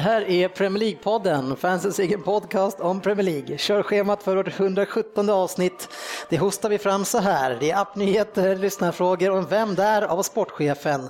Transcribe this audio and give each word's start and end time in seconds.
Det 0.00 0.04
här 0.04 0.30
är 0.30 0.48
Premier 0.48 0.82
League-podden, 0.82 1.56
fansens 1.56 1.98
egen 1.98 2.22
podcast 2.22 2.80
om 2.80 3.00
Premier 3.00 3.24
League. 3.24 3.58
Körschemat 3.58 4.22
för 4.22 4.36
vårt 4.36 4.60
117 4.60 5.30
avsnitt. 5.30 5.88
Det 6.28 6.38
hostar 6.38 6.68
vi 6.68 6.78
fram 6.78 7.04
så 7.04 7.18
här. 7.18 7.56
Det 7.60 7.70
är 7.70 7.80
appnyheter, 7.80 8.56
lyssnarfrågor 8.56 9.30
och 9.30 9.52
Vem 9.52 9.74
där? 9.74 10.02
av 10.02 10.22
sportchefen. 10.22 11.08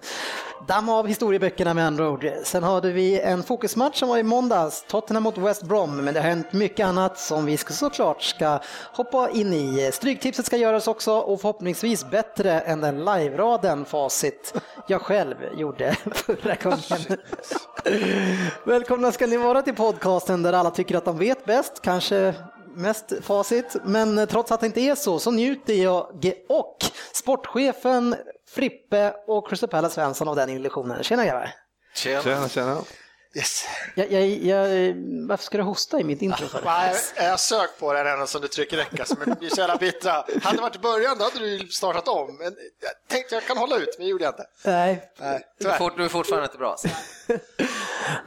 Damm 0.66 0.88
av 0.88 1.06
historieböckerna 1.06 1.74
med 1.74 1.87
andra 1.87 2.10
ord. 2.10 2.27
Sen 2.45 2.62
hade 2.62 2.92
vi 2.92 3.20
en 3.20 3.42
fokusmatch 3.42 3.98
som 3.98 4.09
var 4.09 4.18
i 4.18 4.23
måndags, 4.23 4.84
Tottenham 4.88 5.23
mot 5.23 5.38
West 5.38 5.62
Brom, 5.62 5.96
men 5.96 6.14
det 6.14 6.20
har 6.20 6.28
hänt 6.28 6.52
mycket 6.52 6.87
annat 6.87 7.18
som 7.18 7.45
vi 7.45 7.57
såklart 7.57 8.23
ska 8.23 8.59
hoppa 8.93 9.30
in 9.30 9.52
i. 9.52 9.90
Stryktipset 9.93 10.46
ska 10.46 10.57
göras 10.57 10.88
också 10.88 11.12
och 11.12 11.40
förhoppningsvis 11.40 12.10
bättre 12.10 12.60
än 12.60 12.80
den 12.80 13.04
live-raden 13.04 13.84
facit 13.84 14.54
jag 14.87 15.02
själv 15.02 15.37
gjorde 15.57 15.93
förra 16.12 16.54
gången. 16.54 17.18
Välkomna 18.65 19.12
ska 19.12 19.27
ni 19.27 19.37
vara 19.37 19.62
till 19.62 19.74
podcasten 19.74 20.43
där 20.43 20.52
alla 20.52 20.71
tycker 20.71 20.96
att 20.96 21.04
de 21.04 21.18
vet 21.18 21.45
bäst, 21.45 21.80
kanske 21.82 22.34
mest 22.74 23.13
facit, 23.23 23.76
men 23.85 24.26
trots 24.26 24.52
att 24.52 24.60
det 24.60 24.66
inte 24.66 24.80
är 24.80 24.95
så 24.95 25.18
så 25.18 25.30
njuter 25.30 25.74
jag 25.74 26.32
och 26.49 26.77
sportchefen 27.12 28.16
Frippe 28.49 29.15
och 29.27 29.71
Palace 29.71 29.95
Svensson 29.95 30.29
av 30.29 30.37
den 30.37 30.51
illusionen. 30.51 31.02
Tjena 31.02 31.24
grabbar! 31.24 31.51
Tjena! 31.95 32.23
Tjena, 32.23 32.49
tjena. 32.49 32.82
Yes. 33.35 33.65
Jag, 33.95 34.12
jag, 34.12 34.29
jag, 34.29 34.95
varför 35.29 35.45
ska 35.45 35.59
du 35.59 35.65
hosta 35.65 36.01
i 36.01 36.04
mitt 36.04 36.23
intro? 36.23 36.46
Nej, 36.65 36.95
jag 37.16 37.40
sög 37.40 37.68
på 37.79 37.93
den 37.93 38.07
ända 38.07 38.27
som 38.27 38.40
du 38.40 38.49
trycker 38.49 38.77
räcka, 38.77 39.05
så 39.05 39.16
vi 39.27 39.34
blir 39.34 39.49
så 39.49 39.60
jävla 39.60 39.77
bittra. 39.77 40.12
Hade 40.43 40.57
det 40.57 40.62
varit 40.62 40.77
i 40.77 40.79
början 40.79 41.18
då 41.18 41.24
hade 41.24 41.38
du 41.38 41.68
startat 41.68 42.09
om. 42.09 42.37
Men 42.37 42.45
jag 42.80 43.09
tänkte 43.09 43.34
jag 43.34 43.45
kan 43.45 43.57
hålla 43.57 43.77
ut, 43.77 43.88
men 43.99 44.07
det 44.07 44.10
gjorde 44.10 44.24
jag 44.24 44.32
inte. 44.32 44.46
Nej. 44.65 45.12
Nej 45.18 45.40
du, 45.59 45.68
är 45.68 45.79
fort, 45.79 45.96
du 45.96 46.05
är 46.05 46.09
fortfarande 46.09 46.46
inte 46.46 46.59
bra. 46.59 46.77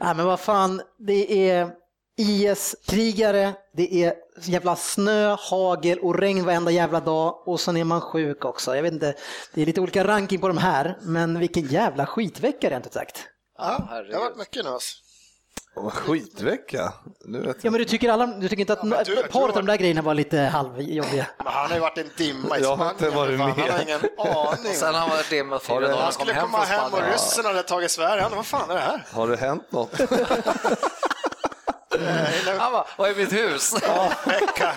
Nej, 0.00 0.14
men 0.14 0.26
vad 0.26 0.40
fan, 0.40 0.82
det 0.98 1.50
är 1.50 1.70
IS-krigare, 2.16 3.52
det 3.76 3.94
är 4.04 4.14
jävla 4.42 4.76
snö, 4.76 5.36
hagel 5.38 5.98
och 5.98 6.18
regn 6.18 6.44
varenda 6.44 6.70
jävla 6.70 7.00
dag 7.00 7.48
och 7.48 7.60
sen 7.60 7.76
är 7.76 7.84
man 7.84 8.00
sjuk 8.00 8.44
också. 8.44 8.76
Jag 8.76 8.82
vet 8.82 8.92
inte, 8.92 9.14
det 9.54 9.62
är 9.62 9.66
lite 9.66 9.80
olika 9.80 10.04
ranking 10.04 10.40
på 10.40 10.48
de 10.48 10.58
här, 10.58 10.98
men 11.02 11.38
vilken 11.38 11.66
jävla 11.66 12.06
skitvecka 12.06 12.70
rent 12.70 12.86
ut 12.86 12.92
sagt. 12.92 13.24
Ja, 13.58 14.02
det 14.10 14.14
har 14.14 14.24
varit 14.24 14.36
mycket 14.36 14.64
nu 14.64 14.70
alltså. 14.70 14.96
Skitvecka? 15.90 16.92
Nu 17.24 17.38
vet 17.38 17.46
jag. 17.46 17.56
Ja, 17.62 17.70
men 17.70 17.78
du 17.78 17.84
tycker, 17.84 18.10
alla, 18.10 18.26
du 18.26 18.48
tycker 18.48 18.60
inte 18.60 18.72
att 18.72 19.08
ett 19.08 19.32
par 19.32 19.48
av 19.48 19.54
de 19.54 19.66
där 19.66 19.76
grejerna 19.76 20.02
var 20.02 20.14
lite 20.14 20.38
halvjobbiga? 20.38 21.26
Men 21.38 21.46
han 21.46 21.68
har 21.68 21.74
ju 21.74 21.80
varit 21.80 21.98
en 21.98 22.10
dimma 22.16 22.58
i 22.58 22.62
Jag 22.62 22.76
har 22.76 22.90
inte 22.90 23.10
varit 23.10 23.38
med. 23.38 23.48
Han 23.48 23.70
har 23.70 23.82
ingen 23.82 24.00
aning. 24.18 24.70
Och 24.70 24.76
sen 24.76 24.94
har 24.94 25.00
han 25.00 25.10
varit 25.10 25.30
dimma 25.30 25.58
fyra 25.58 25.80
dagar. 25.80 25.96
Han 25.96 26.12
skulle 26.12 26.34
komma 26.40 26.58
hem 26.58 26.92
och 26.92 27.00
ryssen 27.12 27.44
hade 27.44 27.62
tagit 27.62 27.90
Sverige. 27.90 28.28
Vad 28.36 28.46
fan 28.46 28.70
är 28.70 28.74
det 28.74 28.80
här? 28.80 29.06
Har 29.12 29.28
det 29.28 29.36
hänt 29.36 29.72
något? 29.72 30.00
Han 32.58 32.72
bara, 32.72 32.86
vad 32.98 33.10
är 33.10 33.14
mitt 33.14 33.32
hus? 33.32 33.74
Ja, 33.82 34.12
vecka. 34.26 34.72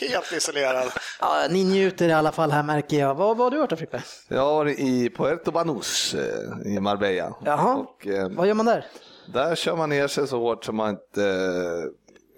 Helt 0.00 0.32
isolerad. 0.32 0.92
Ja, 1.20 1.46
ni 1.50 1.64
njuter 1.64 2.08
i 2.08 2.12
alla 2.12 2.32
fall 2.32 2.50
här 2.50 2.62
märker 2.62 2.98
jag. 2.98 3.14
Vad, 3.14 3.36
vad 3.36 3.46
har 3.46 3.50
du 3.50 3.58
varit 3.58 3.78
Frippe? 3.78 4.02
Jag 4.28 4.40
har 4.40 4.54
varit 4.54 4.78
i 4.78 5.10
Puerto 5.10 5.50
Banús 5.50 6.14
eh, 6.14 6.72
i 6.72 6.80
Marbella. 6.80 7.34
Jaha, 7.44 7.74
och, 7.74 8.06
eh, 8.06 8.28
vad 8.28 8.46
gör 8.46 8.54
man 8.54 8.66
där? 8.66 8.86
Där 9.32 9.54
kör 9.54 9.76
man 9.76 9.88
ner 9.88 10.08
sig 10.08 10.28
så 10.28 10.38
hårt 10.38 10.64
som 10.64 10.76
man 10.76 10.90
inte 10.90 11.22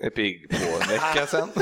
är 0.01 0.11
pigg 0.11 0.49
på 0.51 0.57
en 0.57 0.89
vecka 0.89 1.27
sedan. 1.27 1.51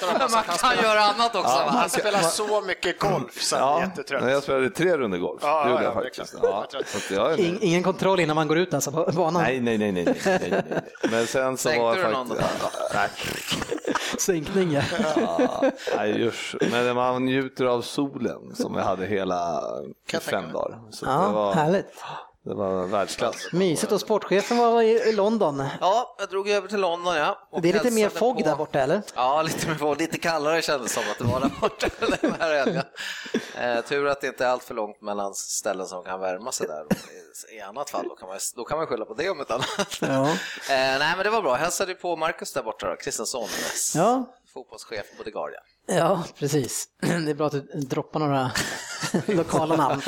Han, 0.00 0.30
man 0.30 0.42
kan 0.42 0.84
göra 0.84 1.00
annat 1.00 1.34
också. 1.34 1.50
Ja, 1.50 1.68
han 1.70 1.90
spelar 1.90 2.20
så 2.20 2.60
mycket 2.60 2.98
golf 2.98 3.42
så 3.42 3.56
ja, 3.56 3.78
är 3.78 3.82
jättetrött. 3.82 4.30
Jag 4.30 4.42
spelade 4.42 4.70
tre 4.70 4.96
runder 4.96 5.18
golf. 5.18 5.40
Ja, 5.44 5.64
det 5.64 5.70
gjorde 5.70 5.84
jag 5.84 5.94
faktiskt. 5.94 6.34
Ja, 6.42 6.66
jag 7.10 7.38
In, 7.38 7.58
ingen 7.60 7.82
kontroll 7.82 8.20
innan 8.20 8.36
man 8.36 8.48
går 8.48 8.58
ut 8.58 8.74
alltså 8.74 8.92
på 8.92 9.12
banan? 9.12 9.42
Nej, 9.42 9.60
nej, 9.60 9.78
nej. 9.78 9.92
nej, 9.92 10.04
nej, 10.24 10.38
nej, 10.50 10.62
nej. 10.70 10.80
Men 11.10 11.26
sen 11.26 11.56
så 11.56 11.62
Sänkte 11.62 11.82
var 11.82 11.96
du 11.96 12.02
faktiskt... 12.02 12.28
någon 12.28 12.38
nej. 12.94 13.08
Sänkning 14.18 14.72
ja. 14.72 14.82
ja. 15.16 15.70
Nej, 15.96 16.20
just. 16.20 16.54
Men 16.70 16.96
man 16.96 17.24
njuter 17.24 17.64
av 17.64 17.82
solen 17.82 18.54
som 18.54 18.74
jag 18.74 18.84
hade 18.84 19.06
hela 19.06 19.62
fem 20.20 20.52
dagar. 20.52 20.80
Så 20.90 21.06
ja, 21.06 21.26
det 21.26 21.32
var... 21.34 21.54
härligt. 21.54 22.02
Det 22.44 22.54
var 22.54 22.86
världsklass. 22.86 23.52
Mysigt 23.52 23.92
och 23.92 24.00
sportchefen 24.00 24.56
var 24.56 24.82
i 24.82 25.12
London. 25.12 25.64
Ja, 25.80 26.16
jag 26.18 26.28
drog 26.28 26.48
över 26.48 26.68
till 26.68 26.80
London 26.80 27.16
ja. 27.16 27.48
det 27.62 27.68
är 27.68 27.72
lite 27.72 27.90
mer 27.90 28.08
fogg 28.08 28.38
på... 28.38 28.44
där 28.44 28.56
borta 28.56 28.80
eller? 28.80 29.02
Ja, 29.14 29.42
lite 29.42 29.68
mer 29.68 29.74
fogg. 29.74 29.98
Lite 30.00 30.18
kallare 30.18 30.62
kändes 30.62 30.92
som 30.92 31.02
att 31.10 31.18
det 31.18 31.24
var 31.24 31.40
där 31.40 31.50
borta 31.60 31.86
den 32.20 32.34
här 32.40 32.54
helgen. 32.54 32.82
Eh, 33.58 33.84
tur 33.84 34.06
att 34.06 34.20
det 34.20 34.26
inte 34.26 34.44
är 34.44 34.48
allt 34.48 34.64
för 34.64 34.74
långt 34.74 35.02
mellan 35.02 35.34
ställen 35.34 35.86
som 35.86 36.04
kan 36.04 36.20
värma 36.20 36.52
sig 36.52 36.66
där. 36.66 36.86
I 37.56 37.60
annat 37.60 37.90
fall 37.90 38.08
då 38.08 38.14
kan 38.14 38.28
man, 38.28 38.38
då 38.56 38.64
kan 38.64 38.78
man 38.78 38.86
skylla 38.86 39.04
på 39.04 39.14
det 39.14 39.30
om 39.30 39.40
ett 39.40 39.50
annat. 39.50 39.98
Ja. 40.00 40.22
eh, 40.28 40.36
nej 40.68 41.14
men 41.16 41.24
det 41.24 41.30
var 41.30 41.42
bra. 41.42 41.54
Hälsade 41.54 41.94
på 41.94 42.16
Marcus 42.16 42.52
där 42.52 42.62
borta 42.62 42.90
då, 42.90 42.96
Kristensson. 42.96 43.48
Ja. 43.94 44.24
Fotbollschef 44.54 45.06
på 45.18 45.24
The 45.24 45.30
Guardian. 45.30 45.62
Ja, 45.86 46.24
precis. 46.38 46.88
Det 47.00 47.30
är 47.30 47.34
bra 47.34 47.46
att 47.46 47.52
du 47.52 47.60
droppar 47.60 48.20
några 48.20 48.52
lokala 49.26 49.76
namn. 49.76 50.02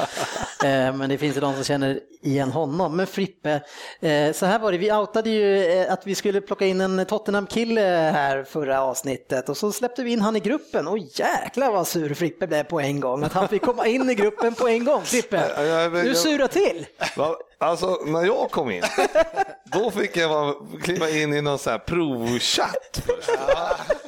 Eh, 0.65 0.97
men 0.97 1.09
det 1.09 1.19
finns 1.19 1.37
ju 1.37 1.41
de 1.41 1.55
som 1.55 1.65
känner 1.65 2.00
igen 2.22 2.53
honom. 2.53 2.97
Men 2.97 3.06
Frippe, 3.06 3.60
eh, 4.00 4.32
så 4.32 4.47
här 4.47 4.59
var 4.59 4.72
det, 4.72 4.78
vi 4.78 4.93
outade 4.93 5.31
ju 5.31 5.65
eh, 5.65 5.93
att 5.93 6.06
vi 6.06 6.15
skulle 6.15 6.41
plocka 6.41 6.66
in 6.66 6.81
en 6.81 7.06
Tottenham-kille 7.06 7.81
här 8.15 8.44
förra 8.44 8.82
avsnittet 8.82 9.49
och 9.49 9.56
så 9.56 9.72
släppte 9.72 10.03
vi 10.03 10.12
in 10.12 10.21
han 10.21 10.37
i 10.37 10.41
gruppen 10.41 10.88
och 10.88 10.99
jäklar 10.99 11.72
vad 11.72 11.87
sur 11.87 12.15
Frippe 12.15 12.47
blev 12.47 12.65
på 12.65 12.81
en 12.81 13.00
gång. 13.00 13.25
Att 13.25 13.32
han 13.32 13.49
fick 13.49 13.62
komma 13.62 13.87
in 13.87 14.10
i 14.10 14.15
gruppen 14.15 14.55
på 14.55 14.69
en 14.69 14.84
gång. 14.84 15.03
Frippe, 15.03 15.43
du 16.05 16.15
surar 16.15 16.47
till. 16.47 16.87
Alltså 17.59 17.99
när 18.06 18.25
jag 18.25 18.50
kom 18.50 18.71
in, 18.71 18.82
då 19.65 19.91
fick 19.91 20.16
jag 20.16 20.55
kliva 20.82 21.11
in 21.11 21.34
i 21.34 21.43
någon 21.43 21.59
sån 21.59 21.71
här 21.71 21.78
provchatt. 21.78 23.03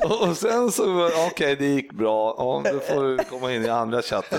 Och 0.04 0.36
sen 0.36 0.72
så, 0.72 1.06
okej 1.06 1.26
okay, 1.26 1.54
det 1.54 1.66
gick 1.66 1.92
bra, 1.92 2.34
ja, 2.38 2.72
då 2.72 2.80
får 2.80 3.03
du 3.04 3.24
komma 3.24 3.53
in 3.53 3.64
i 3.64 3.68
andra 3.68 4.03
chatten. 4.03 4.38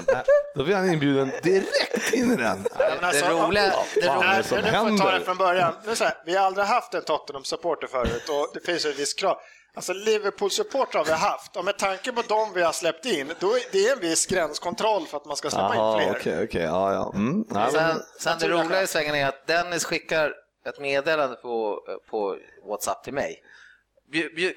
Då 0.56 0.64
blir 0.64 0.75
han 0.75 0.90
inbjuden 0.90 1.31
direkt 1.44 2.14
in 2.14 2.31
i 2.31 2.36
den. 2.36 2.68
Alltså, 3.02 3.25
det 3.25 3.31
roliga, 3.31 3.74
det 3.96 4.08
roliga, 4.08 4.44
som 4.44 4.58
nu 4.58 4.72
får 4.72 4.98
ta 4.98 5.12
det 5.12 5.22
från 5.22 5.38
början. 5.38 5.74
Det 5.86 5.92
är 5.92 5.96
så 5.96 6.03
här, 6.03 6.14
vi 6.25 6.36
har 6.36 6.46
aldrig 6.46 6.66
haft 6.66 6.94
en 6.94 7.02
Tottenham-supporter 7.02 7.88
förut 7.88 8.30
och 8.30 8.50
det 8.53 8.59
finns 8.59 8.86
ju 8.86 8.90
ett 8.90 9.00
visst 9.00 9.20
krav. 9.20 9.38
Alltså 9.74 9.94
Liverpool-supportrar 9.94 10.97
har 10.97 11.06
vi 11.06 11.12
haft 11.12 11.56
och 11.56 11.66
med 11.66 11.78
tanke 11.78 12.12
på 12.12 12.22
de 12.28 12.53
vi 12.53 12.62
har 12.62 12.72
släppt 12.72 13.06
in, 13.06 13.34
då 13.40 13.47
är 13.56 13.62
det 13.72 13.90
en 13.90 14.00
viss 14.00 14.26
gränskontroll 14.26 15.08
för 15.08 15.18
att 15.18 15.26
man 15.26 15.36
ska 15.36 15.50
släppa 15.50 15.66
Aha, 15.66 16.02
in 16.02 16.09
fler. 16.09 16.20
Okay, 16.20 16.44
okay, 16.44 16.62
ja, 16.62 16.94
ja. 16.94 17.12
Mm. 17.16 17.46
Ja, 17.53 17.70
sen, 17.72 18.02
sen 18.20 18.38
det 18.40 18.47
roliga 18.47 18.81
i 18.81 18.88
svängen 18.88 19.16
är 19.16 19.28
att 19.28 19.47
Dennis 19.47 19.86
skickar 19.86 20.34
ett 20.66 20.80
meddelande 20.80 21.36
på, 21.36 21.79
på 22.09 22.38
WhatsApp 22.67 23.03
till 23.03 23.14
mig. 23.14 23.44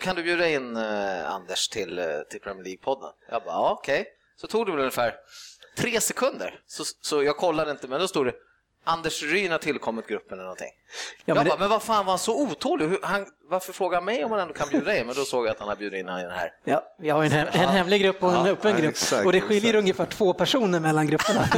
Kan 0.00 0.16
du 0.16 0.22
bjuda 0.22 0.48
in 0.48 0.76
uh, 0.76 1.30
Anders 1.30 1.68
till, 1.68 1.98
uh, 1.98 2.22
till 2.30 2.40
Premier 2.40 2.64
League-podden? 2.64 3.12
Jag 3.30 3.42
bara, 3.42 3.54
ja 3.54 3.76
okej. 3.78 4.00
Okay. 4.00 4.12
Så 4.40 4.46
tog 4.46 4.66
det 4.66 4.72
väl 4.72 4.80
ungefär 4.80 5.14
tre 5.76 6.00
sekunder, 6.00 6.60
så, 6.66 6.84
så 7.00 7.22
jag 7.22 7.36
kollade 7.36 7.70
inte, 7.70 7.88
men 7.88 8.00
då 8.00 8.08
stod 8.08 8.26
det 8.26 8.34
Anders 8.84 9.22
Ryn 9.22 9.50
har 9.50 9.58
tillkommit 9.58 10.06
gruppen 10.06 10.32
eller 10.32 10.42
någonting. 10.42 10.70
Ja, 11.24 11.34
men 11.34 11.36
jag 11.36 11.46
bara, 11.46 11.54
det... 11.54 11.60
men 11.60 11.70
vad 11.70 11.82
fan 11.82 12.06
var 12.06 12.12
han 12.12 12.18
så 12.18 12.42
otålig? 12.42 12.98
Han, 13.02 13.26
varför 13.50 13.72
frågar 13.72 13.96
han 13.96 14.04
mig 14.04 14.24
om 14.24 14.30
han 14.30 14.40
ändå 14.40 14.54
kan 14.54 14.68
bjuda 14.68 14.96
in? 14.96 15.06
Men 15.06 15.14
då 15.14 15.24
såg 15.24 15.46
jag 15.46 15.50
att 15.50 15.58
han 15.58 15.68
har 15.68 15.76
bjudit 15.76 16.00
in 16.00 16.06
den 16.06 16.16
här. 16.16 16.52
Ja, 16.64 16.82
vi 16.98 17.10
har 17.10 17.24
en, 17.24 17.30
hem, 17.30 17.48
en 17.52 17.68
hemlig 17.68 18.02
grupp 18.02 18.22
och 18.22 18.34
en 18.34 18.46
ja, 18.46 18.52
öppen 18.52 18.76
grupp. 18.76 18.90
Exakt, 18.90 19.26
och 19.26 19.32
det 19.32 19.40
skiljer 19.40 19.70
exakt. 19.70 19.82
ungefär 19.82 20.06
två 20.06 20.32
personer 20.32 20.80
mellan 20.80 21.06
grupperna. 21.06 21.48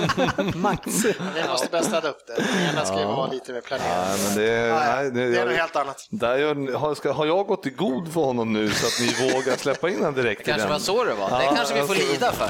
Max. 0.55 1.05
Vi 1.35 1.49
måste 1.49 1.69
bäst 1.71 1.91
ladda 1.91 2.09
upp 2.09 2.27
det. 2.27 2.35
Den 2.35 2.71
ena 2.71 2.85
ska 2.85 2.99
ju 3.01 3.07
vara 3.07 3.27
lite 3.27 3.53
mer 3.53 3.61
planerad. 3.61 3.91
Ja, 3.91 4.17
men 4.25 4.37
det, 4.37 4.73
nej, 4.73 5.11
det, 5.11 5.31
det 5.31 5.39
är 5.39 5.47
något 5.47 5.57
helt 5.57 5.77
annat. 5.77 6.07
Där 6.11 6.37
jag, 6.37 6.71
har, 6.79 6.95
ska, 6.95 7.13
har 7.13 7.27
jag 7.27 7.47
gått 7.47 7.67
i 7.67 7.71
god 7.71 8.13
för 8.13 8.21
honom 8.21 8.53
nu 8.53 8.71
så 8.71 8.87
att 8.87 9.01
ni 9.01 9.33
vågar 9.33 9.57
släppa 9.57 9.89
in 9.89 9.99
honom 9.99 10.15
direkt? 10.15 10.45
Det 10.45 10.51
kanske 10.51 10.69
var 10.69 10.79
så 10.79 11.05
det 11.05 11.15
var. 11.15 11.39
Det 11.39 11.57
kanske 11.57 11.75
vi 11.75 11.81
får 11.81 11.95
lida 11.95 12.33
för. 12.33 12.49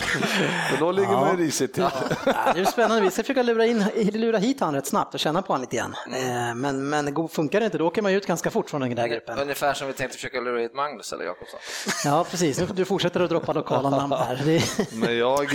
för 0.70 0.76
då 0.80 0.92
ligger 0.92 1.12
man 1.12 1.38
ju 1.38 1.44
risigt 1.44 1.74
till. 1.74 1.82
Ja. 2.24 2.32
det 2.54 2.60
är 2.60 2.64
spännande. 2.64 3.02
Vi 3.02 3.10
ska 3.10 3.22
försöka 3.22 3.42
lura, 3.42 3.66
in, 3.66 3.84
lura 4.12 4.38
hit 4.38 4.60
han 4.60 4.74
rätt 4.74 4.86
snabbt 4.86 5.14
och 5.14 5.20
känna 5.20 5.42
på 5.42 5.52
han 5.52 5.60
lite 5.60 5.76
grann. 5.76 5.94
Mm. 6.06 6.60
Men, 6.60 6.88
men 6.88 7.28
funkar 7.28 7.60
det 7.60 7.66
inte, 7.66 7.78
då 7.78 7.86
åker 7.86 8.02
man 8.02 8.12
ut 8.12 8.26
ganska 8.26 8.50
fort 8.50 8.70
från 8.70 8.80
den 8.80 8.94
där 8.94 9.08
gruppen. 9.08 9.31
Ungefär 9.38 9.74
som 9.74 9.86
vi 9.86 9.92
tänkte 9.92 10.16
försöka 10.16 10.40
lura 10.40 10.60
hit 10.60 10.74
Magnus 10.74 11.12
eller 11.12 11.24
Jakobsson. 11.24 11.60
Ja, 12.04 12.26
precis. 12.30 12.56
Du 12.56 12.84
fortsätter 12.84 13.20
att 13.20 13.30
droppa 13.30 13.52
lokala 13.52 13.90
namn 13.98 14.12
här. 14.12 14.62
Men 14.92 15.18
jag... 15.18 15.48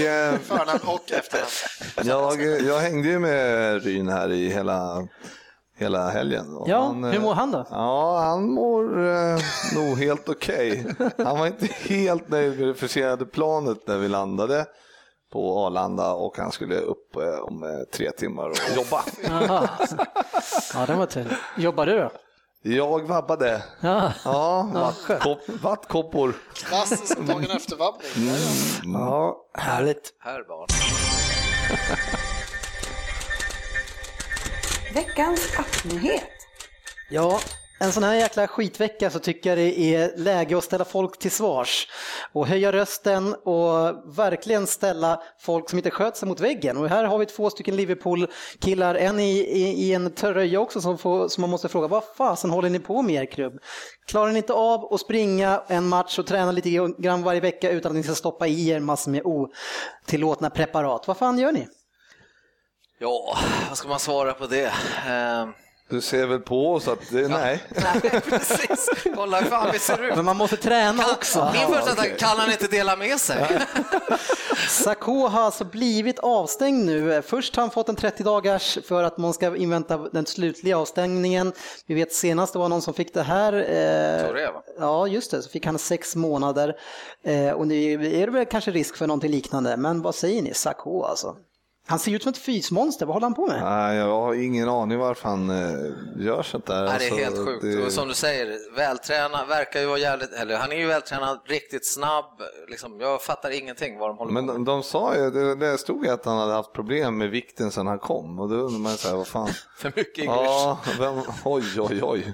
Förnamn 0.44 0.80
och 0.86 1.12
efternamn. 1.12 1.50
Jag, 2.04 2.62
jag 2.62 2.80
hängde 2.80 3.08
ju 3.08 3.20
med 3.20 3.84
Ryn 3.84 4.10
här 4.10 4.32
i 4.32 4.50
hela 4.50 5.08
hela 5.78 6.10
helgen. 6.10 6.46
ja, 6.66 6.82
han, 6.82 7.04
hur 7.04 7.20
mår 7.20 7.34
han 7.34 7.52
då? 7.52 7.66
Ja, 7.70 8.20
han 8.20 8.52
mår 8.52 9.08
eh, 9.08 9.40
nog 9.76 9.98
helt 9.98 10.30
okej. 10.30 10.86
Okay. 10.90 11.26
Han 11.26 11.40
var 11.40 11.48
inte 11.48 11.66
helt 11.66 12.30
nöjd 12.30 12.60
med 12.60 12.68
det 12.68 12.74
försenade 12.74 13.26
planet 13.26 13.88
när 13.88 13.98
vi 13.98 14.08
landade 14.08 14.66
på 15.32 15.66
Arlanda 15.66 16.14
och 16.14 16.38
han 16.38 16.52
skulle 16.52 16.76
upp 16.76 17.16
eh, 17.16 17.40
om 17.40 17.64
eh, 17.64 17.70
tre 17.94 18.12
timmar 18.12 18.50
och 18.50 18.58
jobba. 18.76 19.04
ja, 20.74 20.86
det 20.88 20.96
var 20.96 21.06
tur. 21.06 21.38
Jobbar 21.58 21.86
du 21.86 21.98
då? 21.98 22.12
Jag 22.76 23.08
vabbade. 23.08 23.64
Ja, 23.82 24.14
ja 24.26 24.70
vattkopp, 24.74 25.40
vattkoppor. 25.62 26.34
Klassisk 26.54 27.18
dagen 27.28 27.52
efter-vabbning. 27.52 28.12
Mm. 28.16 29.02
Ja, 29.02 29.38
härligt. 29.54 30.14
Här 30.20 30.44
barn. 30.48 30.68
Veckans 34.94 35.60
appnyhet. 35.60 36.24
Ja, 37.10 37.40
en 37.80 37.92
sån 37.92 38.04
här 38.04 38.16
jäkla 38.16 38.48
skitvecka 38.48 39.10
så 39.10 39.20
tycker 39.20 39.50
jag 39.50 39.58
det 39.58 39.80
är 39.80 40.18
läge 40.18 40.58
att 40.58 40.64
ställa 40.64 40.86
folk 40.86 41.20
till 41.20 41.32
svars 41.32 41.88
och 42.34 42.48
höja 42.48 42.72
rösten 42.72 43.34
och 43.34 44.18
verkligen 44.18 44.68
ställa 44.68 45.22
folk 45.40 45.70
som 45.70 45.80
inte 45.80 45.92
sköt 45.92 46.18
sig 46.18 46.28
mot 46.28 46.40
väggen. 46.40 46.78
Och 46.78 46.90
här 46.90 47.04
har 47.04 47.18
vi 47.18 47.26
två 47.26 47.50
stycken 47.50 47.76
Liverpool-killar, 47.76 48.96
en 48.96 49.20
i, 49.20 49.40
i, 49.40 49.88
i 49.88 49.94
en 49.94 50.12
tröja 50.12 50.60
också 50.60 50.82
som, 50.82 50.98
får, 50.98 51.28
som 51.28 51.42
man 51.42 51.50
måste 51.50 51.70
fråga, 51.70 51.88
vad 51.88 52.04
fasen 52.18 52.50
håller 52.50 52.70
ni 52.70 52.80
på 52.80 53.02
med 53.02 53.16
er 53.16 53.26
klubb? 53.26 53.60
Klarar 54.08 54.32
ni 54.32 54.38
inte 54.38 54.54
av 54.54 54.94
att 54.94 55.02
springa 55.02 55.62
en 55.68 55.88
match 55.88 56.20
och 56.20 56.28
träna 56.28 56.52
lite 56.52 56.70
grann 56.98 57.24
varje 57.24 57.40
vecka 57.40 57.70
utan 57.70 57.92
att 57.92 57.96
ni 57.96 58.04
ska 58.04 58.16
stoppa 58.16 58.48
i 58.48 58.70
er 58.70 58.80
massor 58.80 59.12
med 59.12 59.22
otillåtna 59.26 60.50
preparat? 60.50 61.08
Vad 61.08 61.18
fan 61.18 61.40
gör 61.40 61.52
ni? 61.52 61.68
Ja, 63.00 63.38
vad 63.70 63.78
ska 63.78 63.88
man 63.88 64.00
svara 64.00 64.34
på 64.34 64.48
det? 64.48 64.66
Uh... 64.66 65.67
Du 65.90 66.02
ser 66.02 66.26
väl 66.26 66.40
på 66.40 66.74
oss 66.74 66.88
att 66.88 67.00
det, 67.12 67.22
ja. 67.22 67.28
nej. 67.28 67.64
nej. 67.76 68.22
Precis, 68.22 68.90
kolla 69.16 69.40
hur 69.40 69.50
fan 69.50 69.70
vi 69.74 69.80
ser 69.80 70.04
ut. 70.04 70.16
Men 70.16 70.26
man 70.26 70.38
måste 70.38 70.58
träna 70.58 71.04
kan, 71.04 71.14
också. 71.14 71.52
Min 71.54 71.76
första 71.76 71.96
tanke, 71.96 72.16
kan 72.16 72.38
han 72.38 72.52
inte 72.52 72.68
dela 72.68 72.96
med 72.96 73.20
sig? 73.20 73.48
Sarko 74.70 75.28
har 75.28 75.42
alltså 75.42 75.66
blivit 75.66 76.20
avstängd 76.20 76.86
nu. 76.86 77.22
Först 77.22 77.56
har 77.56 77.64
han 77.64 77.72
fått 77.72 77.90
en 77.90 77.96
30 77.96 78.24
dagars 78.24 78.78
för 78.88 79.04
att 79.04 79.18
man 79.18 79.34
ska 79.34 79.56
invänta 79.56 79.98
den 79.98 80.26
slutliga 80.26 80.78
avstängningen. 80.78 81.54
Vi 81.86 81.96
vet 81.96 82.14
senast 82.14 82.54
det 82.54 82.60
var 82.60 82.70
någon 82.70 82.82
som 82.82 82.94
fick 82.94 83.14
det 83.14 83.24
här. 83.24 83.54
Eh, 83.54 84.52
ja, 84.80 85.08
just 85.08 85.32
det, 85.32 85.42
så 85.42 85.50
fick 85.50 85.66
han 85.66 85.80
sex 85.80 86.16
månader. 86.16 86.76
Eh, 87.24 87.52
och 87.52 87.68
nu 87.68 87.94
är 87.94 88.26
det 88.26 88.32
väl 88.32 88.46
kanske 88.46 88.72
risk 88.72 88.98
för 88.98 89.08
någonting 89.08 89.32
liknande, 89.32 89.78
men 89.78 90.02
vad 90.02 90.16
säger 90.16 90.42
ni? 90.42 90.54
Sarko 90.54 91.04
alltså. 91.04 91.36
Han 91.90 92.00
ser 92.00 92.12
ut 92.12 92.24
som 92.24 92.30
ett 92.30 92.38
fysmonster, 92.38 93.06
vad 93.06 93.14
håller 93.16 93.26
han 93.26 93.34
på 93.34 93.48
med? 93.48 93.62
Nej, 93.62 93.98
jag 93.98 94.22
har 94.22 94.34
ingen 94.34 94.70
aning 94.70 94.98
varför 94.98 95.30
han 95.30 95.50
eh, 95.50 96.26
gör 96.26 96.44
sånt 96.44 96.66
där. 96.66 96.84
Nej, 96.86 96.96
det 97.00 97.06
är 97.06 97.12
alltså, 97.12 97.16
helt 97.16 97.48
sjukt. 97.48 97.62
Det... 97.62 97.86
Och 97.86 97.92
som 97.92 98.08
du 98.08 98.14
säger, 98.14 98.76
vältränad, 98.76 99.48
verkar 99.48 99.80
ju 99.80 99.86
vara 99.86 99.98
jävligt, 99.98 100.34
eller 100.34 100.58
han 100.58 100.72
är 100.72 100.76
ju 100.76 100.88
vältränad, 100.88 101.40
riktigt 101.46 101.86
snabb. 101.88 102.26
Liksom, 102.68 103.00
jag 103.00 103.22
fattar 103.22 103.50
ingenting 103.50 103.98
vad 103.98 104.10
de 104.10 104.18
håller 104.18 104.32
Men 104.32 104.48
på 104.48 104.54
med. 104.54 104.66
de 104.66 104.84
sa 104.84 105.16
ju, 105.16 105.32
det, 105.32 105.56
det 105.56 105.78
stod 105.78 106.06
ju 106.06 106.12
att 106.12 106.26
han 106.26 106.38
hade 106.38 106.54
haft 106.54 106.74
problem 106.74 107.18
med 107.18 107.30
vikten 107.30 107.72
sedan 107.72 107.88
han 107.88 108.00
kom 108.00 108.40
och 108.40 108.50
då 108.50 108.56
undrar 108.56 108.80
man 108.80 108.98
så 108.98 109.08
här, 109.08 109.16
vad 109.16 109.28
fan. 109.28 109.50
För 109.78 109.94
mycket 109.96 110.24
English. 110.24 110.44
Ja, 110.44 110.80
vem, 111.00 111.22
oj, 111.44 111.64
oj, 111.78 112.04
oj. 112.04 112.34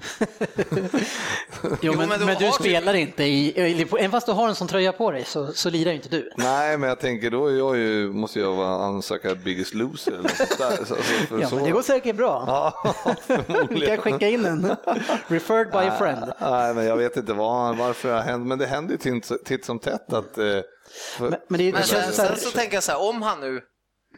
jo, 1.80 1.94
men, 1.96 2.08
men, 2.08 2.26
men 2.26 2.36
du 2.38 2.50
spelar 2.52 2.92
typ... 2.92 3.08
inte 3.08 3.24
i, 3.24 3.60
även 3.98 4.10
fast 4.10 4.26
du 4.26 4.32
har 4.32 4.48
en 4.48 4.54
sån 4.54 4.68
tröja 4.68 4.92
på 4.92 5.10
dig 5.10 5.24
så, 5.24 5.52
så 5.52 5.70
lirar 5.70 5.92
inte 5.92 6.08
du. 6.08 6.30
Nej, 6.36 6.78
men 6.78 6.88
jag 6.88 7.00
tänker 7.00 7.30
då 7.30 7.50
jag 7.50 7.76
ju, 7.76 8.12
måste 8.12 8.40
jag 8.40 8.52
vara 8.52 8.84
ansöka 8.84 9.34
Biggest 9.44 9.74
Loser 9.74 10.12
eller 10.12 10.28
sånt 10.28 10.58
där. 10.58 10.84
Så, 10.84 10.94
för 10.94 11.38
ja, 11.38 11.48
så... 11.48 11.54
men 11.54 11.64
det 11.64 11.70
går 11.70 11.82
säkert 11.82 12.16
bra. 12.16 12.44
Ja, 12.46 12.94
Vi 13.70 13.86
kan 13.86 13.98
skicka 13.98 14.28
in 14.28 14.44
en 14.44 14.76
referred 15.26 15.70
by 15.70 15.78
a 15.78 15.96
friend. 15.98 16.32
Nej, 16.40 16.74
men 16.74 16.84
jag 16.84 16.96
vet 16.96 17.16
inte 17.16 17.32
vad, 17.32 17.76
varför 17.76 18.08
det 18.08 18.14
har 18.14 18.22
hänt, 18.22 18.46
men 18.46 18.58
det 18.58 18.66
händer 18.66 18.96
ju 19.04 19.20
titt 19.44 19.64
som 19.64 19.78
tätt 19.78 20.12
att... 20.12 20.38
Eh, 20.38 20.44
för... 21.18 21.30
Men, 21.30 21.40
men, 21.48 21.58
det, 21.58 21.72
men 21.72 21.82
sen, 21.82 22.12
sen 22.12 22.36
så 22.36 22.50
tänker 22.50 22.74
jag 22.74 22.82
så 22.82 22.92
här, 22.92 23.08
om 23.08 23.22
han 23.22 23.40
nu 23.40 23.60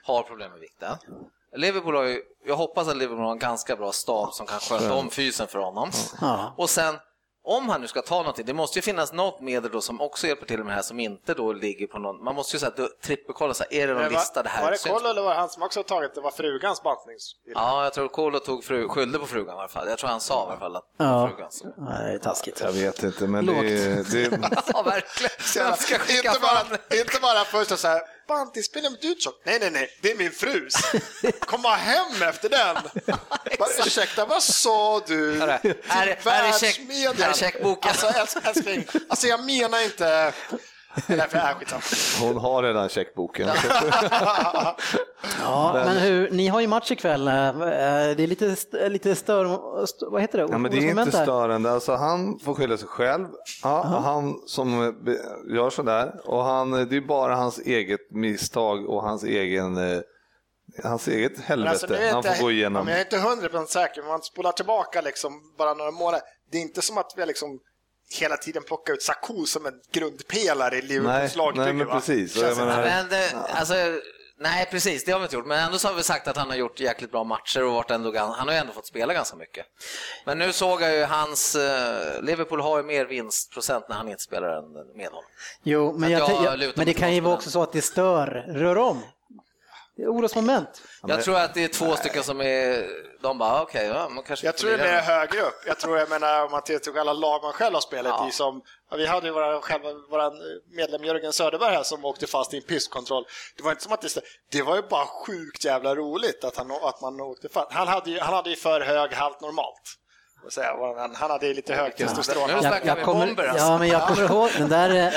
har 0.02 0.23
problem 0.23 0.50
med 0.50 0.61
vikten, 0.61 0.96
Liverpool 1.56 1.94
har 1.94 2.05
ju, 2.05 2.23
jag 2.46 2.56
hoppas 2.56 2.88
att 2.88 2.96
Liverpool 2.96 3.25
har 3.25 3.32
en 3.32 3.38
ganska 3.38 3.76
bra 3.76 3.93
stab 3.93 4.32
som 4.32 4.46
kan 4.46 4.61
sköta 4.61 4.94
om 4.94 5.11
fysen 5.11 5.46
för 5.46 5.58
honom. 5.58 5.90
Ja. 6.20 6.55
Och 6.58 6.70
sen 6.70 6.94
om 7.46 7.69
han 7.69 7.81
nu 7.81 7.88
ska 7.88 8.02
ta 8.02 8.16
någonting, 8.16 8.46
det 8.46 8.52
måste 8.52 8.78
ju 8.78 8.82
finnas 8.82 9.12
något 9.12 9.40
medel 9.40 9.70
då 9.70 9.81
som 9.81 10.00
också 10.00 10.26
hjälper 10.26 10.46
till 10.46 10.58
med 10.58 10.66
det 10.66 10.72
här 10.72 10.82
som 10.82 11.00
inte 11.00 11.34
då 11.34 11.52
ligger 11.52 11.87
på 11.87 11.98
någon, 11.98 12.25
man 12.25 12.34
måste 12.34 12.56
ju 12.56 12.60
säga 12.60 12.72
trippelkolla, 13.04 13.54
så 13.54 13.64
här, 13.70 13.75
är 13.82 13.87
det 13.87 13.94
någon 13.94 14.02
var, 14.02 14.10
lista 14.10 14.43
det 14.43 14.48
här? 14.48 14.64
Var 14.64 14.70
det 14.70 14.88
Kolo 14.88 15.08
eller 15.08 15.22
var 15.22 15.31
det 15.31 15.37
han 15.37 15.48
som 15.48 15.62
också 15.62 15.78
har 15.78 15.84
tagit 15.84 16.14
det, 16.14 16.20
var 16.20 16.31
frugans 16.31 16.82
bantnings? 16.82 17.37
Ja, 17.54 17.84
jag 17.84 17.93
tror 17.93 18.08
Kolo 18.08 18.38
tog 18.38 18.64
fru, 18.64 18.88
skyllde 18.88 19.19
på 19.19 19.26
frugan 19.26 19.56
i 19.56 19.58
alla 19.58 19.69
fall. 19.69 19.88
Jag 19.88 19.98
tror 19.98 20.10
han 20.10 20.20
sa 20.20 20.44
i 20.44 20.50
alla 20.50 20.58
fall 20.58 20.76
att 20.76 20.84
ja. 20.96 21.28
frugans. 21.28 21.62
Nej, 21.76 22.06
det 22.06 22.14
är 22.14 22.19
taskigt. 22.19 22.60
Jag 22.60 22.72
vet 22.72 23.02
inte, 23.02 23.26
men 23.26 23.44
Lågt. 23.46 23.60
det, 23.60 24.10
det... 24.10 24.22
ja, 24.72 24.82
verkligen. 24.82 26.25
inte, 26.25 26.40
bara, 26.40 26.60
inte 27.00 27.19
bara 27.22 27.44
först 27.44 27.78
så 27.78 27.88
här, 27.88 28.00
bandyspelaren 28.28 28.93
med 28.93 29.05
uttjock. 29.05 29.40
Nej, 29.44 29.58
nej, 29.61 29.70
nej, 29.70 29.96
det 30.00 30.11
är 30.11 30.14
min 30.14 30.32
frus. 30.32 30.75
Komma 31.40 31.75
hem 31.76 32.23
efter 32.23 32.49
den. 32.49 32.76
ursäkta, 33.87 34.26
vad 34.26 34.43
sa 34.43 35.00
du? 35.06 35.40
Här 35.40 36.06
är, 36.06 36.17
här 36.25 36.49
är 36.49 37.32
checkboken. 37.32 37.90
Alltså, 37.90 38.38
älskling, 38.44 38.87
alltså 39.08 39.26
jag 39.26 39.44
menar 39.44 39.84
inte 39.84 40.32
Därför 41.06 41.38
är 41.38 42.26
Hon 42.26 42.37
har 42.37 42.62
redan 42.62 42.88
checkboken. 42.88 43.48
ja, 45.43 45.72
men 45.87 45.96
hur, 45.96 46.31
ni 46.31 46.48
har 46.48 46.60
ju 46.60 46.66
match 46.66 46.90
ikväll. 46.90 47.28
Eh, 47.28 47.34
det 47.34 48.22
är 48.22 48.26
lite, 48.26 48.56
lite 48.88 49.14
stör... 49.14 49.44
Vad 50.10 50.20
heter 50.20 50.38
det? 50.38 50.48
Ja, 50.50 50.58
men 50.58 50.70
det 50.70 50.78
är 50.78 51.00
inte 51.00 51.12
störande. 51.12 51.70
Alltså, 51.70 51.94
han 51.94 52.38
får 52.38 52.54
skylla 52.54 52.76
sig 52.76 52.88
själv. 52.88 53.28
Ja, 53.62 53.82
han 53.82 54.34
som 54.46 54.94
gör 55.54 55.70
sådär. 55.70 56.20
Och 56.25 56.44
han, 56.44 56.70
det 56.70 56.96
är 56.96 57.00
bara 57.00 57.37
hans 57.37 57.58
eget 57.58 58.10
misstag 58.10 58.88
och 58.88 59.02
hans 59.02 59.25
egen 59.25 59.76
eh, 59.76 60.00
hans 60.84 61.08
eget 61.08 61.40
helvete 61.40 61.70
alltså, 61.70 61.96
han 62.12 62.22
får 62.22 62.42
gå 62.42 62.50
igenom. 62.50 62.88
Jag 62.88 62.96
är 62.96 63.04
inte 63.04 63.19
hundra 63.19 63.49
procent 63.49 63.70
säker, 63.70 64.02
men 64.02 64.08
man 64.08 64.22
spolar 64.22 64.52
tillbaka 64.52 65.00
liksom 65.00 65.54
bara 65.58 65.75
några 65.75 65.90
månader. 65.90 66.20
Det 66.50 66.58
är 66.58 66.62
inte 66.62 66.82
som 66.82 66.99
att 66.99 67.12
vi 67.16 67.23
har 67.23 67.26
liksom 67.26 67.61
hela 68.10 68.36
tiden 68.36 68.62
plocka 68.62 68.92
ut 68.92 69.02
Saku 69.02 69.46
som 69.46 69.66
en 69.66 69.75
grundpelare 69.92 70.76
i 70.76 70.82
Liverpools 70.82 71.36
lagbygge. 71.36 71.64
Nej, 71.64 71.72
men 71.72 71.86
precis. 71.86 72.36
Menar... 72.36 72.82
Men 72.82 73.08
det, 73.08 73.34
alltså, 73.50 73.75
nej, 74.38 74.68
precis, 74.70 75.04
det 75.04 75.12
har 75.12 75.18
vi 75.18 75.25
inte 75.25 75.36
gjort. 75.36 75.46
Men 75.46 75.64
ändå 75.64 75.78
så 75.78 75.88
har 75.88 75.94
vi 75.94 76.02
sagt 76.02 76.28
att 76.28 76.36
han 76.36 76.48
har 76.48 76.56
gjort 76.56 76.80
jäkligt 76.80 77.10
bra 77.10 77.25
matcher 77.25 77.64
och 77.64 77.72
varit 77.72 77.90
ändå, 77.90 78.18
han 78.18 78.48
har 78.48 78.52
ju 78.52 78.58
ändå 78.58 78.72
fått 78.72 78.86
spela 78.86 79.14
ganska 79.14 79.36
mycket. 79.36 79.66
Men 80.25 80.38
nu 80.38 80.52
såg 80.52 80.82
jag 80.82 80.94
ju 80.94 81.04
hans, 81.04 81.56
uh, 81.56 82.22
Liverpool 82.22 82.60
har 82.60 82.76
ju 82.76 82.82
mer 82.82 83.04
vinstprocent 83.04 83.88
när 83.88 83.96
han 83.96 84.08
inte 84.08 84.22
spelar 84.22 84.48
än 84.48 84.72
med 84.96 85.06
honom. 85.06 85.25
Jo, 85.62 85.98
men, 85.98 86.10
jag, 86.10 86.30
jag, 86.30 86.62
jag, 86.62 86.72
men 86.76 86.86
det 86.86 86.94
kan 86.94 87.14
ju 87.14 87.20
vara 87.20 87.34
också 87.34 87.50
så 87.50 87.62
att 87.62 87.72
det 87.72 87.82
stör, 87.82 88.26
rör 88.48 88.78
om. 88.78 89.02
Det 89.97 90.03
är 90.03 90.09
orosmoment. 90.09 90.83
Jag 91.07 91.25
tror 91.25 91.37
att 91.37 91.55
det 91.55 91.65
är 91.65 91.69
två 91.69 91.97
stycken 91.97 92.23
som 92.23 92.41
är, 92.41 92.87
de 93.23 93.38
bara 93.38 93.62
okej, 93.62 93.91
okay, 93.91 94.00
ja, 94.00 94.09
man 94.09 94.25
kanske 94.25 94.47
Jag 94.47 94.57
tror 94.57 94.71
det 94.71 94.76
är 94.76 94.93
mer 94.93 95.00
högre 95.00 95.41
upp. 95.41 95.62
Jag 95.67 95.79
tror, 95.79 95.99
jag 95.99 96.11
menar 96.11 96.45
om 96.45 96.50
man 96.50 96.62
tittar 96.62 96.99
alla 96.99 97.12
lag 97.12 97.43
man 97.43 97.53
själv 97.53 97.75
har 97.75 97.81
spelat 97.81 98.15
ja. 98.19 98.29
i 98.29 98.33
som, 98.33 98.62
vi 98.97 99.07
hade 99.07 99.26
ju 99.26 99.33
våra, 99.33 99.61
själva, 99.61 99.88
vår 100.11 100.33
medlem 100.76 101.05
Jörgen 101.05 101.33
Söderberg 101.33 101.75
här 101.75 101.83
som 101.83 102.05
åkte 102.05 102.26
fast 102.26 102.55
i 102.55 102.57
en 102.57 102.62
pisskontroll. 102.62 103.25
Det 103.57 103.62
var 103.62 103.71
inte 103.71 103.83
som 103.83 103.93
att 103.93 104.00
det, 104.00 104.21
det 104.53 104.62
var 104.62 104.76
ju 104.76 104.83
bara 104.83 105.07
sjukt 105.07 105.65
jävla 105.65 105.95
roligt 105.95 106.45
att, 106.45 106.57
han, 106.57 106.71
att 106.71 107.00
man 107.00 107.21
åkte 107.21 107.49
fast. 107.49 107.73
Han 107.73 107.88
hade 107.88 108.11
ju, 108.11 108.21
han 108.21 108.35
hade 108.35 108.50
ju 108.50 108.57
för 108.57 108.81
hög 108.81 109.12
halt 109.12 109.41
normalt 109.41 109.99
säga. 110.53 110.73
Han 111.15 111.31
hade 111.31 111.55
lite 111.55 111.75
hög 111.75 111.97
testosteron. 111.97 112.61
Snackar 112.61 112.87
jag, 112.87 112.97
vi 112.97 113.03
kommer, 113.03 113.26
bomber 113.26 113.47
alltså. 113.47 113.67
Ja, 113.67 113.79
men 113.79 113.88
jag 113.88 114.09
kommer 114.09 114.23
ihåg 114.23 114.50
den 114.59 114.69
där 114.69 115.12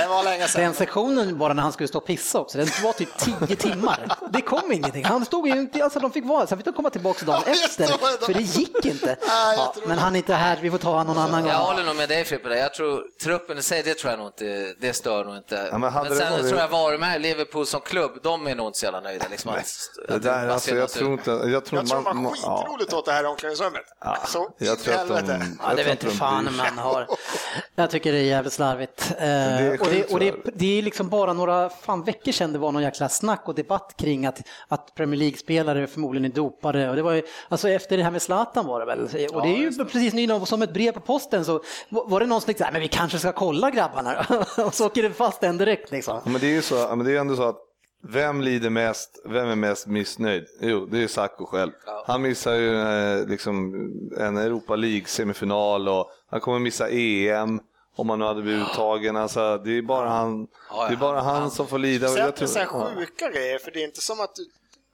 den 0.56 0.74
sektionen 0.74 1.38
bara 1.38 1.54
när 1.54 1.64
han 1.64 1.72
skulle 1.72 1.88
stå 1.88 1.98
och 1.98 2.06
pissa 2.06 2.40
också. 2.40 2.58
Den 2.58 2.68
var 2.84 2.94
typ 2.94 3.18
tio 3.18 3.56
timmar. 3.56 4.16
Det 4.30 4.42
kom 4.42 4.72
ingenting. 4.72 5.06
Han 5.06 5.26
stod 5.26 5.48
ju 5.48 5.54
inte, 5.54 5.84
alltså 5.84 6.00
de 6.00 6.12
fick 6.12 6.26
vara, 6.26 6.48
sen 6.48 6.58
fick 6.58 6.66
de 6.66 6.74
komma 6.74 6.90
tillbaka 6.90 7.26
dagen 7.26 7.44
efter, 7.48 7.86
för 8.26 8.34
det 8.34 8.42
gick 8.42 8.86
inte. 8.86 9.18
Ja, 9.58 9.74
men 9.86 9.98
han 9.98 10.16
är 10.16 10.18
inte 10.18 10.34
här, 10.34 10.60
vi 10.62 10.72
får 10.72 10.78
ta 10.78 10.90
honom 10.90 11.16
någon 11.16 11.18
annan 11.18 11.42
gång. 11.42 11.52
Jag 11.52 11.60
håller 11.60 11.84
nog 11.84 11.96
med 11.96 12.10
dig 12.10 12.26
Frippe, 12.26 12.58
jag 12.58 12.74
tror 12.74 13.04
truppen 13.24 13.58
i 13.58 13.62
sig, 13.62 13.84
det 13.84 13.94
tror 13.94 14.12
jag 14.12 14.20
nog 14.20 14.28
inte, 14.28 14.74
det 14.80 14.94
stör 14.94 15.26
nog 15.26 15.38
inte. 15.38 15.70
Ja, 15.72 15.78
men, 15.78 15.94
men 15.94 16.16
sen 16.18 16.48
tror 16.50 16.60
jag 16.60 16.68
varumärket, 16.68 17.22
Liverpool 17.22 17.66
som 17.66 17.82
klubb, 17.82 18.12
de 18.24 18.48
är 18.48 18.56
nog 18.56 18.68
inte 18.68 18.80
så 18.80 18.86
jävla 18.86 19.00
nöjda. 19.00 19.26
Liksom, 19.32 19.52
att, 19.52 19.90
det 20.08 20.20
där, 20.20 20.48
alltså, 20.48 20.76
jag 20.76 20.90
tror 20.90 21.14
inte... 21.14 21.32
Jag 21.32 21.66
tror, 21.66 21.82
jag 21.82 21.88
tror 21.88 22.02
man, 22.02 22.24
man 22.24 22.32
skitroligt 22.32 22.94
åt 22.94 23.06
det 23.06 23.12
här 23.12 23.26
omklädningsrummet. 23.26 23.82
Ja, 24.02 24.18
jag 24.58 24.80
tror 24.80 24.94
att 24.96 25.08
de 25.08 25.19
lite. 25.22 25.48
Ja, 25.64 25.76
det 25.76 25.84
vet 25.84 26.04
inte 26.04 26.16
fan 26.16 26.48
om 26.48 26.58
man 26.58 26.78
har. 26.78 27.08
Jag 27.76 27.92
tycker 27.92 28.12
det 28.12 28.18
är 28.18 28.24
jävligt 28.24 28.54
slarvigt. 28.54 29.14
Det 29.20 29.26
är 29.26 29.82
och 29.82 29.88
det, 29.88 30.14
och 30.14 30.20
det, 30.20 30.36
det, 30.54 30.78
är 30.78 30.82
liksom 30.82 31.10
bara 31.10 31.34
några 31.34 31.70
fan 31.70 32.04
veckor 32.04 32.32
sedan 32.32 32.54
det 32.54 32.60
var 32.60 32.72
någon 32.72 32.84
jäkla 32.84 33.10
snack 33.10 33.42
och 33.46 33.56
debatt 33.56 33.94
kring 33.98 34.26
att, 34.26 34.42
att 34.68 34.96
Premier 34.96 35.20
League-spelare 35.20 35.88
förmodligen 35.88 36.32
är 36.32 36.36
dopade. 36.36 36.90
Och 36.90 36.96
det 36.96 37.02
var 37.02 37.14
ju, 37.14 37.24
alltså 37.50 37.70
efter 37.70 37.98
det 37.98 38.04
här 38.04 38.12
med 38.12 38.22
Zlatan 38.22 38.66
var 38.66 38.80
det 38.80 38.86
väl. 38.86 39.28
Och 39.34 39.42
det 39.42 39.50
är 39.50 39.58
ju 39.58 39.86
precis 39.86 40.14
nu 40.14 40.46
som 40.46 40.62
ett 40.62 40.74
brev 40.74 40.92
på 40.92 41.00
posten 41.00 41.46
så 41.46 41.64
var 41.90 42.20
det 42.20 42.26
någon 42.26 42.42
som 42.42 42.46
tänkte 42.46 42.70
men 42.72 42.82
vi 42.82 42.88
kanske 42.88 43.20
ska 43.20 43.32
kolla 43.32 43.72
grabbarna 43.72 44.26
och 44.66 44.74
så 44.74 44.86
åker 44.86 45.04
det 45.04 45.14
fast 45.14 45.44
en 45.44 45.58
direkt 45.58 45.92
liksom. 45.92 46.22
Men 46.24 46.42
det 46.42 46.48
är 46.48 46.52
ju 46.52 46.62
så, 46.62 46.96
men 46.96 47.06
det 47.06 47.12
är 47.12 47.20
ändå 47.20 47.36
så 47.36 47.44
att 47.44 47.69
vem 48.02 48.42
lider 48.42 48.70
mest, 48.70 49.22
vem 49.26 49.48
är 49.48 49.56
mest 49.56 49.88
missnöjd? 49.88 50.48
Jo, 50.62 50.86
det 50.86 51.04
är 51.04 51.08
Sacco 51.08 51.46
själv. 51.46 51.72
Ja. 51.86 52.04
Han 52.08 52.22
missar 52.22 52.54
ju 52.54 52.82
eh, 52.82 53.28
liksom 53.28 53.74
en 54.18 54.38
Europa 54.38 54.76
League-semifinal 54.76 55.90
och 55.90 56.12
han 56.30 56.40
kommer 56.40 56.60
missa 56.60 56.90
EM 56.90 57.60
om 57.96 58.10
han 58.10 58.20
nu 58.20 58.26
hade 58.26 58.42
blivit 58.42 58.68
uttagen. 58.68 59.16
Alltså, 59.16 59.58
det 59.58 59.78
är 59.78 59.82
bara 59.82 60.10
han, 60.10 60.48
det 60.88 60.94
är 60.94 60.96
bara 60.96 61.22
han 61.22 61.52
som 61.52 61.68
får 61.68 61.80
lida. 61.80 62.08
Sen 62.08 62.28
är 62.28 62.60
det 62.60 62.96
sjuka 62.96 63.30
grejer, 63.30 63.60
för 63.60 63.72
det 63.72 63.82
är 63.82 63.86
inte 63.86 64.02
som 64.02 64.20
att 64.20 64.36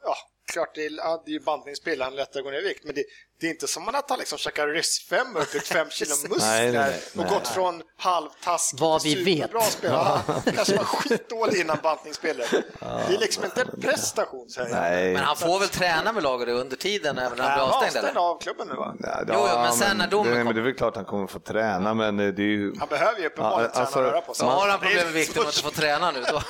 ja, 0.04 0.16
klart 0.54 0.76
det 0.76 0.86
är, 0.86 0.92
ja, 0.98 1.24
det 1.26 1.36
är 1.36 1.40
bantningspiller, 1.40 2.04
han 2.04 2.14
är 2.14 2.18
lättare 2.18 2.40
att 2.40 2.46
gå 2.46 2.52
ner 2.52 2.62
i 2.62 2.68
vikt, 2.68 2.86
men 2.86 2.96
det, 2.96 3.04
det 3.40 3.48
är 3.48 3.52
inte 3.52 3.68
som 3.68 3.88
att 3.88 4.10
han 4.10 4.20
liksom 4.20 4.38
käkar 4.38 4.68
ryssfem 4.68 5.36
upp 5.36 5.52
till 5.52 5.62
fem 5.62 5.90
kilo 5.90 6.16
muskler 6.30 6.94
och 7.18 7.26
gått 7.26 7.48
från 7.48 7.82
halvtask 7.98 8.76
Vad 8.80 9.04
vi 9.04 9.24
vet. 9.24 9.52
Bra 9.52 9.62
spelare. 9.62 10.22
Han 10.28 10.42
kanske 10.42 10.76
var 10.76 10.84
skitdålig 10.84 11.62
innan 11.62 11.78
bantningspiller. 11.84 12.48
Det 12.80 13.16
är 13.16 13.20
liksom 13.20 13.46
inte 13.46 13.62
en 13.62 13.82
prestation. 13.82 14.48
Nej. 14.72 15.14
Men 15.14 15.24
han 15.24 15.36
får 15.36 15.60
väl 15.60 15.70
träna 15.70 16.12
med 16.12 16.24
laget 16.24 16.48
under 16.48 16.76
tiden 16.76 17.18
även 17.18 17.38
när 17.38 17.50
han 17.50 17.58
blir 17.58 17.68
avstängd? 17.68 18.06
avstängd 18.06 18.18
av 18.18 18.42
klubben 18.42 18.68
nu 18.68 18.76
va? 18.76 18.96
Ja, 19.00 19.24
jo, 19.28 19.34
jo, 19.52 19.60
men 19.62 19.74
sen 19.74 19.98
när 19.98 20.08
domen 20.08 20.34
kommer. 20.34 20.54
Det 20.54 20.60
är 20.60 20.64
väl 20.64 20.74
klart 20.76 20.96
han 20.96 21.06
kommer 21.06 21.28
få 21.28 21.40
träna, 21.40 21.94
men 21.94 22.18
det 22.18 22.24
är 22.24 22.40
ju... 22.40 22.74
Han 22.80 22.88
behöver 22.88 23.20
ju 23.20 23.28
uppenbarligen 23.28 23.72
ja, 23.74 23.80
alltså, 23.80 23.94
träna 23.94 24.08
och 24.08 24.14
röra 24.14 24.22
på 24.22 24.34
sig. 24.34 24.48
har 24.48 24.70
han 24.70 24.80
problem 24.80 25.06
med 25.06 25.14
vikten 25.14 25.42
och 25.42 25.48
inte 25.48 25.62
får 25.62 25.72
träna 25.72 26.12
nu 26.12 26.20
då? 26.20 26.26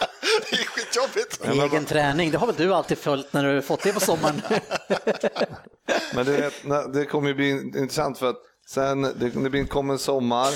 det 0.50 0.56
är 0.56 0.66
skitjobbigt. 0.66 1.48
Egen 1.48 1.86
träning, 1.86 2.32
det 2.32 2.38
har 2.38 2.48
väl 2.48 2.56
du 2.56 2.74
alltid 2.74 2.98
följt 2.98 3.34
när 3.34 3.44
du 3.44 3.62
fått 3.62 3.84
det 3.84 3.94
på 3.94 4.00
sommaren? 4.00 4.42
men 6.16 6.26
det, 6.84 7.00
det 7.00 7.06
kommer 7.06 7.28
ju 7.28 7.34
bli 7.34 7.50
intressant 7.50 8.18
för 8.18 8.30
att 8.30 8.40
sen 8.68 9.02
det, 9.02 9.50
det 9.50 9.66
kommer 9.66 9.94
en 9.94 10.00
sommar, 10.00 10.50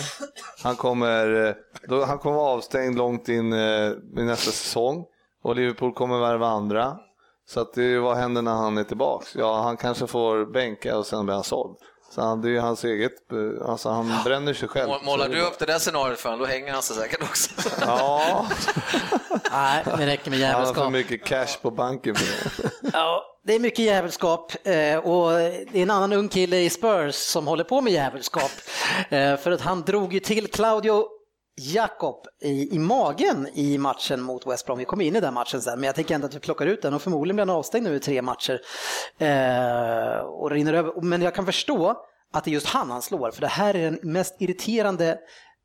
han 0.63 0.75
kommer, 0.75 1.55
då, 1.87 2.05
han 2.05 2.17
kommer 2.17 2.35
vara 2.35 2.51
avstängd 2.51 2.97
långt 2.97 3.29
in 3.29 3.53
eh, 3.53 3.91
i 4.17 4.23
nästa 4.23 4.51
säsong 4.51 5.05
och 5.43 5.55
Liverpool 5.55 5.93
kommer 5.93 6.19
värva 6.19 6.47
andra. 6.47 6.97
Så 7.49 7.59
att 7.59 7.73
det, 7.73 7.99
vad 7.99 8.17
händer 8.17 8.41
när 8.41 8.55
han 8.55 8.77
är 8.77 8.83
tillbaks? 8.83 9.35
Ja, 9.35 9.61
han 9.61 9.77
kanske 9.77 10.07
får 10.07 10.45
bänka 10.53 10.97
och 10.97 11.05
sen 11.05 11.25
blir 11.25 11.35
han 11.35 11.43
såld. 11.43 11.77
Så 12.11 12.21
han, 12.21 12.41
det 12.41 12.47
är 12.47 12.51
ju 12.51 12.59
hans 12.59 12.83
eget, 12.83 13.11
alltså 13.65 13.89
han 13.89 14.11
bränner 14.25 14.53
sig 14.53 14.67
själv. 14.67 14.89
Målar 15.03 15.29
du 15.29 15.41
upp 15.41 15.59
det 15.59 15.65
där 15.65 15.79
scenariot 15.79 16.19
för 16.19 16.29
honom, 16.29 16.45
då 16.45 16.51
hänger 16.51 16.73
han 16.73 16.81
sig 16.81 16.95
säkert 16.95 17.21
också. 17.21 17.49
Ja. 17.81 18.47
Nej, 19.51 19.83
det 19.97 20.05
räcker 20.05 20.29
med 20.29 20.39
jävelskap. 20.39 20.75
Han 20.75 20.85
har 20.85 20.91
för 20.91 20.97
mycket 20.97 21.25
cash 21.25 21.61
på 21.61 21.71
banken 21.71 22.15
för 22.15 22.25
det. 22.25 22.89
Ja, 22.93 23.23
det 23.49 23.55
är 23.55 23.59
mycket 23.59 23.85
jävelskap 23.85 24.67
eh, 24.67 24.97
och 24.97 25.31
det 25.71 25.79
är 25.79 25.83
en 25.83 25.91
annan 25.91 26.13
ung 26.13 26.29
kille 26.29 26.57
i 26.57 26.69
Spurs 26.69 27.15
som 27.15 27.47
håller 27.47 27.63
på 27.63 27.81
med 27.81 27.93
jävelskap. 27.93 28.51
Eh, 29.09 29.37
för 29.37 29.51
att 29.51 29.61
han 29.61 29.81
drog 29.81 30.13
ju 30.13 30.19
till 30.19 30.47
Claudio 30.47 31.05
Jakob 31.55 32.15
i, 32.41 32.75
i 32.75 32.79
magen 32.79 33.47
i 33.53 33.77
matchen 33.77 34.21
mot 34.21 34.47
West 34.47 34.65
Brom. 34.65 34.77
Vi 34.77 34.85
kommer 34.85 35.05
in 35.05 35.15
i 35.15 35.19
den 35.19 35.33
matchen 35.33 35.61
sen, 35.61 35.79
men 35.79 35.87
jag 35.87 35.95
tänker 35.95 36.15
ändå 36.15 36.27
att 36.27 36.35
vi 36.35 36.39
plockar 36.39 36.65
ut 36.65 36.81
den 36.81 36.93
och 36.93 37.01
förmodligen 37.01 37.35
blir 37.35 37.45
han 37.45 37.55
avstängd 37.55 37.87
nu 37.87 37.95
i 37.95 37.99
tre 37.99 38.21
matcher. 38.21 38.61
Eh, 39.17 40.19
och 40.19 40.51
rinner 40.51 40.73
över. 40.73 41.01
Men 41.01 41.21
jag 41.21 41.35
kan 41.35 41.45
förstå 41.45 41.95
att 42.33 42.43
det 42.43 42.51
är 42.51 42.53
just 42.53 42.67
han 42.67 42.91
han 42.91 43.01
slår, 43.01 43.31
för 43.31 43.41
det 43.41 43.47
här 43.47 43.75
är 43.75 43.83
den 43.83 43.99
mest 44.03 44.35
irriterande 44.39 45.17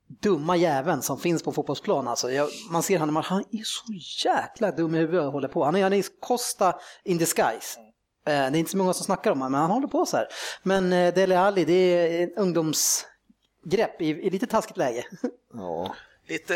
dumma 0.07 0.57
jäveln 0.57 1.03
som 1.03 1.19
finns 1.19 1.43
på 1.43 1.53
fotbollsplan. 1.53 2.09
Alltså, 2.09 2.33
jag, 2.33 2.49
man 2.71 2.83
ser 2.83 2.99
honom, 2.99 3.17
han 3.17 3.45
är 3.51 3.63
så 3.65 3.85
jäkla 4.29 4.71
dum 4.71 4.95
i 4.95 4.99
huvudet 4.99 5.27
och 5.27 5.33
håller 5.33 5.49
på. 5.49 5.65
Han 5.65 5.77
är, 5.77 5.83
han 5.83 5.93
är 5.93 6.05
Costa 6.21 6.75
in 7.05 7.19
disguise. 7.19 7.81
Eh, 8.27 8.33
det 8.33 8.33
är 8.33 8.57
inte 8.57 8.71
så 8.71 8.77
många 8.77 8.93
som 8.93 9.05
snackar 9.05 9.31
om 9.31 9.39
honom, 9.39 9.53
men 9.53 9.61
han 9.61 9.71
håller 9.71 9.89
på 9.89 10.07
så 10.07 10.17
här. 10.17 10.29
Men 10.63 10.93
eh, 10.93 11.15
Dele 11.15 11.39
Alli, 11.39 11.65
det 11.65 11.73
är 11.73 12.23
en 12.23 12.35
ungdomsgrepp 12.35 14.03
i, 14.03 14.09
i 14.09 14.31
lite 14.31 14.47
taskigt 14.47 14.77
läge. 14.77 15.05
Ja. 15.57 15.95
Lite, 16.29 16.55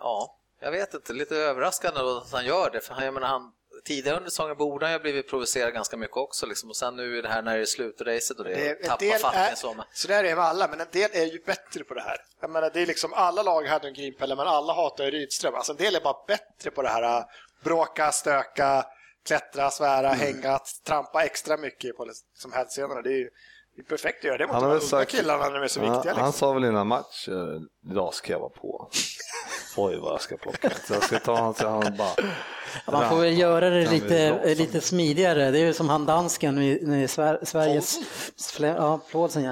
ja, 0.00 0.38
jag 0.60 0.70
vet 0.70 0.94
inte, 0.94 1.12
lite 1.12 1.36
överraskande 1.36 2.00
att 2.00 2.32
han 2.32 2.46
gör 2.46 2.70
det. 2.70 2.80
För 2.80 2.94
han, 2.94 3.04
jag 3.04 3.14
menar, 3.14 3.28
han 3.28 3.52
tidigare 3.84 4.16
under 4.16 4.30
säsongen 4.30 4.56
borde 4.56 4.86
han 4.86 4.92
ju 4.92 4.98
blivit 4.98 5.28
provocerad 5.28 5.72
ganska 5.72 5.96
mycket 5.96 6.16
också. 6.16 6.46
Liksom. 6.46 6.70
Och 6.70 6.76
sen 6.76 6.96
nu 6.96 7.18
är 7.18 7.22
det 7.22 7.28
här 7.28 7.42
när 7.42 7.56
det 7.56 7.62
är 7.62 7.66
slutracet 7.66 8.38
och 8.38 8.44
det, 8.44 8.54
det 8.54 8.74
tappar 8.74 9.18
fattningen 9.18 9.56
så. 9.56 10.06
Där 10.08 10.24
är 10.24 10.36
med 10.36 10.44
alla, 10.44 10.68
men 10.68 10.80
en 10.80 10.86
del 10.92 11.10
är 11.12 11.24
ju 11.24 11.38
bättre 11.46 11.84
på 11.84 11.94
det 11.94 12.00
här. 12.00 12.16
Jag 12.40 12.50
menar, 12.50 12.70
det 12.74 12.82
är 12.82 12.86
liksom, 12.86 13.12
alla 13.12 13.42
lag 13.42 13.66
hade 13.66 13.88
en 13.88 13.94
Grimpelle, 13.94 14.36
men 14.36 14.46
alla 14.46 14.72
hatar 14.72 15.10
Rydström. 15.10 15.54
Alltså 15.54 15.72
en 15.72 15.78
del 15.78 15.96
är 15.96 16.00
bara 16.00 16.24
bättre 16.26 16.70
på 16.70 16.82
det 16.82 16.88
här, 16.88 17.18
äh, 17.18 17.24
bråka, 17.64 18.12
stöka, 18.12 18.86
klättra, 19.26 19.70
svära, 19.70 20.12
mm. 20.12 20.18
hänga, 20.18 20.60
trampa 20.86 21.24
extra 21.24 21.56
mycket 21.56 21.96
på 21.96 22.04
liksom, 22.04 22.52
hälsenorna. 22.52 23.02
Det 23.02 23.10
är 23.10 23.18
ju 23.18 23.30
det 23.76 23.82
är 23.82 23.84
perfekt 23.84 24.18
att 24.18 24.24
göra 24.24 24.38
det 24.38 24.46
mot 24.46 24.60
de 24.82 24.96
unga 24.96 25.04
killarna 25.04 25.44
när 25.44 25.54
de 25.54 25.64
är 25.64 25.68
så 25.68 25.80
viktiga. 25.80 26.02
Liksom. 26.02 26.22
Han 26.22 26.32
sa 26.32 26.52
väl 26.52 26.64
innan 26.64 26.86
match, 26.86 27.28
eh, 27.28 27.90
idag 27.90 28.14
ska 28.14 28.32
jag 28.32 28.40
vara 28.40 28.50
på. 28.50 28.90
Oj 29.76 29.98
vad 29.98 30.12
jag 30.12 30.20
ska 30.20 30.36
plocka. 30.36 30.70
Så 30.70 30.94
jag 30.94 31.02
ska 31.02 31.18
ta 31.18 31.36
honom 31.36 31.54
så 31.54 31.68
han 31.68 31.96
bara... 31.96 32.14
Man 32.92 33.10
får 33.10 33.20
väl 33.20 33.38
göra 33.38 33.70
det 33.70 33.90
lite, 33.90 34.54
lite 34.54 34.80
smidigare. 34.80 35.50
Det 35.50 35.58
är 35.58 35.66
ju 35.66 35.74
som 35.74 35.88
han 35.88 36.06
dansken 36.06 36.58
i, 36.58 37.08
Sveriges... 37.42 37.98
Ja, 38.58 39.00
Plådsen 39.10 39.42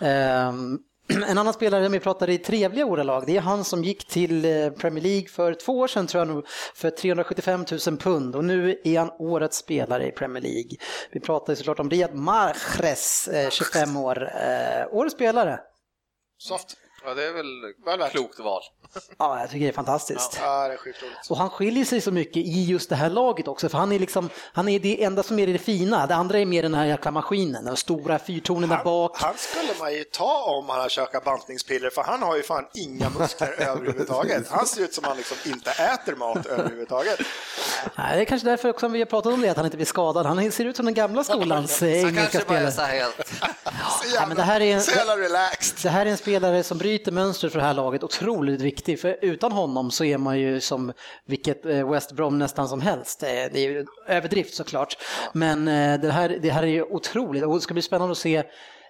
ja. 0.00 0.48
Um, 0.48 0.78
en 1.28 1.38
annan 1.38 1.52
spelare 1.52 1.84
som 1.84 1.92
vi 1.92 2.00
pratade 2.00 2.32
i 2.32 2.38
trevliga 2.38 2.86
ordalag, 2.86 3.26
det 3.26 3.36
är 3.36 3.40
han 3.40 3.64
som 3.64 3.84
gick 3.84 4.08
till 4.08 4.44
eh, 4.44 4.70
Premier 4.70 5.04
League 5.04 5.28
för 5.28 5.54
två 5.54 5.78
år 5.78 5.86
sedan 5.86 6.06
tror 6.06 6.20
jag 6.20 6.28
nog, 6.28 6.46
för 6.74 6.90
375 6.90 7.64
000 7.86 7.98
pund 7.98 8.36
och 8.36 8.44
nu 8.44 8.80
är 8.84 8.98
han 8.98 9.10
årets 9.18 9.56
spelare 9.56 10.06
i 10.06 10.12
Premier 10.12 10.42
League. 10.42 10.70
Vi 11.10 11.20
pratade 11.20 11.56
såklart 11.56 11.80
om 11.80 11.90
Riyad 11.90 12.14
Mahrez, 12.14 13.28
25 13.50 13.96
eh, 13.96 14.02
år, 14.02 14.22
eh, 14.22 14.86
årets 14.90 15.14
spelare. 15.14 15.60
Soft. 16.38 16.76
Ja, 17.06 17.14
det 17.14 17.24
är 17.24 17.32
väl 17.32 17.64
ett 18.00 18.10
klokt 18.10 18.38
val. 18.38 18.62
Ja, 19.18 19.40
jag 19.40 19.50
tycker 19.50 19.64
det 19.66 19.70
är 19.70 19.72
fantastiskt. 19.72 20.38
Ja, 20.42 20.68
det 20.68 20.74
är 20.74 20.76
skitroligt. 20.76 21.30
Och 21.30 21.36
han 21.36 21.50
skiljer 21.50 21.84
sig 21.84 22.00
så 22.00 22.12
mycket 22.12 22.36
i 22.36 22.64
just 22.64 22.88
det 22.88 22.96
här 22.96 23.10
laget 23.10 23.48
också, 23.48 23.68
för 23.68 23.78
han 23.78 23.92
är 23.92 23.98
liksom, 23.98 24.30
han 24.52 24.68
är 24.68 24.78
det 24.78 25.04
enda 25.04 25.22
som 25.22 25.38
är 25.38 25.46
det 25.46 25.58
fina. 25.58 26.06
Det 26.06 26.14
andra 26.14 26.38
är 26.38 26.46
mer 26.46 26.62
den 26.62 26.74
här 26.74 26.84
jäkla 26.84 27.10
maskinen, 27.10 27.64
den 27.64 27.76
stora 27.76 28.18
fyrtornen 28.18 28.68
där 28.68 28.84
bak. 28.84 29.18
Han 29.18 29.34
skulle 29.36 29.72
man 29.78 29.92
ju 29.92 30.04
ta 30.04 30.44
om 30.44 30.68
han 30.68 30.80
har 30.80 30.88
käkat 30.88 31.24
bantningspiller, 31.24 31.90
för 31.90 32.02
han 32.02 32.22
har 32.22 32.36
ju 32.36 32.42
fan 32.42 32.66
inga 32.74 33.10
muskler 33.10 33.54
överhuvudtaget. 33.58 34.48
Han 34.48 34.66
ser 34.66 34.82
ut 34.82 34.94
som 34.94 35.04
han 35.04 35.16
liksom 35.16 35.36
inte 35.46 35.70
äter 35.70 36.14
mat 36.16 36.46
överhuvudtaget. 36.56 37.20
Nej, 37.94 38.16
det 38.16 38.22
är 38.22 38.24
kanske 38.24 38.48
därför 38.48 38.68
också 38.68 38.88
vi 38.88 38.98
har 38.98 39.06
pratat 39.06 39.32
om 39.32 39.40
det, 39.40 39.48
att 39.48 39.56
han 39.56 39.66
inte 39.66 39.76
blir 39.76 39.86
skadad. 39.86 40.26
Han 40.26 40.52
ser 40.52 40.64
ut 40.64 40.76
som 40.76 40.84
den 40.84 40.94
gamla 40.94 41.24
skolans 41.24 41.82
engelska 41.82 42.40
spelare. 42.40 42.72
Så 42.72 42.82
helt... 42.82 43.32
ja, 44.14 44.26
men 44.26 44.36
det 44.36 44.42
här 44.42 44.60
är 44.60 44.76
en, 44.76 44.82
det 45.82 45.88
här 45.88 46.06
är 46.06 46.10
en 46.10 46.16
spelare 46.16 46.62
som 46.62 46.78
bryter 46.96 47.12
mönstret 47.12 47.52
för 47.52 47.58
det 47.58 47.66
här 47.66 47.74
laget 47.74 48.04
otroligt 48.04 48.60
viktig, 48.60 49.00
för 49.00 49.16
utan 49.22 49.52
honom 49.52 49.90
så 49.90 50.04
är 50.04 50.18
man 50.18 50.38
ju 50.38 50.60
som 50.60 50.92
vilket 51.24 51.66
eh, 51.66 51.90
West 51.90 52.12
Brom 52.12 52.38
nästan 52.38 52.68
som 52.68 52.80
helst. 52.80 53.22
Eh, 53.22 53.28
det 53.28 53.56
är 53.58 53.70
ju 53.70 53.86
överdrift 54.06 54.54
såklart, 54.54 54.98
men 55.32 55.68
eh, 55.68 56.00
det 56.00 56.12
här, 56.12 56.38
det 56.42 56.50
här 56.50 56.62
är 56.62 56.66
ju 56.66 56.82
otroligt 56.82 57.44
och 57.44 57.54
det 57.54 57.60
ska 57.60 57.74
bli 57.74 57.82
spännande 57.82 58.12
att 58.12 58.18
se 58.18 58.42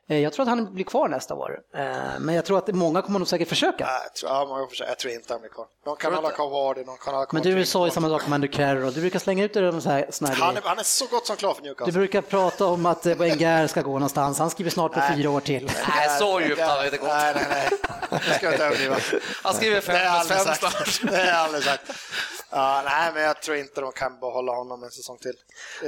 jag 0.09 0.33
tror 0.33 0.43
att 0.43 0.49
han 0.49 0.75
blir 0.75 0.85
kvar 0.85 1.09
nästa 1.09 1.35
år, 1.35 1.61
eh, 1.75 1.83
men 2.19 2.35
jag 2.35 2.45
tror 2.45 2.59
att 2.59 2.75
många 2.75 3.03
kommer 3.03 3.19
nog 3.19 3.29
säkert 3.29 3.49
försöka. 3.49 3.89
Jag 4.05 4.15
tror, 4.15 4.33
ja, 4.33 4.47
många 4.49 4.67
försöka. 4.67 4.91
jag 4.91 4.99
tror 4.99 5.15
inte 5.15 5.33
han 5.33 5.41
blir 5.41 5.51
kvar. 5.51 5.67
De 5.85 5.97
kan 5.97 6.15
hålla 6.15 6.31
kvar 6.31 6.51
Vardy, 6.51 6.85
de 6.85 6.97
kan 6.97 7.15
hålla 7.15 7.27
kvar 7.27 7.41
Men 7.41 7.57
du 7.57 7.67
sa 7.67 7.85
ju 7.87 7.91
samma 7.91 8.09
sak 8.09 8.27
om 8.27 8.33
Andrew 8.33 8.57
Carroll, 8.57 8.93
du 8.93 9.01
brukar 9.01 9.19
slänga 9.19 9.45
ut 9.45 9.55
det 9.55 9.81
så 9.81 9.91
här, 9.91 10.07
såna 10.11 10.31
här 10.31 10.37
han, 10.37 10.57
är, 10.57 10.63
han 10.65 10.79
är 10.79 10.83
så 10.83 11.07
gott 11.07 11.27
som 11.27 11.37
klar 11.37 11.55
för 11.55 11.63
Newcastle. 11.63 11.93
Du 11.93 11.99
brukar 11.99 12.23
prata 12.23 12.67
om 12.67 12.87
att 12.87 13.07
eh, 13.07 13.17
Wenger 13.17 13.67
ska 13.67 13.83
gå 13.83 13.93
någonstans, 13.93 14.39
han 14.39 14.51
skriver 14.51 14.71
snart 14.71 14.93
på 14.93 14.99
nej. 14.99 15.17
fyra 15.17 15.31
år 15.31 15.41
till. 15.41 15.71
Nej, 15.89 16.19
så 16.19 16.41
djupt 16.41 16.61
har 16.61 16.81
vi 16.81 16.85
inte 16.85 16.99
gått. 16.99 17.09
Nej, 17.09 17.35
nej, 17.35 17.47
nej. 17.51 17.69
Det 18.11 18.35
ska 18.35 18.47
jag 18.47 18.55
inte 18.55 18.65
överdriva. 18.65 18.97
Han 19.43 19.55
skriver 19.55 19.81
fem 19.81 20.27
plus 20.27 20.45
fem 20.45 20.55
snart. 20.55 21.01
Det 21.13 21.21
är 21.21 21.35
aldrig 21.35 21.65
sagt. 21.65 21.93
Ja, 22.51 22.83
nej, 22.85 23.11
men 23.15 23.23
jag 23.23 23.43
tror 23.43 23.57
inte 23.57 23.81
de 23.81 23.93
kan 23.93 24.21
behålla 24.21 24.53
honom 24.53 24.83
en 24.83 24.91
säsong 24.91 25.19
till. 25.19 25.35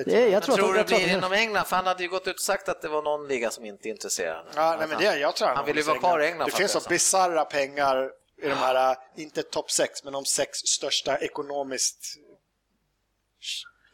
Det, 0.05 0.29
jag 0.29 0.43
tror, 0.43 0.57
tror 0.57 0.75
det 0.75 0.85
blir 0.85 1.13
inom 1.13 1.33
England? 1.33 1.65
För 1.65 1.77
han 1.77 1.87
hade 1.87 2.03
ju 2.03 2.09
gått 2.09 2.27
ut 2.27 2.35
och 2.35 2.41
sagt 2.41 2.69
att 2.69 2.83
det 2.83 2.89
var 2.89 3.03
någon 3.03 3.29
liga 3.29 3.51
som 3.51 3.65
inte 3.65 3.89
är 3.89 3.91
intresserad. 4.09 4.47
Ja, 4.55 4.77
nej, 4.79 4.89
men 4.89 4.99
det, 4.99 5.19
jag 5.19 5.37
tror 5.37 5.49
han, 5.49 5.57
han 5.57 5.67
vill 5.67 5.77
ju 5.77 5.83
vara 5.83 5.99
kvar 5.99 6.21
i 6.21 6.27
England. 6.27 6.47
Det 6.47 6.57
finns 6.57 6.73
så 6.73 6.81
bisarra 6.89 7.45
pengar 7.45 8.11
i 8.43 8.49
de 8.49 8.55
här, 8.55 8.97
inte 9.17 9.43
topp 9.43 9.71
sex, 9.71 10.05
men 10.05 10.13
de 10.13 10.25
sex 10.25 10.59
största 10.59 11.19
ekonomiskt 11.19 12.15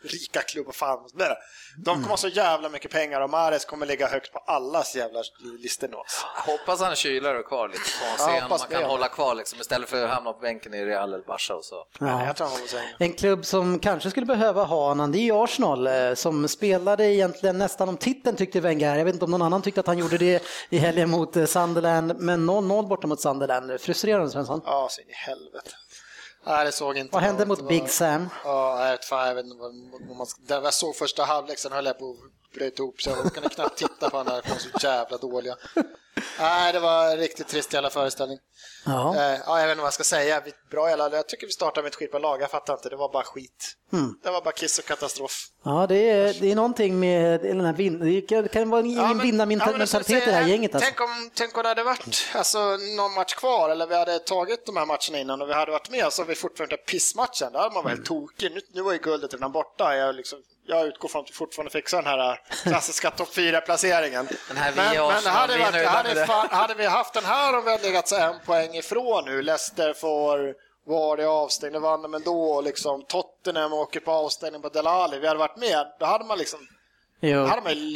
rika 0.04 0.40
klubb 0.42 0.68
och 0.68 0.74
fan. 0.74 0.98
De 1.84 1.94
kommer 1.94 2.08
ha 2.08 2.16
så 2.16 2.28
jävla 2.28 2.68
mycket 2.68 2.90
pengar 2.90 3.20
och 3.20 3.30
Mares 3.30 3.64
kommer 3.64 3.86
ligga 3.86 4.08
högt 4.08 4.32
på 4.32 4.38
allas 4.38 4.96
jävla 4.96 5.22
listor 5.58 5.88
nu. 5.88 5.96
Hoppas 6.52 6.80
han 6.80 6.96
kylar 6.96 7.34
och 7.34 7.46
kvar 7.46 7.68
lite 7.68 7.80
så 7.84 8.04
man 8.04 8.18
ser 8.18 8.48
man 8.48 8.58
kan 8.58 8.82
det. 8.82 8.86
hålla 8.88 9.08
kvar 9.08 9.34
liksom, 9.34 9.60
istället 9.60 9.88
för 9.88 10.04
att 10.04 10.10
hamna 10.10 10.32
på 10.32 10.40
bänken 10.40 10.74
i 10.74 10.84
Real 10.84 11.14
eller 11.14 11.24
Barca 11.24 11.54
och 11.54 11.64
så. 11.64 11.86
Ja. 11.98 12.26
jag 12.26 12.36
tror 12.36 12.48
en 12.98 13.12
klubb 13.12 13.44
som 13.44 13.78
kanske 13.78 14.10
skulle 14.10 14.26
behöva 14.26 14.64
ha 14.64 14.88
honom, 14.88 15.12
det 15.12 15.18
är 15.18 15.44
Arsenal 15.44 15.86
eh, 15.86 16.14
som 16.14 16.48
spelade 16.48 17.04
egentligen 17.04 17.58
nästan 17.58 17.88
om 17.88 17.96
titeln 17.96 18.36
tyckte 18.36 18.60
Wenger. 18.60 18.96
Jag 18.96 19.04
vet 19.04 19.14
inte 19.14 19.24
om 19.24 19.30
någon 19.30 19.42
annan 19.42 19.62
tyckte 19.62 19.80
att 19.80 19.86
han 19.86 19.98
gjorde 19.98 20.18
det 20.18 20.42
i 20.70 20.78
helgen 20.78 21.10
mot 21.10 21.36
eh, 21.36 21.44
Sunderland, 21.44 22.14
men 22.18 22.50
0-0 22.50 22.88
borta 22.88 23.06
mot 23.06 23.20
Sunderland. 23.20 23.80
Frustrerande 23.80 24.30
Svensson? 24.30 24.60
Ja, 24.64 24.88
så 24.90 25.00
in 25.00 25.08
i 25.08 25.12
helvete. 25.12 25.70
Nej, 26.46 26.64
det 26.64 26.72
såg 26.72 26.98
inte 26.98 27.12
Vad 27.12 27.22
hände 27.22 27.46
mot 27.46 27.68
Big 27.68 27.90
Sam? 27.90 28.28
Ja, 28.44 28.86
jag 28.86 29.34
vet 29.34 29.44
inte 29.44 29.56
jag 30.48 30.74
såg 30.74 30.96
första 30.96 31.24
halvlek, 31.24 31.58
sen 31.58 31.72
höll 31.72 31.86
jag 31.86 31.98
på 31.98 32.16
bryta 32.54 32.82
ihop 32.82 33.02
så 33.02 33.10
jag 33.10 33.34
kunde 33.34 33.48
knappt 33.48 33.78
titta 33.78 34.10
på 34.10 34.16
den 34.16 34.26
där, 34.26 34.42
för 34.42 34.58
så 34.58 34.86
jävla 34.86 35.16
dåliga. 35.16 35.56
Nej, 36.38 36.72
det 36.72 36.80
var 36.80 37.16
riktigt 37.16 37.48
trist 37.48 37.72
jävla 37.72 37.90
föreställning. 37.90 38.38
Ja. 38.86 39.16
Eh, 39.16 39.40
ja, 39.46 39.60
jag 39.60 39.66
vet 39.66 39.70
inte 39.70 39.80
vad 39.80 39.86
jag 39.86 39.94
ska 39.94 40.04
säga. 40.04 40.42
Bra 40.70 40.88
jävla, 40.88 41.16
jag 41.16 41.28
tycker 41.28 41.46
vi 41.46 41.52
startar 41.52 41.82
med 41.82 41.88
ett 41.88 41.94
skitbra 41.94 42.18
lag, 42.18 42.42
jag 42.42 42.50
fattar 42.50 42.74
inte, 42.74 42.88
det 42.88 42.96
var 42.96 43.12
bara 43.12 43.22
skit. 43.22 43.74
Mm. 43.92 44.14
Det 44.22 44.30
var 44.30 44.42
bara 44.42 44.52
kiss 44.52 44.78
och 44.78 44.84
katastrof. 44.84 45.46
Ja, 45.64 45.86
det 45.86 46.10
är, 46.10 46.34
det 46.40 46.52
är 46.52 46.54
någonting 46.54 47.00
med 47.00 47.40
den 47.42 47.60
här 47.60 47.72
vin, 47.72 48.24
det 48.28 48.48
kan, 48.48 48.70
vara 48.70 48.80
ingen 48.80 49.18
ja, 49.18 49.22
vinnarmentalitet 49.22 50.10
ja, 50.10 50.16
i 50.16 50.26
det 50.26 50.32
här 50.32 50.48
gänget. 50.48 50.74
Alltså. 50.74 50.90
Tänk, 50.90 51.00
om, 51.00 51.30
tänk 51.34 51.56
om 51.56 51.62
det 51.62 51.68
hade 51.68 51.82
varit 51.82 52.28
alltså, 52.34 52.58
någon 52.96 53.14
match 53.14 53.34
kvar, 53.34 53.70
eller 53.70 53.86
vi 53.86 53.94
hade 53.94 54.18
tagit 54.18 54.66
de 54.66 54.76
här 54.76 54.86
matcherna 54.86 55.18
innan 55.18 55.42
och 55.42 55.48
vi 55.48 55.52
hade 55.52 55.72
varit 55.72 55.90
med, 55.90 56.12
så 56.12 56.22
har 56.22 56.26
vi 56.26 56.34
fortfarande 56.34 56.76
pissmatchen. 56.76 57.52
Då 57.52 57.58
hade 57.58 57.74
man 57.74 57.84
varit 57.84 57.94
mm. 57.94 58.04
tokig. 58.04 58.52
Nu, 58.54 58.60
nu 58.72 58.82
var 58.82 58.92
ju 58.92 58.98
guldet 58.98 59.34
redan 59.34 59.52
borta. 59.52 59.96
Jag 59.96 60.14
liksom, 60.14 60.38
jag 60.66 60.86
utgår 60.86 61.08
från 61.08 61.22
att 61.22 61.30
vi 61.30 61.34
fortfarande 61.34 61.70
fixar 61.70 62.02
den 62.02 62.06
här 62.06 62.40
klassiska 62.62 63.10
topp 63.10 63.28
4-placeringen. 63.36 64.28
Men, 64.48 64.56
men 64.56 64.64
hade, 64.64 65.58
varit, 65.58 65.86
hade, 65.86 66.26
hade, 66.50 66.74
vi 66.74 66.86
haft 66.86 67.14
den 67.14 67.24
här 67.24 67.58
om 67.58 67.64
vi 67.64 67.70
hade 67.70 67.82
legat 67.82 68.12
en 68.12 68.34
poäng 68.46 68.74
ifrån 68.74 69.24
nu, 69.24 69.42
Leicester 69.42 69.92
får 69.92 70.54
var 70.86 71.16
det 71.16 71.28
avstängning, 71.28 71.80
vann 71.80 72.02
de 72.02 72.14
ändå, 72.14 72.60
liksom 72.60 73.04
Tottenham 73.08 73.72
åker 73.72 74.00
på 74.00 74.10
avstängning 74.12 74.62
på 74.62 74.68
Delali, 74.68 75.18
vi 75.18 75.26
hade 75.26 75.38
varit 75.38 75.56
med, 75.56 75.86
då 76.00 76.06
hade 76.06 76.24
man 76.24 76.38
liksom 76.38 76.60
Jo, 77.20 77.48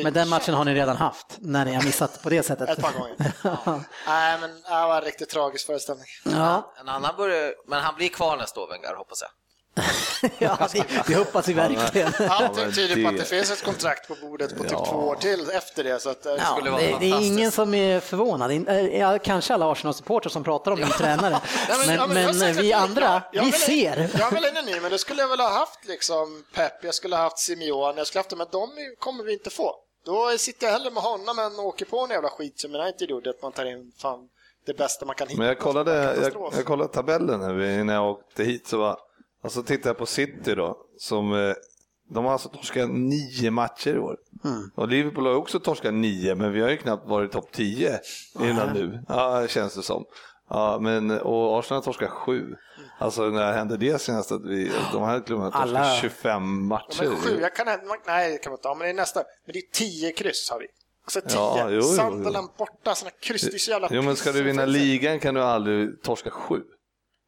men 0.03 0.13
den 0.13 0.29
matchen 0.29 0.55
har 0.55 0.65
ni 0.65 0.75
redan 0.75 0.97
haft 0.97 1.27
när 1.39 1.65
ni 1.65 1.75
har 1.75 1.83
missat 1.83 2.23
på 2.23 2.31
det 2.31 2.43
sättet. 2.43 2.69
Ett 2.69 2.81
par 2.81 2.93
gånger. 2.93 3.17
Nej, 4.07 4.39
men 4.41 4.51
det 4.51 4.71
var 4.71 4.97
en 4.97 5.05
riktigt 5.05 5.29
tragisk 5.29 5.67
föreställning. 5.67 6.07
Ja. 6.25 6.75
En 6.81 6.89
annan 6.89 7.17
börjar, 7.17 7.55
men 7.67 7.81
han 7.81 7.95
blir 7.95 8.09
kvar 8.09 8.37
nästa 8.37 8.61
år, 8.61 8.69
Wenger, 8.69 8.95
hoppas 8.95 9.23
jag. 9.23 9.31
ja, 10.39 10.69
det, 10.73 10.85
det, 11.07 11.15
hoppas 11.15 11.49
vi 11.49 11.53
verkligen. 11.53 12.13
Allting 12.29 12.73
tyder 12.73 13.03
på 13.03 13.09
att 13.09 13.17
det 13.17 13.25
finns 13.25 13.51
ett 13.51 13.65
kontrakt 13.65 14.09
på 14.09 14.15
bordet 14.15 14.57
på 14.57 14.63
typ 14.63 14.73
ja. 14.73 14.87
två 14.87 14.97
år 14.97 15.15
till 15.15 15.51
efter 15.51 15.85
det. 15.85 16.01
Så 16.01 16.11
att 16.11 16.23
det, 16.23 16.37
ja, 16.37 16.45
skulle 16.45 16.71
vara 16.71 16.83
det, 16.83 16.97
det 17.01 17.11
är 17.11 17.27
ingen 17.27 17.51
som 17.51 17.75
är 17.75 18.01
förvånad. 18.01 18.53
Ja, 18.93 19.19
kanske 19.19 19.55
alla 19.55 19.73
Arsenal-supportrar 19.73 20.31
som 20.31 20.45
pratar 20.45 20.73
om 20.73 20.79
din 20.79 20.89
tränare. 20.89 21.41
men, 21.87 22.11
men, 22.11 22.39
men 22.39 22.55
vi 22.55 22.73
andra, 22.73 23.03
jag, 23.03 23.23
jag 23.33 23.45
vi 23.45 23.53
ser. 23.53 24.11
Jag 24.19 24.31
vill 24.31 24.45
in 24.45 24.65
ny, 24.65 24.81
men 24.81 24.91
det 24.91 24.99
skulle 24.99 25.23
jag 25.23 25.29
väl 25.29 25.41
ha 25.41 25.51
haft 25.51 25.89
liksom 25.89 26.45
Pep, 26.55 26.85
jag 26.85 26.95
skulle 26.95 27.17
ha 27.17 27.23
haft 27.23 27.39
Simeone, 27.39 27.99
jag 28.01 28.07
skulle 28.07 28.19
ha 28.19 28.25
haft 28.25 28.37
men 28.37 28.47
de 28.51 28.69
kommer 28.99 29.25
vi 29.25 29.33
inte 29.33 29.51
få. 29.51 29.75
Då 30.05 30.39
sitter 30.39 30.67
jag 30.67 30.73
hellre 30.73 30.91
med 30.91 31.03
honom 31.03 31.39
än 31.39 31.59
åker 31.59 31.85
på 31.85 32.01
en 32.01 32.11
jävla 32.11 32.29
skit 32.29 32.61
som 32.61 32.75
United 32.75 33.11
gjorde, 33.11 33.31
att 33.31 33.43
man 33.43 33.53
tar 33.53 33.65
in 33.65 33.93
fan 33.99 34.29
det 34.67 34.75
bästa 34.75 35.07
man 35.07 35.15
kan 35.15 35.29
hitta. 35.29 35.39
Men 35.39 35.49
jag 35.49 35.59
kollade, 35.59 36.17
jag, 36.23 36.53
jag 36.53 36.65
kollade 36.65 36.93
tabellen 36.93 37.43
här 37.43 37.85
när 37.85 37.95
jag 37.95 38.11
åkte 38.11 38.45
hit 38.45 38.67
så 38.67 38.79
var 38.79 38.99
och 39.43 39.53
så 39.53 39.63
tittar 39.63 39.91
jag 39.91 39.99
på 39.99 40.07
City 40.07 40.55
då, 40.55 40.79
som 40.99 41.33
eh, 41.33 41.55
de 42.11 42.25
har 42.25 42.33
alltså 42.33 42.49
torskat 42.49 42.91
nio 42.91 43.51
matcher 43.51 43.95
i 43.95 43.99
år. 43.99 44.17
Mm. 44.45 44.71
Och 44.75 44.89
Liverpool 44.89 45.27
har 45.27 45.35
också 45.35 45.61
torskat 45.61 45.95
nio, 45.95 46.35
men 46.35 46.53
vi 46.53 46.61
har 46.61 46.69
ju 46.69 46.77
knappt 46.77 47.09
varit 47.09 47.33
topp 47.33 47.53
tio 47.53 48.01
innan 48.41 48.73
nu. 48.75 49.05
Ja, 49.09 49.47
känns 49.49 49.75
det 49.75 49.83
som. 49.83 50.05
Ja, 50.51 50.79
men, 50.81 51.11
och 51.11 51.59
Arsenal 51.59 51.77
har 51.77 51.85
torskat 51.85 52.11
sju. 52.11 52.55
Alltså 52.99 53.23
när 53.23 53.53
hände 53.53 53.77
det 53.77 54.01
senast 54.01 54.33
att 54.33 54.45
vi, 54.45 54.73
de 54.93 55.03
här 55.03 55.21
klubbarna 55.21 55.51
torskat 55.51 55.69
Alla... 55.69 55.97
25 56.01 56.67
matcher? 56.67 57.05
Ja, 57.05 57.11
sju, 57.11 57.39
jag 57.41 57.57
kan, 57.57 57.67
nej 58.07 58.33
det 58.33 58.39
kan 58.39 58.51
man 58.51 58.59
inte 58.59 58.69
ha, 58.69 58.75
men 58.75 58.85
det 58.85 58.91
är 58.91 58.95
nästa. 58.95 59.23
Men 59.47 59.53
det 59.53 59.59
är 59.59 59.71
tio 59.73 60.13
kryss 60.13 60.51
har 60.51 60.59
vi. 60.59 60.67
Alltså 61.05 61.21
tio. 61.21 61.71
Ja, 61.71 61.83
Sunderland 61.83 62.49
borta, 62.59 62.95
sådana 62.95 63.17
kryss, 63.21 63.43
det 63.43 63.55
är 63.55 63.59
så 63.59 63.71
jävla 63.71 63.89
Jo 63.91 64.03
men 64.03 64.17
ska 64.17 64.33
du 64.33 64.43
vinna 64.43 64.67
ligan 64.67 65.21
kan 65.21 65.35
du 65.35 65.43
aldrig 65.43 66.03
torska 66.03 66.31
sju. 66.31 66.63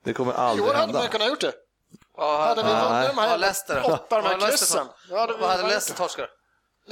Det 0.05 0.13
kommer 0.13 0.33
aldrig 0.33 0.67
hända. 0.67 0.79
I 0.79 0.81
år 0.81 0.87
hade 0.87 0.93
man 0.93 1.09
kunnat 1.09 1.29
gjort 1.29 1.41
det. 1.41 1.53
Hade 2.19 2.63
vi 2.63 2.69
vunnit 2.69 3.17
de 3.17 3.21
här 3.21 3.39
Leicester, 3.39 3.83
åtta 3.85 4.23
de 4.23 4.27
här 4.27 4.49
kryssen? 4.49 4.87
Vad 5.11 5.51
hade 5.51 5.63
Leicester 5.63 5.95
torskat? 5.95 6.29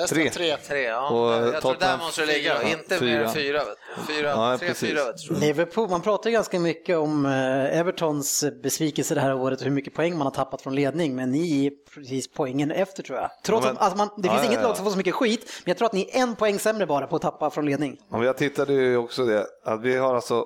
Tre. 0.09 0.31
tre. 0.31 0.57
tre 0.57 0.83
ja. 0.83 1.09
Och 1.11 1.55
jag 1.55 1.63
tror 1.63 1.77
där 1.81 1.99
måste 1.99 2.21
det 2.21 2.27
ligga, 2.27 2.63
inte 2.63 2.99
fyra. 2.99 3.11
mer 3.11 3.25
än 3.25 3.33
fyra. 3.33 3.63
fyra 4.09 4.29
ja, 4.29 4.59
tre, 4.59 4.75
fyra 4.75 5.01
Liverpool, 5.31 5.91
man 5.91 6.01
pratar 6.01 6.31
ganska 6.31 6.61
mycket 6.61 6.97
om 6.97 7.27
eh, 7.27 7.79
Evertons 7.79 8.45
besvikelse 8.63 9.15
det 9.15 9.21
här 9.21 9.35
året 9.35 9.59
och 9.59 9.65
hur 9.65 9.73
mycket 9.73 9.95
poäng 9.95 10.19
man 10.19 10.27
har 10.27 10.35
tappat 10.35 10.63
från 10.63 10.75
ledning, 10.75 11.17
men 11.17 11.31
ni 11.31 11.67
är 11.67 11.73
precis 11.95 12.33
poängen 12.33 12.71
efter 12.71 13.03
tror 13.03 13.19
jag. 13.19 13.31
Trots 13.45 13.67
ja, 13.67 13.73
men, 13.73 13.77
att 13.77 13.83
alltså 13.83 13.97
man, 13.97 14.09
det 14.17 14.29
finns 14.29 14.43
ja, 14.43 14.49
inget 14.49 14.63
lag 14.63 14.77
som 14.77 14.85
får 14.85 14.93
så 14.93 14.99
mycket 14.99 15.15
skit, 15.15 15.41
men 15.65 15.71
jag 15.71 15.79
tror 15.79 15.87
att 15.87 15.93
ni 15.93 16.11
är 16.13 16.23
en 16.23 16.37
poäng 16.37 16.59
sämre 16.59 16.87
bara 16.87 17.07
på 17.07 17.17
att 17.17 17.23
tappa 17.23 17.51
från 17.51 17.67
ledning. 17.67 17.97
Ja, 18.11 18.25
jag 18.25 18.37
tittade 18.37 18.73
ju 18.73 18.97
också 18.97 19.25
det, 19.25 19.47
att 19.65 19.83
vi 19.83 19.97
har 19.97 20.15
alltså 20.15 20.45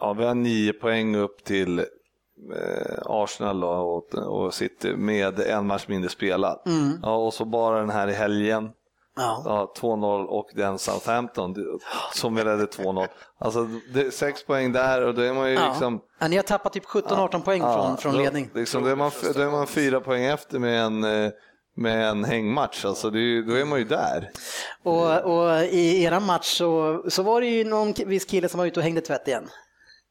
Ja, 0.00 0.12
vi 0.12 0.24
har 0.24 0.34
nio 0.34 0.72
poäng 0.72 1.16
upp 1.16 1.44
till 1.44 1.78
Eh, 1.78 1.84
Arsenal 3.04 3.64
och, 3.64 4.14
och 4.14 4.54
City 4.54 4.96
med 4.96 5.40
en 5.40 5.66
match 5.66 5.84
mindre 5.88 6.10
spelad. 6.10 6.60
Mm. 6.66 6.98
Ja, 7.02 7.16
och 7.16 7.34
så 7.34 7.44
bara 7.44 7.80
den 7.80 7.90
här 7.90 8.08
i 8.08 8.12
helgen. 8.12 8.70
Ja. 9.16 9.42
Ja, 9.44 9.72
2-0 9.76 10.24
och 10.24 10.50
den 10.54 10.78
Southampton 10.78 11.54
som 12.14 12.34
vi 12.34 12.44
ledde 12.44 12.64
2-0. 12.64 13.06
Alltså 13.38 13.68
det 13.94 14.00
är 14.00 14.10
sex 14.10 14.46
poäng 14.46 14.72
där 14.72 15.06
och 15.06 15.14
då 15.14 15.22
är 15.22 15.34
man 15.34 15.50
ju 15.50 15.54
ja. 15.54 15.68
liksom... 15.68 16.00
Ja, 16.18 16.28
ni 16.28 16.36
har 16.36 16.42
tappat 16.42 16.72
typ 16.72 16.84
17-18 16.84 17.42
poäng 17.42 17.60
från, 17.60 17.96
från 17.96 18.12
då, 18.12 18.18
ledning. 18.18 18.50
Liksom, 18.54 18.82
då, 18.82 18.88
är 18.88 18.96
man, 18.96 19.10
då 19.34 19.40
är 19.40 19.50
man 19.50 19.66
fyra 19.66 20.00
poäng 20.00 20.24
efter 20.24 20.58
med 20.58 20.82
en 20.82 21.04
eh, 21.04 21.30
med 21.78 22.08
en 22.08 22.24
hängmatch, 22.24 22.84
alltså 22.84 23.10
det, 23.10 23.42
då 23.42 23.54
är 23.54 23.64
man 23.64 23.78
ju 23.78 23.84
där. 23.84 24.30
Och, 24.82 25.18
och 25.18 25.64
i 25.64 26.02
era 26.02 26.20
match 26.20 26.56
så, 26.56 27.04
så 27.08 27.22
var 27.22 27.40
det 27.40 27.46
ju 27.46 27.64
någon 27.64 27.92
viss 28.06 28.24
kille 28.24 28.48
som 28.48 28.58
var 28.58 28.66
ute 28.66 28.80
och 28.80 28.84
hängde 28.84 29.00
tvätt 29.00 29.28
igen. 29.28 29.48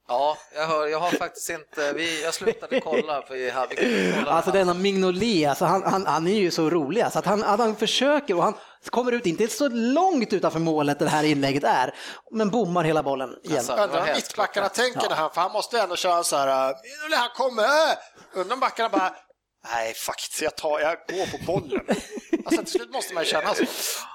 Ja, 0.08 0.38
jag, 0.56 0.68
hör, 0.68 0.88
jag 0.88 1.00
har 1.00 1.12
faktiskt 1.12 1.50
inte, 1.50 1.94
vi, 1.94 2.24
jag 2.24 2.34
slutade 2.34 2.82
kolla. 2.82 3.22
För 3.22 3.36
vi 3.36 3.50
hade, 3.50 3.76
kolla 4.16 4.32
alltså 4.32 4.52
denna 4.52 4.74
Mignolet, 4.74 5.50
alltså 5.50 5.66
han, 5.66 5.84
han, 5.84 6.06
han, 6.06 6.28
är 6.28 6.32
ju 6.32 6.52
så 6.52 6.70
rolig. 6.70 7.02
Alltså 7.02 7.20
att 7.20 7.26
han, 7.26 7.44
att 7.44 7.60
han 7.60 7.76
försöker 7.76 8.36
och 8.36 8.44
han 8.44 8.54
kommer 8.90 9.12
ut, 9.12 9.26
inte 9.26 9.48
så 9.48 9.70
långt 9.70 10.34
utanför 10.34 10.60
målet 10.60 11.00
det 11.00 11.10
här 11.10 11.24
inlägget 11.24 11.64
är, 11.64 11.94
men 12.32 12.50
bommar 12.50 12.84
hela 12.84 13.04
bollen 13.04 13.36
igen. 13.44 13.58
Alltså, 13.58 13.74
Undrar 13.74 14.00
om 14.02 14.08
mittbackarna 14.16 14.70
tänker 14.70 15.02
ja. 15.04 15.10
det 15.10 15.16
här, 15.16 15.30
för 15.30 15.42
han 15.42 15.52
måste 15.52 15.82
ändå 15.82 15.96
köra 15.96 16.24
så 16.24 16.36
här, 16.36 16.76
Mignolet 16.84 17.20
han 17.20 17.30
kommer, 17.36 17.68
undrar 18.34 18.54
om 18.54 18.60
backarna 18.60 18.90
bara, 18.90 19.16
nej 19.72 19.94
fuck 19.94 20.22
jag, 20.42 20.56
tar, 20.56 20.80
jag 20.80 20.98
går 21.08 21.38
på 21.38 21.46
bollen. 21.46 21.86
Alltså 22.46 22.62
till 22.64 22.72
slut 22.72 22.94
måste 22.94 23.14
man 23.14 23.24
ju 23.24 23.30
känna 23.30 23.54
så. 23.54 23.64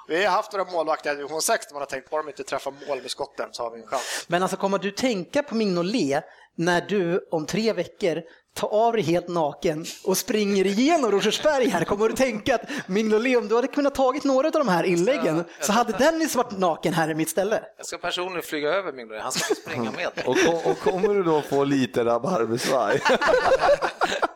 Vi 0.09 0.25
har 0.25 0.33
haft 0.33 0.53
några 0.53 0.71
målvakter 0.71 1.13
i 1.13 1.17
division 1.17 1.43
6 1.43 1.67
där 1.67 1.75
man 1.75 1.81
har 1.81 1.87
tänkt 1.87 2.11
bara 2.11 2.23
de 2.23 2.29
inte 2.29 2.45
träffar 2.45 2.75
mål 2.89 3.03
med 3.03 3.11
skotten 3.11 3.49
så 3.53 3.63
har 3.63 3.71
vi 3.71 3.81
en 3.81 3.87
chans. 3.87 4.25
Men 4.27 4.43
alltså 4.43 4.57
kommer 4.57 4.79
du 4.79 4.91
tänka 4.91 5.43
på 5.43 5.55
Mignolet 5.55 6.25
när 6.57 6.81
du 6.81 7.29
om 7.31 7.47
tre 7.47 7.73
veckor 7.73 8.23
tar 8.55 8.69
av 8.69 8.93
dig 8.93 9.03
helt 9.03 9.29
naken 9.29 9.85
och 10.05 10.19
springer 10.19 10.67
igenom 10.67 11.11
Rosersberg 11.11 11.69
här, 11.69 11.85
kommer 11.85 12.09
du 12.09 12.15
tänka 12.15 12.55
att 12.55 12.63
Mignolet, 12.87 13.39
om 13.39 13.49
du 13.49 13.55
hade 13.55 13.69
kunnat 13.69 13.95
tagit 13.95 14.25
några 14.25 14.47
av 14.47 14.53
de 14.53 14.69
här 14.69 14.85
inläggen 14.85 15.45
så 15.61 15.73
hade 15.73 15.93
Dennis 15.93 16.35
varit 16.35 16.59
naken 16.59 16.95
här 16.95 17.11
i 17.11 17.15
mitt 17.15 17.29
ställe. 17.29 17.63
Jag 17.77 17.87
ska 17.87 17.99
personligen 17.99 18.43
flyga 18.43 18.69
över 18.69 18.93
Mignolet, 18.93 19.23
han 19.23 19.33
ska 19.33 19.55
springa 19.55 19.91
med. 19.91 20.09
och, 20.27 20.37
och, 20.49 20.71
och 20.71 20.79
kommer 20.79 21.15
du 21.15 21.23
då 21.23 21.43
få 21.43 21.65
lite 21.65 22.05
rabarbersvaj? 22.05 23.01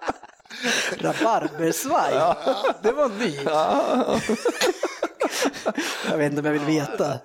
Rabarbersvaj, 0.99 2.15
ja. 2.15 2.37
det 2.83 2.93
var 2.93 3.09
ny. 3.09 3.39
Ja. 3.45 4.21
Jag 6.11 6.19
vet 6.19 6.31
inte 6.31 6.41
om 6.41 6.47
jag 6.47 6.53
vill 6.53 6.79
veta. 6.81 7.19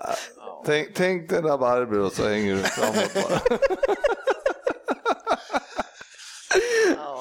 Tänk, 0.66 0.94
tänk 0.94 1.30
dig 1.30 1.42
rabarber 1.42 2.00
och 2.00 2.12
så 2.12 2.28
hänger 2.28 2.56
du 2.56 2.64
framåt 2.64 3.14
bara. 3.14 3.58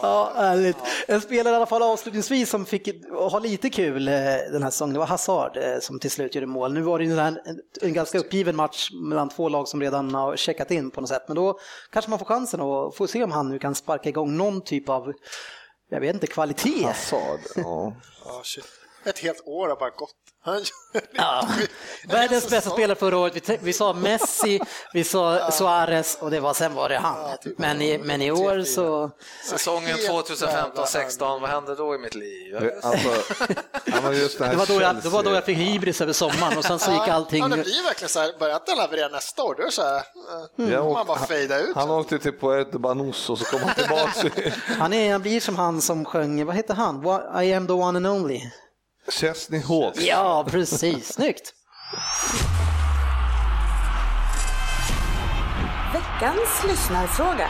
Ja, 0.02 0.32
ärligt. 0.36 0.76
En 1.08 1.20
spelare 1.20 1.54
i 1.54 1.56
alla 1.56 1.66
fall 1.66 1.82
avslutningsvis 1.82 2.50
som 2.50 2.66
fick 2.66 2.88
ha 3.10 3.38
lite 3.38 3.70
kul 3.70 4.08
eh, 4.08 4.14
den 4.52 4.62
här 4.62 4.70
säsongen, 4.70 4.92
det 4.92 4.98
var 4.98 5.06
Hazard 5.06 5.56
eh, 5.56 5.78
som 5.80 5.98
till 5.98 6.10
slut 6.10 6.34
gjorde 6.34 6.46
mål. 6.46 6.72
Nu 6.72 6.80
var 6.80 6.98
det 6.98 7.04
en, 7.04 7.38
en 7.80 7.92
ganska 7.92 8.18
uppgiven 8.18 8.56
match 8.56 8.90
mellan 8.92 9.28
två 9.28 9.48
lag 9.48 9.68
som 9.68 9.80
redan 9.80 10.14
har 10.14 10.36
checkat 10.36 10.70
in 10.70 10.90
på 10.90 11.00
något 11.00 11.10
sätt, 11.10 11.22
men 11.26 11.36
då 11.36 11.58
kanske 11.90 12.10
man 12.10 12.18
får 12.18 12.26
chansen 12.26 12.60
att 12.60 12.96
få 12.96 13.06
se 13.06 13.24
om 13.24 13.32
han 13.32 13.48
nu 13.48 13.58
kan 13.58 13.74
sparka 13.74 14.08
igång 14.08 14.36
någon 14.36 14.60
typ 14.60 14.88
av 14.88 15.12
jag 15.90 16.00
vet 16.00 16.14
inte, 16.14 16.26
kvalitet. 16.26 16.84
Hazard, 16.84 17.40
ja. 17.56 17.94
oh, 18.24 18.42
shit. 18.42 18.64
Ett 19.04 19.18
helt 19.18 19.42
år 19.46 19.68
har 19.68 19.76
bara 19.76 19.90
gått. 19.90 20.14
Ja. 21.12 21.48
Världens 22.08 22.50
bästa 22.50 22.70
spelare 22.70 22.98
förra 22.98 23.18
året, 23.18 23.48
vi, 23.48 23.58
vi 23.62 23.72
sa 23.72 23.92
Messi, 23.92 24.60
vi 24.92 25.04
sa 25.04 25.50
Suarez 25.50 26.18
och 26.20 26.30
det 26.30 26.40
var, 26.40 26.54
sen 26.54 26.74
var 26.74 26.88
det 26.88 26.98
han. 26.98 27.38
typ. 27.42 27.58
Men 27.58 27.82
i, 27.82 27.98
men 27.98 28.22
i 28.22 28.30
år 28.30 28.62
så... 28.62 29.10
Säsongen 29.44 29.96
Helt 29.96 30.08
2015-16, 30.08 31.40
vad 31.40 31.50
hände 31.50 31.74
då 31.74 31.94
i 31.94 31.98
mitt 31.98 32.14
liv? 32.14 32.56
Alltså, 32.82 33.08
det, 33.84 34.00
var, 34.00 34.66
då 34.66 34.74
jag, 34.74 34.96
det 34.96 35.02
Chelsea. 35.02 35.10
var 35.10 35.22
då 35.22 35.30
jag 35.30 35.44
fick 35.44 35.58
hybris 35.58 36.00
över 36.00 36.12
sommaren 36.12 36.58
och 36.58 36.64
sen 36.64 36.78
så 36.78 36.92
gick 36.92 37.08
allting... 37.08 37.42
Ja, 37.42 37.48
det 37.48 37.62
blir 37.62 37.76
ju 37.76 37.82
verkligen 37.82 38.08
så 38.08 38.20
här, 38.20 38.38
börjar 38.38 38.54
inte 38.56 38.70
den 38.70 38.78
leverera 38.78 39.08
nästa 39.08 39.42
år, 39.42 39.54
då 39.54 39.62
är 39.62 39.66
det 39.66 39.72
så 39.72 39.82
här, 39.82 39.96
eh, 40.58 40.70
Jag 40.72 40.92
man 40.92 41.06
bara 41.06 41.18
fejda 41.18 41.58
ut. 41.60 41.76
Han 41.76 41.90
åkte 41.90 42.18
till 42.18 42.38
Puerto 42.38 42.78
Banús 42.78 43.30
och 43.30 43.38
så 43.38 43.44
kom 43.44 43.60
han 43.62 43.74
tillbaka. 43.74 44.50
Han, 44.78 44.92
är, 44.92 45.12
han 45.12 45.22
blir 45.22 45.40
som 45.40 45.56
han 45.56 45.80
som 45.82 46.04
sjöng, 46.04 46.46
vad 46.46 46.56
heter 46.56 46.74
han? 46.74 47.04
I 47.44 47.52
am 47.54 47.66
the 47.66 47.72
one 47.72 47.96
and 47.96 48.06
only. 48.06 48.40
Chesney 49.08 49.60
Hawks. 49.60 50.00
Ja, 50.00 50.44
precis. 50.50 51.12
Snyggt. 51.12 51.54
Veckans 55.92 56.64
lyssnarfråga. 56.68 57.48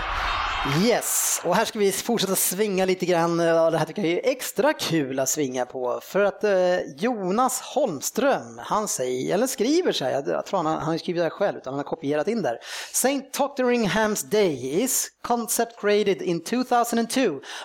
Yes, 0.68 1.40
och 1.44 1.57
här 1.57 1.64
ska 1.64 1.79
vi 1.79 1.92
fortsätta 1.92 2.37
svinga 2.37 2.85
lite 2.85 3.07
grann. 3.07 3.40
Eh, 3.40 3.46
ja, 3.46 3.70
Det 3.70 3.79
här 3.79 3.87
tycker 3.87 4.03
jag 4.03 4.12
är 4.12 4.31
extra 4.31 4.73
kul 4.73 5.18
att 5.18 5.29
svinga 5.29 5.66
på. 5.66 6.01
För 6.03 6.20
att 6.20 6.44
eh, 6.44 6.79
Jonas 6.96 7.61
Holmström, 7.61 8.61
han 8.64 8.88
säger, 8.88 9.35
eller 9.35 9.46
skriver 9.46 9.92
så 9.92 10.05
här, 10.05 10.12
jag, 10.27 10.46
tror 10.46 10.57
han, 10.62 10.66
han 10.66 10.83
har 10.83 10.99
skrivit 10.99 11.20
det 11.20 11.23
här 11.23 11.31
själv, 11.31 11.57
utan 11.57 11.73
han 11.73 11.79
har 11.79 11.85
kopierat 11.85 12.29
in 12.29 12.42
där. 12.42 12.59
St. 12.90 13.20
Totteringham's 13.33 14.27
Day 14.27 14.83
is 14.83 15.09
concept 15.23 15.81
created 15.81 16.23
in 16.23 16.44
2002. 16.44 17.20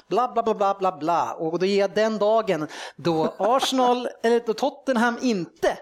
Bla, 0.10 0.32
bla, 0.34 0.44
bla, 0.44 0.54
bla, 0.54 0.76
bla, 0.80 0.98
bla. 0.98 1.34
Och 1.34 1.60
då 1.60 1.66
är 1.66 1.88
den 1.88 2.18
dagen 2.18 2.68
då 2.96 3.36
Arsenal, 3.38 4.08
eller 4.24 4.42
då 4.46 4.54
Tottenham 4.54 5.18
inte 5.22 5.78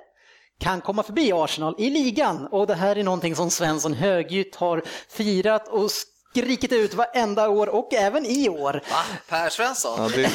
kan 0.60 0.82
komma 0.82 1.04
förbi 1.04 1.32
Arsenal 1.34 1.76
i 1.78 1.90
ligan. 1.90 2.48
Och 2.52 2.68
det 2.68 2.76
här 2.76 2.96
är 2.96 3.04
någonting 3.04 3.36
som 3.36 3.50
Svensson 3.50 3.94
högljutt 3.94 4.56
har 4.56 4.84
firat 5.10 5.68
och 5.68 5.92
skrikit 6.34 6.72
ut 6.72 6.94
varenda 6.94 7.50
år 7.50 7.70
och 7.70 7.94
även 7.94 8.26
i 8.26 8.50
år. 8.50 8.74
Va? 8.74 9.04
Per 9.30 9.50
Svensson? 9.50 10.02
Ja, 10.02 10.10
det, 10.16 10.32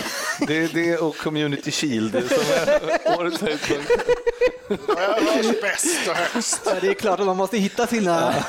det 0.46 0.56
är 0.58 0.68
det 0.68 0.96
och 0.98 1.16
Community 1.16 1.70
Shield 1.70 2.12
som 2.28 2.52
är 2.52 3.18
årets 3.18 3.40
höjdpunkt. 3.40 3.90
Jag 4.88 4.96
hörs 4.96 5.61
bäst 5.62 6.08
och 6.08 6.14
högst. 6.14 6.61
Ja, 6.64 6.74
Det 6.80 6.88
är 6.88 6.94
klart 6.94 7.20
att 7.20 7.26
man 7.26 7.37
måste 7.37 7.56
hitta 7.58 7.87
sina... 7.87 8.44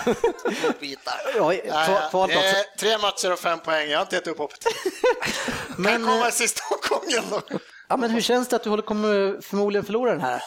Bitar. 0.79 1.13
Ja, 1.35 1.53
Ja, 1.53 1.61
kvar- 1.85 2.09
kvar 2.09 2.77
tre 2.79 2.97
matcher 2.97 3.31
och 3.33 3.39
fem 3.39 3.59
poäng, 3.59 3.89
jag 3.89 3.97
har 3.97 4.03
inte 4.03 4.15
gett 4.15 4.27
upp 4.27 4.37
hoppet. 4.37 4.59
Kan 4.63 4.73
Men, 5.77 6.05
komma 6.05 6.21
eh, 6.23 6.29
i 6.29 6.31
sista 6.31 6.61
omgången 6.75 7.23
då. 7.29 7.41
ja, 7.89 7.97
men 7.97 8.11
hur 8.11 8.21
känns 8.21 8.47
det 8.47 8.55
att 8.55 8.63
du 8.63 8.69
håller, 8.69 8.83
kommer 8.83 9.41
förmodligen 9.41 9.85
förlora 9.85 10.11
den 10.11 10.21
här? 10.21 10.43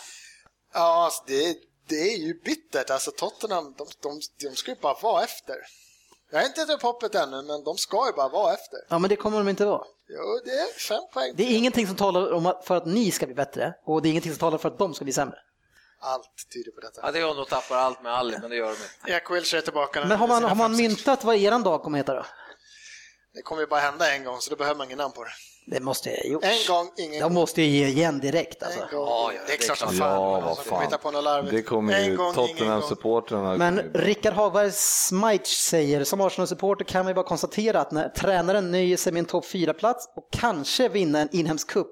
Ja, 0.74 1.04
alltså 1.04 1.22
det, 1.26 1.56
det 1.88 2.12
är 2.14 2.16
ju 2.18 2.34
bittert. 2.44 2.90
Alltså 2.90 3.10
Tottenham, 3.10 3.74
de, 3.78 3.86
de, 4.02 4.20
de 4.50 4.56
ska 4.56 4.70
ju 4.70 4.76
bara 4.82 4.96
vara 5.02 5.24
efter. 5.24 5.56
Jag 6.32 6.38
har 6.38 6.46
inte 6.46 6.60
gett 6.60 6.70
upp 6.70 6.82
hoppet 6.82 7.14
ännu, 7.14 7.42
men 7.42 7.64
de 7.64 7.76
ska 7.76 8.06
ju 8.06 8.12
bara 8.12 8.28
vara 8.28 8.54
efter. 8.54 8.78
Ja, 8.88 8.98
men 8.98 9.10
det 9.10 9.16
kommer 9.16 9.38
de 9.38 9.48
inte 9.48 9.64
vara. 9.64 9.84
Jo, 10.08 10.40
det 10.44 10.50
är 10.50 10.78
fem 10.78 11.02
poäng. 11.12 11.32
Det 11.36 11.42
är 11.42 11.58
ingenting 11.58 11.86
som 11.86 11.96
talar 11.96 12.32
om 12.32 12.46
att, 12.46 12.64
för 12.66 12.76
att 12.76 12.86
ni 12.86 13.10
ska 13.10 13.26
bli 13.26 13.34
bättre 13.34 13.74
och 13.84 14.02
det 14.02 14.08
är 14.08 14.10
ingenting 14.10 14.32
som 14.32 14.38
talar 14.38 14.58
för 14.58 14.68
att 14.68 14.78
de 14.78 14.94
ska 14.94 15.04
bli 15.04 15.12
sämre. 15.12 15.38
Allt 16.00 16.46
tyder 16.52 16.70
på 16.70 16.80
detta. 16.80 17.00
Ja, 17.02 17.12
det 17.12 17.18
är 17.18 17.30
om 17.30 17.36
de 17.36 17.46
tappar 17.46 17.76
allt 17.76 18.02
med 18.02 18.12
Ali, 18.12 18.38
men 18.40 18.50
det 18.50 18.56
gör 18.56 18.66
de 18.66 18.70
inte. 18.72 19.10
Jack 19.10 19.30
Wilshere 19.30 19.60
är 19.60 19.64
tillbaka 19.64 20.00
nu. 20.00 20.06
Men 20.06 20.18
har 20.18 20.28
man, 20.28 20.44
har 20.44 20.54
man 20.54 20.76
myntat 20.76 21.24
vad 21.24 21.36
eran 21.36 21.62
dag 21.62 21.82
kommer 21.82 21.98
heta 21.98 22.14
då? 22.14 22.26
Det 23.34 23.42
kommer 23.42 23.62
ju 23.62 23.66
bara 23.68 23.80
hända 23.80 24.14
en 24.14 24.24
gång, 24.24 24.40
så 24.40 24.50
då 24.50 24.56
behöver 24.56 24.78
man 24.78 24.86
ingen 24.86 24.98
namn 24.98 25.12
på 25.14 25.24
det. 25.24 25.30
Det 25.66 25.80
måste 25.80 26.10
jag 26.10 26.26
gjort. 26.26 26.44
En 26.44 26.50
gång, 26.68 26.90
ingen 26.96 27.12
De 27.12 27.20
gång. 27.22 27.34
måste 27.34 27.62
ju 27.62 27.68
ge 27.68 27.86
igen 27.86 28.20
direkt 28.20 28.62
alltså. 28.62 28.80
En 28.80 28.96
gång. 28.96 29.06
Ja, 29.08 29.32
ja, 29.34 29.40
det 29.46 29.52
är 29.52 29.56
klart 29.56 29.78
som 29.78 29.88
fan. 29.88 30.08
Ja, 30.08 30.42
Alltså, 30.42 30.70
vad 30.70 30.82
man 30.82 31.22
fan. 31.24 31.48
Det 31.50 31.62
kommer 31.62 32.00
ju. 32.00 32.16
Tottenham-supportrarna. 32.16 33.56
Men 33.58 33.78
Rickard 33.94 34.34
Hagberg 34.34 34.70
Smite 34.72 35.48
säger, 35.48 36.04
som 36.04 36.20
Arsenal-supporter 36.20 36.84
kan 36.84 37.06
vi 37.06 37.14
bara 37.14 37.24
konstatera 37.26 37.80
att 37.80 37.90
när 37.92 38.08
tränaren 38.08 38.70
nöjer 38.70 38.96
sig 38.96 39.12
med 39.12 39.20
en 39.20 39.26
topp 39.26 39.44
4-plats 39.44 40.08
och 40.16 40.28
kanske 40.32 40.88
vinna 40.88 41.20
en 41.20 41.28
inhemsk 41.32 41.70
cup 41.70 41.88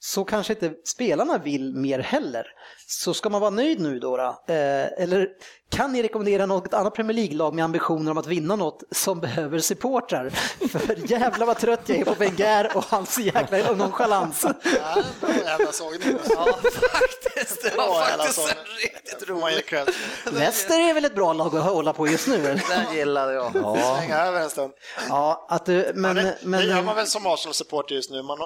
så 0.00 0.24
kanske 0.24 0.52
inte 0.52 0.72
spelarna 0.84 1.38
vill 1.38 1.74
mer 1.74 1.98
heller. 1.98 2.46
Så 2.90 3.14
ska 3.14 3.28
man 3.28 3.40
vara 3.40 3.50
nöjd 3.50 3.80
nu 3.80 3.98
då? 3.98 4.16
då? 4.16 4.22
Eh, 4.46 5.02
eller 5.02 5.28
kan 5.70 5.92
ni 5.92 6.02
rekommendera 6.02 6.46
något 6.46 6.74
annat 6.74 6.94
Premier 6.94 7.16
League-lag 7.16 7.54
med 7.54 7.64
ambitioner 7.64 8.10
om 8.10 8.18
att 8.18 8.26
vinna 8.26 8.56
något 8.56 8.82
som 8.90 9.20
behöver 9.20 9.58
supportrar? 9.58 10.30
För 10.68 11.10
jävla 11.10 11.46
vad 11.46 11.58
trött 11.58 11.80
jag 11.86 11.98
är 11.98 12.04
på 12.04 12.14
Wenger 12.14 12.76
och 12.76 12.84
hans 12.84 13.18
jäkla 13.18 13.72
nonchalans. 13.72 14.44
Ja, 14.44 15.02
bra 15.20 15.30
jävla 15.44 15.72
sågning. 15.72 16.18
Ja, 16.28 16.58
faktiskt. 16.62 17.62
Det 17.62 17.76
var 17.76 18.02
faktiskt 18.02 18.38
en 18.38 18.64
riktigt 18.82 19.28
rolig. 19.28 19.66
cred. 19.66 19.90
Leicester 20.24 20.80
är 20.90 20.94
väl 20.94 21.04
ett 21.04 21.14
bra 21.14 21.32
lag 21.32 21.56
att 21.56 21.64
hålla 21.64 21.92
på 21.92 22.08
just 22.08 22.26
nu? 22.26 22.60
Den 22.68 22.96
gillade 22.96 23.32
jag. 23.32 23.52
Svänga 23.52 24.16
över 24.16 24.40
en 24.40 24.50
stund. 24.50 24.72
Ja, 25.08 25.46
att 25.48 25.66
du, 25.66 25.92
men, 25.94 26.16
det, 26.16 26.38
men, 26.42 26.60
det 26.60 26.66
gör 26.66 26.82
man 26.82 26.96
väl 26.96 27.06
som 27.06 27.26
Arsenal-supporter 27.26 27.94
just 27.94 28.10
nu. 28.10 28.22
Man, 28.22 28.38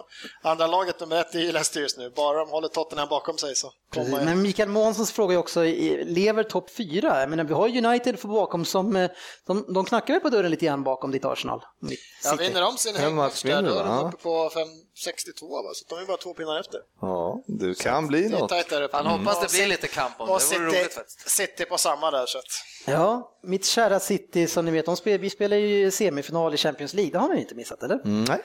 andra 0.42 0.66
laget 0.66 1.00
nummer 1.00 1.20
ett 1.20 1.35
är 1.35 1.40
ju 1.40 1.52
Leicester 1.52 1.81
just 1.81 1.98
nu. 1.98 2.12
Bara 2.16 2.38
de 2.38 2.48
håller 2.48 2.68
Tottenham 2.68 3.09
bakom 3.09 3.38
sig 3.38 3.55
så 3.55 3.72
kommer 3.94 4.24
Men 4.35 4.42
Mikael 4.42 4.68
Månssons 4.68 5.12
fråga 5.12 5.35
är 5.35 5.38
också, 5.38 5.62
lever 6.05 6.42
topp 6.42 6.71
fyra? 6.71 7.21
Jag 7.21 7.31
menar, 7.31 7.45
vi 7.45 7.55
har 7.55 7.68
United 7.87 8.18
för 8.18 8.29
bakom 8.29 8.64
som, 8.64 8.97
eh, 8.97 9.11
de, 9.47 9.73
de 9.75 9.85
knackar 9.85 10.14
väl 10.14 10.21
på 10.21 10.29
dörren 10.29 10.51
lite 10.51 10.66
grann 10.66 10.83
bakom 10.85 11.11
ditt 11.11 11.25
Arsenal? 11.25 11.62
Mitt 11.81 11.99
Ja, 12.25 12.31
City. 12.31 12.42
vinner 12.45 12.61
de 12.61 12.77
sin 12.79 12.97
hängmatch 12.97 13.45
match 13.45 13.53
där, 13.53 13.62
då 13.62 13.75
är 13.79 13.85
de 13.85 14.09
uppe 14.09 14.16
på 14.16 14.51
5, 14.55 14.62
62 15.05 15.47
va? 15.62 15.71
Så 15.75 15.95
de 15.97 16.03
är 16.03 16.07
bara 16.07 16.16
två 16.16 16.35
pinnar 16.35 16.61
efter. 16.61 16.81
Ja, 17.01 17.42
du 17.47 17.75
kan 17.75 18.07
bli 18.07 18.21
Det 18.21 18.27
är 18.37 18.40
något. 18.40 18.49
tajt 18.49 18.71
där 18.71 18.83
uppe. 18.83 18.97
Han 18.97 19.07
hoppas 19.07 19.40
det 19.40 19.59
blir 19.59 19.66
lite 19.66 19.87
kamp 19.88 20.21
om 20.21 20.27
det. 20.27 20.33
Och 20.33 20.40
Det 20.51 20.59
vore 20.59 20.71
City, 20.71 20.81
roligt 20.83 20.95
faktiskt. 20.95 21.31
City 21.31 21.64
på 21.64 21.79
samma 21.79 22.11
där 22.11 22.27
så 22.27 22.38
att. 22.38 22.45
Ja, 22.87 23.38
mitt 23.42 23.64
kära 23.64 24.01
City 24.01 24.47
som 24.47 24.64
ni 24.64 24.71
vet, 24.71 24.87
de 24.87 24.97
spel, 24.97 25.21
vi 25.21 25.31
spelar 25.31 25.57
ju 25.57 25.90
semifinal 25.90 26.55
i 26.55 26.57
Champions 26.57 26.95
League, 26.95 27.12
det 27.12 27.18
har 27.18 27.29
ni 27.29 27.40
inte 27.40 27.55
missat 27.55 27.83
eller? 27.83 27.95
Mm, 28.05 28.25
Nej. 28.25 28.42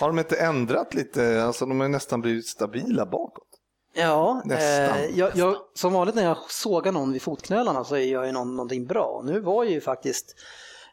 Har 0.00 0.08
de 0.08 0.18
inte 0.18 0.36
ändrat 0.36 0.94
lite? 0.94 1.42
Alltså 1.44 1.66
de 1.66 1.80
har 1.80 1.88
nästan 1.88 2.20
blivit 2.20 2.46
stabila 2.46 3.06
bakåt. 3.06 3.48
Ja, 3.94 4.42
Nästan, 4.44 4.98
eh, 4.98 5.18
jag, 5.18 5.30
jag, 5.36 5.56
som 5.74 5.92
vanligt 5.92 6.14
när 6.14 6.24
jag 6.24 6.36
sågar 6.48 6.92
någon 6.92 7.12
vid 7.12 7.22
fotknölarna 7.22 7.84
så 7.84 7.98
gör 7.98 8.24
jag 8.24 8.34
någon, 8.34 8.56
någonting 8.56 8.86
bra. 8.86 9.22
Nu 9.24 9.40
var 9.40 9.64
ju 9.64 9.80
faktiskt 9.80 10.34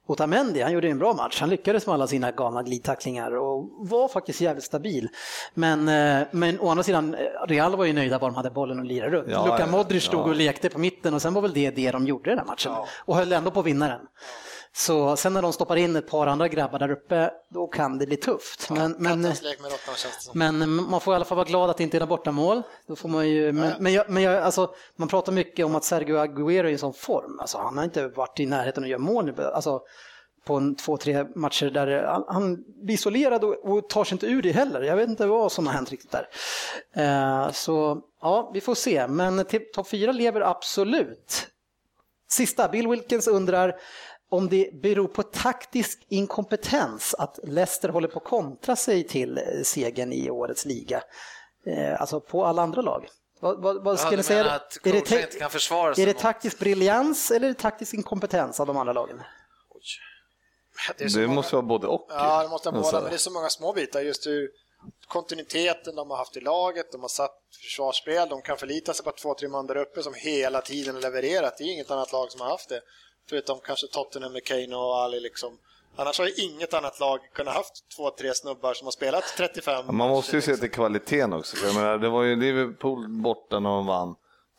Otamendi, 0.09 0.61
han 0.61 0.71
gjorde 0.71 0.87
en 0.87 0.99
bra 0.99 1.13
match. 1.13 1.39
Han 1.39 1.49
lyckades 1.49 1.85
med 1.85 1.93
alla 1.93 2.07
sina 2.07 2.31
galna 2.31 2.63
glidtacklingar 2.63 3.35
och 3.37 3.69
var 3.77 4.07
faktiskt 4.07 4.41
jävligt 4.41 4.63
stabil. 4.63 5.09
Men, 5.53 5.87
eh, 5.87 6.27
men 6.31 6.59
å 6.59 6.69
andra 6.69 6.83
sidan, 6.83 7.13
eh, 7.13 7.47
Real 7.47 7.75
var 7.75 7.85
ju 7.85 7.93
nöjda 7.93 8.19
bara 8.19 8.31
de 8.31 8.35
hade 8.35 8.49
bollen 8.49 8.79
och 8.79 8.85
lirade 8.85 9.17
runt. 9.17 9.27
Ja, 9.31 9.45
Luka 9.45 9.59
ja, 9.59 9.67
Modric 9.67 10.03
stod 10.03 10.19
ja. 10.19 10.23
och 10.23 10.35
lekte 10.35 10.69
på 10.69 10.79
mitten 10.79 11.13
och 11.13 11.21
sen 11.21 11.33
var 11.33 11.41
väl 11.41 11.53
det 11.53 11.71
det 11.71 11.91
de 11.91 12.07
gjorde 12.07 12.29
i 12.29 12.31
den 12.31 12.39
här 12.39 12.45
matchen. 12.45 12.71
Och 13.05 13.15
höll 13.15 13.31
ändå 13.31 13.51
på 13.51 13.59
att 13.59 13.65
vinna 13.65 13.87
den. 13.87 13.99
Så 14.75 15.15
sen 15.15 15.33
när 15.33 15.41
de 15.41 15.53
stoppar 15.53 15.75
in 15.75 15.95
ett 15.95 16.07
par 16.07 16.27
andra 16.27 16.47
grabbar 16.47 16.79
där 16.79 16.91
uppe, 16.91 17.31
då 17.49 17.67
kan 17.67 17.97
det 17.97 18.05
bli 18.05 18.17
tufft. 18.17 18.69
Men, 18.69 18.95
men, 18.99 19.21
med 19.21 19.31
råttan 19.31 19.95
men 20.33 20.73
man 20.89 21.01
får 21.01 21.13
i 21.13 21.15
alla 21.15 21.25
fall 21.25 21.35
vara 21.35 21.47
glad 21.47 21.69
att 21.69 21.77
det 21.77 21.83
inte 21.83 21.97
är 21.97 21.99
några 21.99 22.09
bortamål. 22.09 22.61
Då 22.87 22.95
får 22.95 23.09
man 23.09 23.29
ju, 23.29 23.51
men, 23.51 23.73
men, 23.79 23.93
jag, 23.93 24.09
men 24.09 24.23
jag, 24.23 24.43
alltså, 24.43 24.73
man 24.95 25.07
pratar 25.07 25.31
mycket 25.31 25.65
om 25.65 25.75
att 25.75 25.83
Sergio 25.83 26.17
Aguero 26.17 26.51
är 26.51 26.69
i 26.69 26.73
en 26.73 26.79
sån 26.79 26.93
form. 26.93 27.39
Alltså, 27.39 27.57
han 27.57 27.77
har 27.77 27.83
inte 27.83 28.07
varit 28.07 28.39
i 28.39 28.45
närheten 28.45 28.83
att 28.83 28.89
göra 28.89 28.99
mål 28.99 29.25
nu. 29.25 29.43
Alltså, 29.43 29.81
på 30.45 30.55
en, 30.55 30.75
två, 30.75 30.97
tre 30.97 31.25
matcher 31.35 31.69
där 31.69 32.03
han, 32.03 32.23
han 32.27 32.63
blir 32.83 32.95
isolerad 32.95 33.43
och, 33.43 33.71
och 33.71 33.89
tar 33.89 34.03
sig 34.03 34.15
inte 34.15 34.27
ur 34.27 34.41
det 34.41 34.51
heller. 34.51 34.81
Jag 34.81 34.95
vet 34.95 35.09
inte 35.09 35.25
vad 35.25 35.51
som 35.51 35.67
har 35.67 35.73
hänt 35.73 35.91
riktigt 35.91 36.11
där. 36.11 36.27
Eh, 36.95 37.51
så 37.51 38.01
ja, 38.21 38.51
vi 38.53 38.61
får 38.61 38.75
se. 38.75 39.07
Men 39.07 39.45
topp 39.73 39.87
fyra 39.87 40.11
lever 40.11 40.41
absolut. 40.41 41.47
Sista, 42.31 42.67
Bill 42.67 42.87
Wilkins 42.87 43.27
undrar 43.27 43.75
om 44.29 44.49
det 44.49 44.69
beror 44.81 45.07
på 45.07 45.23
taktisk 45.23 46.05
inkompetens 46.09 47.13
att 47.17 47.39
Leicester 47.43 47.89
håller 47.89 48.07
på 48.07 48.19
att 48.19 48.25
kontra 48.25 48.75
sig 48.75 49.07
till 49.07 49.37
eh, 49.37 49.43
segern 49.63 50.13
i 50.13 50.29
årets 50.29 50.65
liga. 50.65 51.03
Eh, 51.65 52.01
alltså 52.01 52.19
på 52.19 52.45
alla 52.45 52.61
andra 52.61 52.81
lag. 52.81 53.07
Vad, 53.41 53.61
vad, 53.61 53.83
vad 53.83 53.99
ska 53.99 54.07
Ja, 54.07 54.11
ni 54.11 54.17
du 54.17 54.23
säga? 54.23 54.39
Är 54.83 54.91
det, 54.91 54.97
inte 54.97 55.39
kan 55.39 55.49
försvara 55.49 55.95
sig 55.95 56.01
är 56.03 56.05
det 56.07 56.13
mot- 56.13 56.21
taktisk 56.21 56.59
briljans 56.59 57.31
eller 57.31 57.47
är 57.47 57.53
det 57.53 57.59
taktisk 57.59 57.93
inkompetens 57.93 58.59
av 58.59 58.67
de 58.67 58.77
andra 58.77 58.93
lagen? 58.93 59.21
Det, 60.97 61.03
Det 61.13 61.21
många- 61.21 61.33
måste 61.33 61.55
vara 61.55 61.65
både 61.65 61.87
och. 61.87 62.05
Ja, 62.09 62.43
det 62.43 62.49
måste 62.49 62.69
vara 62.69 62.77
Alltså. 62.77 62.91
båda, 62.91 63.01
men 63.03 63.09
det 63.11 63.15
är 63.15 63.17
så 63.17 63.31
många 63.31 63.49
små 63.49 63.73
bitar. 63.73 64.01
Just 64.01 64.27
hur 64.27 64.49
kontinuiteten 65.07 65.95
de 65.95 66.09
har 66.09 66.17
haft 66.17 66.37
i 66.37 66.39
laget, 66.41 66.91
de 66.91 67.01
har 67.01 67.07
satt 67.09 67.31
försvarsspel, 67.63 68.29
de 68.29 68.41
kan 68.41 68.57
förlita 68.57 68.93
sig 68.93 69.05
på 69.05 69.11
två, 69.11 69.33
tre 69.33 69.47
man 69.47 69.67
där 69.67 69.77
uppe 69.77 70.03
som 70.03 70.13
hela 70.13 70.61
tiden 70.61 70.95
har 70.95 71.01
levererat. 71.01 71.57
Det 71.57 71.63
är 71.63 71.73
inget 71.73 71.91
annat 71.91 72.11
lag 72.11 72.31
som 72.31 72.41
har 72.41 72.47
haft 72.49 72.69
det. 72.69 72.81
Förutom 73.29 73.59
kanske 73.63 73.87
Tottenham 73.87 74.33
med 74.33 74.43
Kane 74.43 74.75
och 74.75 74.95
Ali 74.95 75.19
liksom. 75.19 75.57
Annars 75.95 76.19
har 76.19 76.25
ju 76.25 76.33
inget 76.33 76.73
annat 76.73 76.99
lag 76.99 77.19
kunnat 77.33 77.53
haft 77.53 77.89
två, 77.97 78.09
tre 78.09 78.33
snubbar 78.33 78.73
som 78.73 78.87
har 78.87 78.91
spelat 78.91 79.23
35 79.37 79.85
Man 79.85 80.09
måste 80.09 80.31
ju 80.31 80.37
matcher, 80.37 80.45
se 80.45 80.51
liksom. 80.51 80.67
till 80.67 80.75
kvaliteten 80.75 81.33
också. 81.33 81.65
Jag 81.65 81.75
menar, 81.75 81.97
det 81.97 82.09
var 82.09 82.23
ju 82.23 82.35
Liverpool 82.35 83.07
borta 83.07 83.59
när 83.59 83.69
de 83.69 83.85
vann 83.85 84.15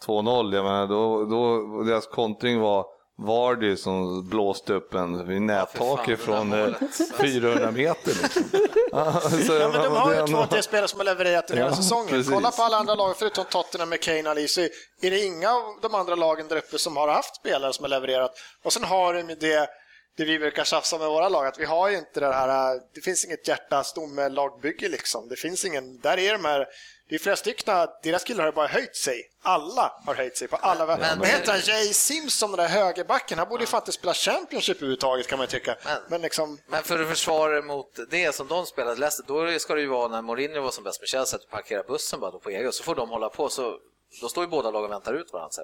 2-0. 0.06 0.54
Jag 0.54 0.64
menar, 0.64 0.86
då, 0.86 1.24
då, 1.24 1.82
deras 1.82 2.06
kontring 2.06 2.60
var 2.60 2.86
Vardy 3.26 3.76
som 3.76 4.28
blåste 4.28 4.72
upp 4.72 4.94
en 4.94 5.28
vid 5.28 5.42
nättaket 5.42 6.20
från 6.20 6.74
400 7.20 7.64
eh, 7.64 7.70
meter. 7.72 8.22
Liksom. 8.22 8.44
ja, 8.92 9.68
men 9.72 9.82
de 9.82 9.92
har 9.92 10.14
ju 10.14 10.26
två, 10.26 10.46
tre 10.46 10.62
spelare 10.62 10.88
som 10.88 11.00
har 11.00 11.04
levererat 11.04 11.48
den 11.48 11.56
hela 11.56 11.70
ja, 11.70 11.76
säsongen. 11.76 12.08
Precis. 12.08 12.32
Kolla 12.32 12.50
på 12.50 12.62
alla 12.62 12.76
andra 12.76 12.94
lag, 12.94 13.16
förutom 13.16 13.44
Tottenham 13.44 13.88
med 13.88 14.00
Kane 14.00 14.30
Ali, 14.30 14.48
så 14.48 14.60
är 14.60 15.10
det 15.10 15.24
inga 15.24 15.50
av 15.50 15.62
de 15.82 15.94
andra 15.94 16.14
lagen 16.14 16.48
där 16.48 16.56
uppe 16.56 16.78
som 16.78 16.96
har 16.96 17.08
haft 17.08 17.36
spelare 17.36 17.72
som 17.72 17.84
har 17.84 17.90
levererat. 17.90 18.32
Och 18.64 18.72
sen 18.72 18.84
har 18.84 19.14
de 19.14 19.34
det 19.34 19.68
det 20.16 20.24
vi 20.24 20.38
brukar 20.38 20.64
tjafsa 20.64 20.98
med 20.98 21.08
våra 21.08 21.28
lag, 21.28 21.46
att 21.46 21.58
vi 21.58 21.64
har 21.64 21.88
ju 21.88 21.98
inte 21.98 22.20
det 22.20 22.32
här, 22.32 22.80
det 22.94 23.00
finns 23.00 23.24
inget 23.24 23.48
hjärta 23.48 23.84
stomme 23.84 24.28
lagbygge 24.28 24.88
liksom. 24.88 25.28
Det 25.28 25.36
finns 25.36 25.64
ingen, 25.64 26.00
där 26.00 26.18
är 26.18 26.32
de 26.32 26.44
här 26.44 26.66
det 27.10 27.16
är 27.16 27.18
flera 27.18 27.36
stycken, 27.36 27.88
deras 28.02 28.24
killar 28.24 28.44
har 28.44 28.52
bara 28.52 28.66
höjt 28.66 28.96
sig. 28.96 29.22
Alla 29.42 29.92
har 30.06 30.14
höjt 30.14 30.36
sig 30.36 30.48
på 30.48 30.56
alla 30.56 30.86
men, 30.86 31.00
men, 31.00 31.18
Vad 31.18 31.28
heter 31.28 31.52
han? 31.52 31.60
Jay 31.60 31.92
Simpson, 31.92 32.50
den 32.50 32.58
där 32.58 32.68
högerbacken, 32.68 33.38
han 33.38 33.48
borde 33.48 33.62
ju 33.62 33.66
faktiskt 33.66 33.98
spela 33.98 34.14
Championship 34.14 34.76
överhuvudtaget 34.76 35.26
kan 35.26 35.38
man 35.38 35.48
tycka. 35.48 35.76
Men, 35.84 35.96
men, 36.08 36.22
liksom... 36.22 36.58
men 36.68 36.82
för 36.82 37.02
att 37.02 37.08
försvara 37.08 37.62
mot 37.62 37.98
det 38.10 38.34
som 38.34 38.48
de 38.48 38.66
spelade 38.66 39.00
Leicester, 39.00 39.24
då 39.52 39.58
ska 39.58 39.74
det 39.74 39.80
ju 39.80 39.86
vara 39.86 40.08
när 40.08 40.22
Mourinho 40.22 40.60
var 40.60 40.70
som 40.70 40.84
bäst 40.84 41.00
med 41.00 41.08
Chelsea, 41.08 41.38
att 41.38 41.50
parkera 41.50 41.82
bussen 41.82 42.20
bara 42.20 42.30
då 42.30 42.38
på 42.38 42.50
egen, 42.50 42.72
så 42.72 42.82
får 42.82 42.94
de 42.94 43.10
hålla 43.10 43.28
på. 43.28 43.48
Så 43.48 43.78
då 44.20 44.28
står 44.28 44.44
ju 44.44 44.50
båda 44.50 44.70
lagen 44.70 44.84
och 44.84 44.92
väntar 44.92 45.14
ut 45.14 45.32
varandra. 45.32 45.62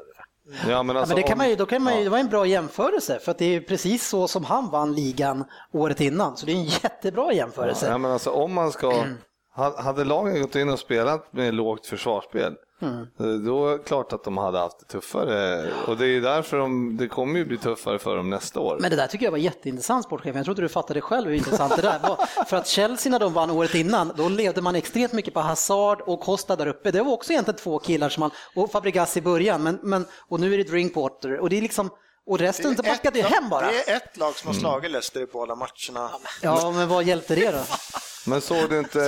Ja, 0.68 0.82
men, 0.82 0.96
alltså, 0.96 1.12
ja, 1.12 1.16
men 1.16 1.22
det 1.22 1.28
kan 1.28 1.38
man 1.38 1.48
ju, 1.48 1.56
då 1.56 1.66
kan 1.66 1.82
man 1.82 1.98
ju, 1.98 2.04
det 2.04 2.10
var 2.10 2.18
en 2.18 2.28
bra 2.28 2.46
jämförelse 2.46 3.18
för 3.18 3.30
att 3.30 3.38
det 3.38 3.56
är 3.56 3.60
precis 3.60 4.08
så 4.08 4.28
som 4.28 4.44
han 4.44 4.70
vann 4.70 4.94
ligan 4.94 5.44
året 5.72 6.00
innan, 6.00 6.36
så 6.36 6.46
det 6.46 6.52
är 6.52 6.56
en 6.56 6.64
jättebra 6.64 7.32
jämförelse. 7.32 7.86
Ja, 7.86 7.98
men 7.98 8.10
alltså 8.10 8.30
om 8.30 8.52
man 8.52 8.72
ska 8.72 9.04
hade 9.56 10.04
lagen 10.04 10.42
gått 10.42 10.54
in 10.54 10.68
och 10.68 10.78
spelat 10.78 11.32
med 11.32 11.54
lågt 11.54 11.86
försvarsspel, 11.86 12.54
mm. 12.82 13.44
då 13.44 13.68
är 13.68 13.72
det 13.72 13.84
klart 13.84 14.12
att 14.12 14.24
de 14.24 14.38
hade 14.38 14.58
haft 14.58 14.78
det 14.78 14.84
tuffare. 14.84 15.64
Och 15.86 15.96
det 15.96 16.06
är 16.06 16.20
därför 16.20 16.58
de, 16.58 16.96
det 16.96 17.08
kommer 17.08 17.38
ju 17.38 17.44
bli 17.44 17.58
tuffare 17.58 17.98
för 17.98 18.16
dem 18.16 18.30
nästa 18.30 18.60
år. 18.60 18.78
Men 18.80 18.90
det 18.90 18.96
där 18.96 19.06
tycker 19.06 19.24
jag 19.26 19.30
var 19.30 19.38
jätteintressant 19.38 20.04
sportchefen. 20.04 20.36
Jag 20.36 20.44
trodde 20.44 20.62
du 20.62 20.68
fattade 20.68 21.00
själv 21.00 21.28
hur 21.28 21.34
intressant 21.34 21.76
det 21.76 21.82
där 21.82 21.98
var. 21.98 22.44
För 22.46 22.56
att 22.56 22.66
Chelsea 22.66 23.10
när 23.10 23.18
de 23.18 23.32
vann 23.32 23.50
året 23.50 23.74
innan, 23.74 24.12
då 24.16 24.28
levde 24.28 24.60
man 24.60 24.74
extremt 24.74 25.12
mycket 25.12 25.34
på 25.34 25.40
Hazard 25.40 26.00
och 26.00 26.20
Costa 26.20 26.56
där 26.56 26.66
uppe. 26.66 26.90
Det 26.90 27.02
var 27.02 27.12
också 27.12 27.32
egentligen 27.32 27.58
två 27.58 27.78
killar 27.78 28.08
som 28.08 28.20
man, 28.20 28.30
och 28.54 28.70
Fabregas 28.70 29.16
i 29.16 29.22
början, 29.22 29.62
men, 29.62 29.78
men, 29.82 30.06
och 30.28 30.40
nu 30.40 30.54
är 30.54 30.58
det 30.58 30.64
Drinkwater. 30.64 31.40
Och 31.40 31.50
det 31.50 31.58
är 31.58 31.62
liksom, 31.62 31.90
och 32.26 32.38
resten 32.38 32.76
så 32.76 32.82
backade 32.82 33.22
hem 33.22 33.48
bara. 33.48 33.66
Det 33.66 33.90
är 33.90 33.96
ett 33.96 34.16
lag 34.16 34.36
som 34.36 34.46
har 34.46 34.54
slagit 34.54 34.90
Leicester 34.90 35.20
i 35.20 35.26
båda 35.26 35.54
matcherna. 35.54 36.10
Ja, 36.42 36.70
men 36.70 36.88
vad 36.88 37.04
hjälpte 37.04 37.34
det 37.34 37.50
då? 37.50 37.62
Men 38.28 38.40
såg 38.40 38.70
du 38.70 38.78
inte, 38.78 38.98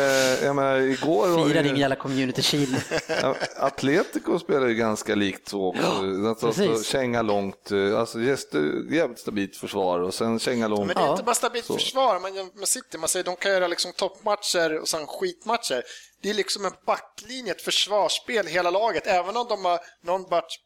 jag 0.42 0.56
menar 0.56 0.76
igår... 0.76 1.48
Fira 1.48 1.62
din 1.62 1.76
jävla 1.76 1.96
community 1.96 2.42
shield. 2.42 2.76
Atletico 3.56 4.38
spelar 4.38 4.66
ju 4.66 4.74
ganska 4.74 5.14
likt 5.14 5.48
så 5.48 5.66
också. 5.66 5.82
Ja, 5.82 6.28
alltså, 6.28 6.46
alltså, 6.46 6.82
känga 6.82 7.22
långt, 7.22 7.72
alltså 7.96 8.18
jävligt 8.90 9.18
stabilt 9.18 9.56
försvar 9.56 10.00
och 10.00 10.14
sen 10.14 10.38
känga 10.38 10.68
långt. 10.68 10.86
Men 10.86 10.96
det 10.96 11.02
är 11.02 11.10
inte 11.10 11.22
bara 11.22 11.34
stabilt 11.34 11.66
så. 11.66 11.74
försvar, 11.74 12.20
man, 12.20 12.50
man 12.54 12.66
sitter, 12.66 12.98
man 12.98 13.08
säger 13.08 13.24
de 13.24 13.36
kan 13.36 13.52
göra 13.52 13.68
liksom 13.68 13.92
toppmatcher 13.92 14.78
och 14.80 14.88
sen 14.88 15.06
skitmatcher. 15.06 15.82
Det 16.22 16.30
är 16.30 16.34
liksom 16.34 16.64
en 16.64 16.72
backlinje, 16.86 17.52
ett 17.52 17.62
försvarsspel 17.62 18.46
hela 18.46 18.70
laget. 18.70 19.06
Även 19.06 19.36
om 19.36 19.46
de 19.48 19.64
har 19.64 19.80
någon 20.02 20.22
match, 20.30 20.58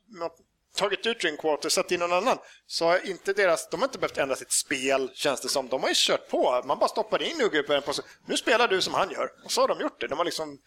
tagit 0.76 1.06
ut 1.06 1.20
Drinkwater 1.20 1.68
och 1.68 1.72
satt 1.72 1.92
in 1.92 2.00
någon 2.00 2.12
annan 2.12 2.38
så 2.66 2.85
har 2.85 3.08
inte 3.08 3.32
deras, 3.32 3.68
de 3.70 3.80
har 3.80 3.88
inte 3.88 3.98
behövt 3.98 4.18
ändra 4.18 4.37
sitt 4.37 4.52
spel 4.52 5.11
känns 5.14 5.40
det 5.40 5.48
som. 5.48 5.68
De 5.68 5.82
har 5.82 5.88
ju 5.88 5.94
kört 5.96 6.28
på. 6.28 6.62
Man 6.64 6.78
bara 6.78 6.88
stoppar 6.88 7.22
in 7.22 7.40
Ugge 7.40 7.62
på 7.62 7.72
en 7.72 7.82
position. 7.82 8.11
Nu 8.26 8.37
spelar 8.37 8.68
du 8.68 8.80
som 8.80 8.94
han 8.94 9.11
gör. 9.11 9.28
Och 9.44 9.52
så 9.52 9.61
har 9.61 9.68
de 9.68 9.80
gjort 9.80 10.00
det. 10.00 10.08
De 10.08 10.18
har 10.18 10.24
liksom 10.24 10.58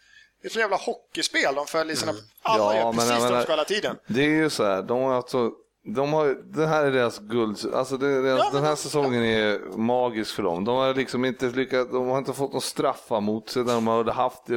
det 0.42 0.48
är 0.48 0.52
så 0.52 0.58
jävla 0.58 0.76
hockeyspel. 0.76 1.54
De 1.54 1.66
följer 1.66 1.96
sina... 1.96 2.12
Mm. 2.12 2.22
Alla 2.42 2.76
ja, 2.76 2.80
gör 2.80 2.92
precis 2.92 3.08
det 3.08 3.34
de 3.34 3.42
ska 3.42 3.52
hela 3.52 3.64
tiden. 3.64 3.96
Det 4.08 4.20
är 4.20 4.28
ju 4.28 4.50
så 4.50 4.64
här, 4.64 4.82
de 4.82 5.02
har 5.02 5.14
alltså 5.14 5.50
de 5.94 6.12
har, 6.12 6.26
det 6.54 6.66
här 6.66 6.84
är 6.84 6.92
deras 6.92 7.18
guld, 7.18 7.58
alltså 7.74 7.96
det, 7.96 8.22
det, 8.22 8.28
ja, 8.28 8.50
den 8.52 8.64
här 8.64 8.74
säsongen 8.74 9.24
är 9.24 9.76
magisk 9.76 10.34
för 10.34 10.42
dem. 10.42 10.64
De 10.64 10.76
har 10.76 10.94
liksom 10.94 11.24
inte 11.24 11.46
lyckats, 11.46 11.90
de 11.90 12.08
har 12.08 12.18
inte 12.18 12.32
fått 12.32 12.52
någon 12.52 12.60
straffa 12.60 13.20
mot 13.20 13.48
sig 13.48 13.64
där 13.64 13.74
de 13.74 13.86
har 13.86 14.04
haft 14.04 14.46
det 14.46 14.54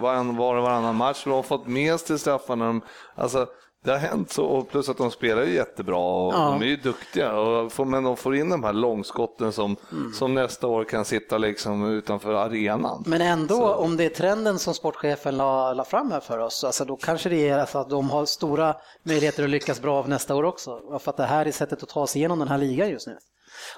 var 0.00 0.28
och 0.28 0.62
varannan 0.62 0.96
match. 0.96 1.24
De 1.24 1.32
har 1.32 1.42
fått 1.42 1.66
med 1.66 2.00
sig 2.00 2.18
straffar 2.18 2.56
när 2.56 2.66
de, 2.66 2.82
alltså 3.14 3.46
det 3.84 3.90
har 3.90 3.98
hänt 3.98 4.32
så, 4.32 4.44
och 4.44 4.68
plus 4.68 4.88
att 4.88 4.96
de 4.96 5.10
spelar 5.10 5.42
ju 5.42 5.54
jättebra 5.54 5.98
och 5.98 6.34
ja. 6.34 6.38
de 6.38 6.62
är 6.62 6.66
ju 6.66 6.76
duktiga. 6.76 7.32
Och 7.32 7.72
får, 7.72 7.84
men 7.84 8.04
de 8.04 8.16
får 8.16 8.36
in 8.36 8.50
de 8.50 8.64
här 8.64 8.72
långskotten 8.72 9.52
som, 9.52 9.76
mm. 9.92 10.12
som 10.12 10.34
nästa 10.34 10.66
år 10.66 10.84
kan 10.84 11.04
sitta 11.04 11.38
liksom 11.38 11.90
utanför 11.90 12.34
arenan. 12.34 13.04
Men 13.06 13.20
ändå, 13.20 13.56
så. 13.56 13.74
om 13.74 13.96
det 13.96 14.04
är 14.04 14.10
trenden 14.10 14.58
som 14.58 14.74
sportchefen 14.74 15.36
la, 15.36 15.74
la 15.74 15.84
fram 15.84 16.10
här 16.10 16.20
för 16.20 16.38
oss, 16.38 16.64
alltså 16.64 16.84
då 16.84 16.96
kanske 16.96 17.28
det 17.28 17.48
är 17.48 17.58
alltså 17.58 17.78
att 17.78 17.90
de 17.90 18.10
har 18.10 18.26
stora 18.26 18.76
möjligheter 19.02 19.44
att 19.44 19.50
lyckas 19.50 19.80
bra 19.80 20.06
nästa 20.06 20.34
år 20.34 20.44
också. 20.44 20.98
För 20.98 21.10
att 21.10 21.16
det 21.16 21.24
här 21.24 21.46
är 21.46 21.52
sättet 21.52 21.82
att 21.82 21.88
ta 21.88 22.06
sig 22.06 22.18
igenom 22.18 22.38
den 22.38 22.48
här 22.48 22.58
ligan 22.58 22.90
just 22.90 23.06
nu. 23.06 23.16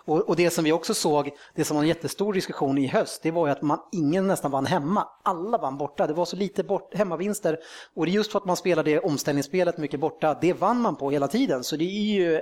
Och, 0.04 0.28
och, 0.28 0.36
det 0.36 0.50
som 0.50 0.64
vi 0.64 0.72
också 0.72 0.94
såg, 0.94 1.30
det 1.54 1.64
som 1.64 1.76
var 1.76 1.82
en 1.82 1.88
jättestor 1.88 2.32
diskussion 2.32 2.78
i 2.78 2.86
höst, 2.86 3.22
det 3.22 3.30
var 3.30 3.46
ju 3.46 3.52
att 3.52 3.62
man, 3.62 3.78
ingen 3.92 4.26
nästan 4.26 4.50
vann 4.50 4.66
hemma. 4.66 5.08
Alla 5.22 5.58
vann 5.58 5.78
borta. 5.78 6.06
Det 6.06 6.14
var 6.14 6.24
så 6.24 6.36
lite 6.36 6.64
bort, 6.64 6.94
hemmavinster. 6.94 7.58
Och 7.96 8.06
det 8.06 8.12
är 8.12 8.14
just 8.14 8.32
för 8.32 8.38
att 8.38 8.44
man 8.44 8.56
spelade 8.56 9.00
omställningsspelet 9.00 9.78
mycket 9.78 10.00
borta, 10.00 10.38
det 10.40 10.52
vann 10.52 10.80
man 10.80 10.96
på 10.96 11.10
hela 11.10 11.28
tiden. 11.28 11.64
Så 11.64 11.76
det 11.76 11.84
är 11.84 12.14
ju 12.14 12.40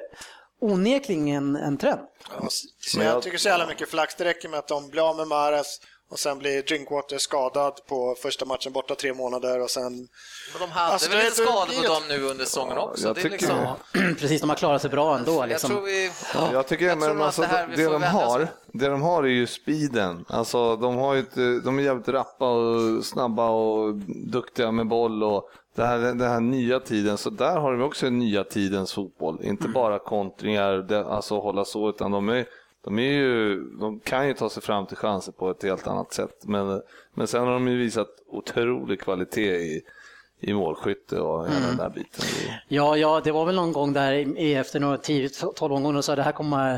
onekligen 0.61 1.29
en, 1.29 1.57
en 1.57 1.79
trend. 1.79 2.01
Ja, 2.41 2.49
så 2.81 3.01
jag 3.01 3.23
tycker 3.23 3.39
så 3.39 3.49
jävla 3.49 3.67
mycket 3.67 3.89
flax. 3.89 4.15
Det 4.15 4.25
räcker 4.25 4.49
med 4.49 4.59
att 4.59 4.69
de 4.69 4.89
blir 4.89 5.11
av 5.11 5.17
med 5.17 5.29
Mares 5.29 5.81
och 6.11 6.19
sen 6.19 6.39
blir 6.39 6.63
Drinkwater 6.63 7.19
skadad 7.19 7.73
på 7.89 8.17
första 8.23 8.45
matchen 8.45 8.73
borta 8.73 8.95
tre 8.95 9.15
månader 9.15 9.61
och 9.61 9.71
sen... 9.71 9.93
Men 10.53 10.61
de 10.61 10.71
hade 10.71 10.93
alltså, 10.93 11.11
väl 11.11 11.19
lite 11.19 11.31
skador 11.31 11.83
på 11.83 11.95
dem 11.95 12.03
nu 12.09 12.25
under 12.25 12.45
säsongen 12.45 12.79
också? 12.79 13.07
Jag 13.07 13.17
tycker... 13.17 13.31
liksom... 13.31 13.57
Precis, 14.19 14.41
de 14.41 14.51
har 14.51 14.57
klarat 14.57 14.83
sig 14.83 14.91
bra 14.91 15.19
ändå. 15.19 15.47
Liksom. 15.47 15.71
Jag 15.71 15.79
tror 15.79 15.87
vi... 15.87 16.11
Jag 16.53 16.67
tycker, 16.67 16.87
jag 16.87 16.99
men 16.99 17.23
alltså, 17.23 17.43
det, 17.43 17.69
det 17.77 17.85
de 17.85 18.03
har, 18.03 18.49
det 18.73 18.89
de 18.89 19.03
har 19.03 19.23
är 19.23 19.29
ju 19.29 19.47
speeden. 19.47 20.25
Alltså, 20.29 20.77
de, 20.77 20.97
har 20.97 21.15
ju 21.15 21.21
ett, 21.21 21.65
de 21.65 21.79
är 21.79 21.83
jävligt 21.83 22.09
rappa 22.09 22.51
och 22.51 23.05
snabba 23.05 23.49
och 23.49 23.95
duktiga 24.33 24.73
med 24.73 24.89
boll 24.89 25.23
och 25.23 25.51
det 25.77 25.87
här, 25.87 25.99
den 25.99 26.21
här 26.21 26.41
nya 26.41 26.81
tiden, 26.81 27.19
så 27.19 27.31
där 27.31 27.57
har 27.57 27.73
de 27.73 27.83
också 27.83 28.11
nya 28.11 28.45
tidens 28.45 28.93
fotboll. 28.93 29.39
Inte 29.43 29.65
mm. 29.65 29.73
bara 29.73 29.99
kontringar, 29.99 30.93
alltså 30.93 31.41
hålla 31.41 31.65
så, 31.65 31.89
utan 31.89 32.11
de 32.11 32.29
är 32.29 32.47
de, 32.85 32.99
är 32.99 33.13
ju, 33.13 33.65
de 33.81 34.01
kan 34.01 34.29
ju 34.29 34.35
ta 34.35 34.51
sig 34.51 34.63
fram 34.63 34.87
till 34.87 34.97
chanser 34.97 35.33
på 35.33 35.51
ett 35.51 35.63
helt 35.63 35.87
annat 35.87 36.13
sätt. 36.13 36.43
Men, 36.43 36.83
men 37.15 37.27
sen 37.27 37.47
har 37.47 37.53
de 37.53 37.69
ju 37.69 37.79
visat 37.79 38.09
otrolig 38.27 39.01
kvalitet 39.01 39.57
i, 39.57 39.83
i 40.41 40.55
målskytte 40.55 41.21
och 41.21 41.49
hela 41.49 41.57
mm. 41.57 41.69
den 41.69 41.77
där 41.77 41.91
biten. 41.91 42.25
Ja, 42.69 42.97
ja, 42.97 43.21
det 43.25 43.33
var 43.33 43.45
väl 43.45 43.55
någon 43.55 43.73
gång 43.73 43.93
där 43.93 44.39
efter 44.57 44.81
några 44.81 44.97
10-12 44.97 45.71
omgångar 45.71 46.01
så 46.01 46.15
det 46.15 46.23
här 46.23 46.33
kommer, 46.33 46.73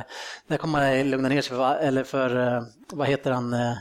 det 0.46 0.54
här 0.54 0.58
kommer 0.58 1.04
lugna 1.04 1.28
ner 1.28 1.42
sig 1.42 1.56
för, 1.56 1.76
eller 1.76 2.04
för, 2.04 2.56
eh, 2.56 2.62
vad 2.92 3.08
heter 3.08 3.30
han? 3.30 3.52
Eh, 3.52 3.72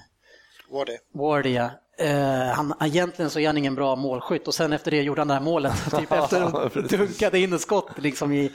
Wardy. 0.71 0.97
Wardy, 1.13 1.53
ja. 1.53 1.69
Uh, 2.01 2.53
han, 2.53 2.73
egentligen 2.81 3.31
så 3.31 3.39
är 3.39 3.47
han 3.47 3.57
ingen 3.57 3.75
bra 3.75 3.95
målskytt 3.95 4.47
och 4.47 4.53
sen 4.53 4.73
efter 4.73 4.91
det 4.91 5.01
gjorde 5.01 5.21
han 5.21 5.27
det 5.27 5.33
här 5.33 5.41
målet. 5.41 5.73
typ 5.99 6.11
efter 6.11 6.97
dunkade 6.97 7.39
in 7.39 7.53
ett 7.53 7.61
skott 7.61 7.89
liksom 7.97 8.31
i, 8.31 8.51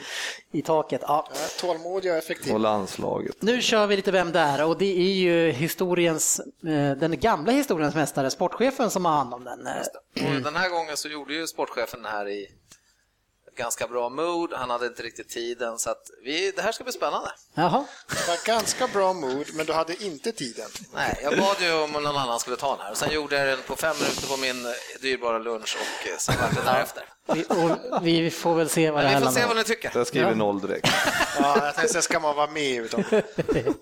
i 0.53 0.63
taket. 0.63 1.01
Ja. 1.05 1.29
Tålmodig 1.61 2.11
och 2.11 2.17
effektiv. 2.17 2.55
Och 2.55 2.61
landslaget. 2.61 3.43
Nu 3.43 3.63
kör 3.63 3.87
vi 3.87 3.97
lite 3.97 4.11
Vem 4.11 4.33
där? 4.33 4.65
Och 4.65 4.79
det 4.79 4.99
är 4.99 5.15
ju 5.15 5.51
historiens, 5.51 6.41
uh, 6.67 6.93
den 6.93 7.21
gamla 7.21 7.53
historiens 7.53 7.95
mästare, 7.95 8.31
sportchefen 8.31 8.91
som 8.91 9.05
har 9.05 9.13
hand 9.13 9.35
om 9.35 9.45
den. 9.45 9.69
Mm. 10.15 10.43
Den 10.43 10.57
här 10.57 10.69
gången 10.69 10.97
så 10.97 11.09
gjorde 11.09 11.35
ju 11.35 11.47
sportchefen 11.47 12.03
det 12.03 12.09
här 12.09 12.29
i 12.29 12.49
ganska 13.57 13.87
bra 13.87 14.09
mood, 14.09 14.53
han 14.53 14.71
hade 14.71 14.87
inte 14.87 15.03
riktigt 15.03 15.29
tiden 15.29 15.79
så 15.79 15.91
att 15.91 16.11
vi, 16.25 16.53
det 16.57 16.63
här 16.63 16.73
ska 16.73 16.85
bli 16.85 16.93
spännande. 16.93 17.31
Jaha. 17.55 17.85
Det 18.09 18.29
var 18.29 18.47
ganska 18.47 18.87
bra 18.87 19.13
mood, 19.13 19.47
men 19.55 19.67
du 19.67 19.73
hade 19.73 20.05
inte 20.05 20.33
tiden. 20.33 20.69
Nej, 20.95 21.21
jag 21.23 21.39
bad 21.39 21.57
ju 21.61 21.73
om 21.73 21.91
någon 21.93 22.07
annan 22.07 22.41
skulle 22.41 22.57
ta 22.57 22.77
den 22.77 22.85
här 22.85 22.91
och 22.91 22.97
sen 22.97 23.11
gjorde 23.13 23.37
jag 23.37 23.49
den 23.49 23.59
på 23.67 23.77
fem 23.77 23.97
minuter 24.01 24.27
på 24.27 24.37
min 24.37 24.75
dyrbara 25.01 25.39
lunch 25.39 25.77
och 25.81 26.09
eh, 26.09 26.17
sen 26.19 26.35
vart 26.41 26.55
det 26.55 26.63
därefter. 26.65 27.05
Vi, 28.03 28.21
vi 28.21 28.31
får 28.31 28.55
väl 28.55 28.69
se 28.69 28.91
vad 28.91 29.05
det 29.05 29.09
här 29.09 29.21
Vi 29.21 29.27
får 29.27 29.33
se 29.33 29.47
vad 29.47 29.57
ni 29.57 29.65
tycker. 29.65 29.91
Jag 29.95 30.07
skriver 30.07 30.29
ja. 30.29 30.35
noll 30.35 30.61
direkt. 30.61 30.89
Ja, 31.39 31.67
jag 31.67 31.75
tänkte, 31.75 32.03
ska 32.03 32.21
man 32.21 32.37
vara 32.37 32.51
med 32.51 32.95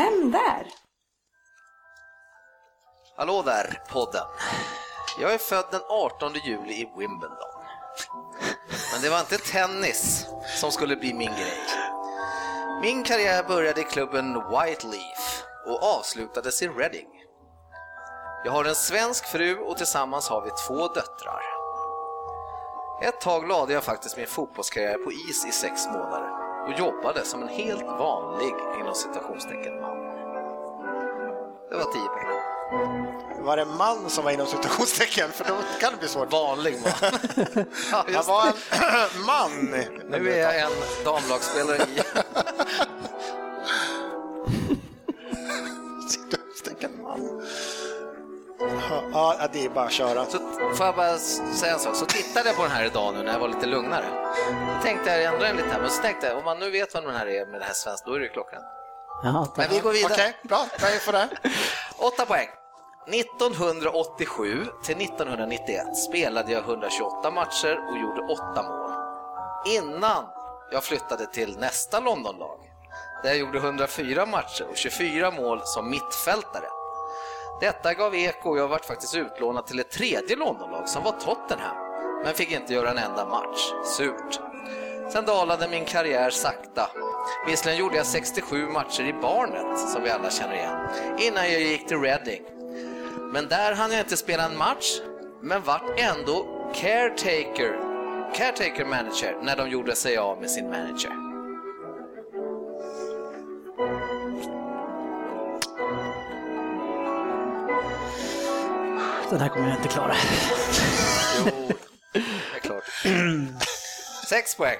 Vem 0.00 0.30
där? 0.30 0.66
Hallå 3.16 3.42
där, 3.42 3.82
podden. 3.88 4.26
Jag 5.20 5.34
är 5.34 5.38
född 5.38 5.64
den 5.70 5.80
18 5.88 6.32
juli 6.34 6.72
i 6.72 6.92
Wimbledon. 6.98 7.38
Men 8.92 9.02
det 9.02 9.10
var 9.10 9.20
inte 9.20 9.38
tennis 9.38 10.26
som 10.60 10.72
skulle 10.72 10.96
bli 10.96 11.14
min 11.14 11.32
grej. 11.32 11.60
Min 12.82 13.04
karriär 13.04 13.42
började 13.48 13.80
i 13.80 13.84
klubben 13.84 14.34
White 14.34 14.86
Leaf 14.86 15.42
och 15.66 15.82
avslutades 15.82 16.62
i 16.62 16.68
Reading. 16.68 17.08
Jag 18.44 18.52
har 18.52 18.64
en 18.64 18.74
svensk 18.74 19.26
fru 19.26 19.58
och 19.58 19.76
tillsammans 19.76 20.28
har 20.28 20.42
vi 20.44 20.50
två 20.66 20.88
döttrar. 20.88 21.42
Ett 23.02 23.20
tag 23.20 23.48
lade 23.48 23.72
jag 23.72 23.84
faktiskt 23.84 24.16
min 24.16 24.26
fotbollskarriär 24.26 25.04
på 25.04 25.12
is 25.12 25.46
i 25.46 25.52
sex 25.52 25.86
månader 25.86 26.39
och 26.66 26.72
jobbade 26.78 27.24
som 27.24 27.42
en 27.42 27.48
helt 27.48 27.84
vanlig 27.84 28.54
inom 28.80 28.94
citationstecken 28.94 29.80
man. 29.80 29.96
Det 31.70 31.76
var 31.76 31.84
10 31.84 31.92
poäng. 31.92 33.44
Var 33.44 33.56
det 33.56 33.64
man 33.64 34.10
som 34.10 34.24
var 34.24 34.30
inom 34.30 34.46
citationstecken? 34.46 35.30
För 35.32 35.44
då 35.44 35.54
kan 35.80 35.92
det 35.92 35.98
bli 35.98 36.08
svårt. 36.08 36.32
Vanlig 36.32 36.76
man. 36.82 36.92
ja, 37.92 38.04
Jag 38.12 38.22
var 38.22 38.46
en 38.46 38.52
man. 39.26 39.74
Nu 40.10 40.32
är 40.32 40.38
jag 40.38 40.60
en 40.60 40.70
damlagsspelare 41.04 41.76
i. 41.76 42.00
Ja, 48.90 49.36
ja, 49.38 49.48
det 49.52 49.64
är 49.64 49.68
bara 49.68 49.84
att 49.84 49.92
köra. 49.92 50.26
Så 50.26 50.38
får 50.76 50.86
jag 50.86 50.96
bara 50.96 51.18
säga 51.18 51.72
en 51.72 51.78
sak, 51.78 51.96
så 51.96 52.06
tittade 52.06 52.48
jag 52.48 52.56
på 52.56 52.62
den 52.62 52.70
här 52.70 52.84
idag 52.84 53.14
nu 53.14 53.22
när 53.22 53.32
jag 53.32 53.40
var 53.40 53.48
lite 53.48 53.66
lugnare. 53.66 54.04
Då 54.76 54.82
tänkte 54.82 55.10
jag 55.10 55.24
ändra 55.34 55.46
den 55.46 55.56
lite 55.56 55.68
här, 55.68 55.80
men 55.80 55.90
så 55.90 56.02
tänkte 56.02 56.26
jag 56.26 56.38
om 56.38 56.44
man 56.44 56.58
nu 56.58 56.70
vet 56.70 56.94
vad 56.94 57.04
den 57.04 57.14
här 57.14 57.26
är 57.26 57.46
med 57.46 57.60
det 57.60 57.64
här 57.64 57.72
svenskt, 57.72 58.06
då 58.06 58.14
är 58.14 58.18
det 58.18 58.24
ju 58.24 58.32
klockan. 58.32 58.62
Tack. 59.22 59.56
Men 59.56 59.66
vi 59.70 59.80
går 59.80 59.92
vidare. 59.92 60.12
Okej, 60.12 60.36
bra. 60.42 60.66
Bra 60.78 60.94
info 60.94 61.12
där. 61.12 61.28
Åtta 61.98 62.26
poäng. 62.26 62.48
1987 63.12 64.66
till 64.84 64.96
1991 64.96 65.96
spelade 65.96 66.52
jag 66.52 66.64
128 66.64 67.30
matcher 67.30 67.88
och 67.90 67.98
gjorde 67.98 68.32
åtta 68.32 68.62
mål. 68.62 68.90
Innan 69.66 70.24
jag 70.72 70.84
flyttade 70.84 71.26
till 71.26 71.58
nästa 71.58 72.00
Londonlag, 72.00 72.58
där 73.22 73.28
jag 73.28 73.38
gjorde 73.38 73.58
104 73.58 74.26
matcher 74.26 74.66
och 74.70 74.76
24 74.76 75.30
mål 75.30 75.60
som 75.64 75.90
mittfältare. 75.90 76.66
Detta 77.60 77.94
gav 77.94 78.14
eko 78.14 78.50
och 78.50 78.58
jag 78.58 78.68
vart 78.68 78.84
faktiskt 78.84 79.14
utlånad 79.14 79.66
till 79.66 79.80
ett 79.80 79.90
tredje 79.90 80.36
Londonlag 80.36 80.88
som 80.88 81.04
var 81.04 81.12
Tottenham, 81.12 81.76
men 82.24 82.34
fick 82.34 82.52
inte 82.52 82.74
göra 82.74 82.90
en 82.90 82.98
enda 82.98 83.26
match. 83.26 83.72
Surt. 83.84 84.40
Sen 85.12 85.24
dalade 85.24 85.68
min 85.68 85.84
karriär 85.84 86.30
sakta. 86.30 86.90
Visserligen 87.46 87.80
gjorde 87.80 87.96
jag 87.96 88.06
67 88.06 88.66
matcher 88.66 89.02
i 89.02 89.12
Barnet, 89.12 89.78
som 89.78 90.02
vi 90.02 90.10
alla 90.10 90.30
känner 90.30 90.54
igen, 90.54 90.88
innan 91.18 91.52
jag 91.52 91.60
gick 91.60 91.86
till 91.88 92.00
Reading. 92.00 92.42
Men 93.32 93.48
där 93.48 93.74
hann 93.74 93.90
jag 93.90 94.00
inte 94.00 94.16
spela 94.16 94.44
en 94.44 94.56
match, 94.56 95.00
men 95.42 95.62
vart 95.62 96.00
ändå 96.00 96.46
caretaker, 96.74 97.78
caretaker 98.34 98.84
manager 98.84 99.38
när 99.42 99.56
de 99.56 99.68
gjorde 99.68 99.96
sig 99.96 100.16
av 100.16 100.40
med 100.40 100.50
sin 100.50 100.70
manager. 100.70 101.29
Den 109.30 109.40
här 109.40 109.48
kommer 109.48 109.68
jag 109.68 109.76
inte 109.76 109.88
klara. 109.88 110.14
Jo, 111.38 111.44
det 112.12 112.18
är 112.56 112.60
klart. 112.60 112.84
Sex 114.28 114.56
poäng. 114.56 114.78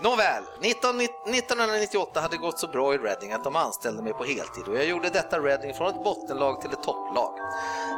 Nåväl, 0.00 0.42
19, 0.60 1.00
1998 1.00 2.20
hade 2.20 2.36
gått 2.36 2.58
så 2.58 2.66
bra 2.68 2.94
i 2.94 2.98
Reading 2.98 3.32
att 3.32 3.44
de 3.44 3.56
anställde 3.56 4.02
mig 4.02 4.12
på 4.12 4.24
heltid 4.24 4.64
och 4.68 4.76
jag 4.76 4.84
gjorde 4.84 5.08
detta 5.08 5.38
Reading 5.38 5.74
från 5.74 5.88
ett 5.88 6.04
bottenlag 6.04 6.60
till 6.60 6.70
ett 6.72 6.82
topplag. 6.82 7.34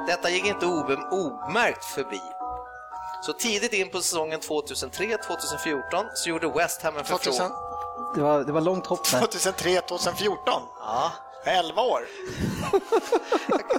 Detta 0.07 0.31
gick 0.31 0.45
inte 0.47 0.67
obe- 0.67 1.09
omärkt 1.11 1.85
förbi. 1.85 2.21
Så 3.23 3.33
tidigt 3.33 3.73
in 3.73 3.91
på 3.91 4.01
säsongen 4.01 4.41
2003-2014 4.41 6.05
så 6.15 6.29
gjorde 6.29 6.49
West 6.49 6.83
Ham 6.83 6.97
en 6.97 7.05
2000, 7.05 7.33
förfrågan. 7.33 7.53
Det 8.15 8.21
var, 8.21 8.45
det 8.45 8.53
var 8.53 8.61
långt 8.61 8.87
hopp 8.87 9.11
där. 9.11 9.19
2003, 9.21 9.81
2014. 9.81 10.63
Ja, 10.81 11.13
11 11.45 11.83
år. 11.83 12.01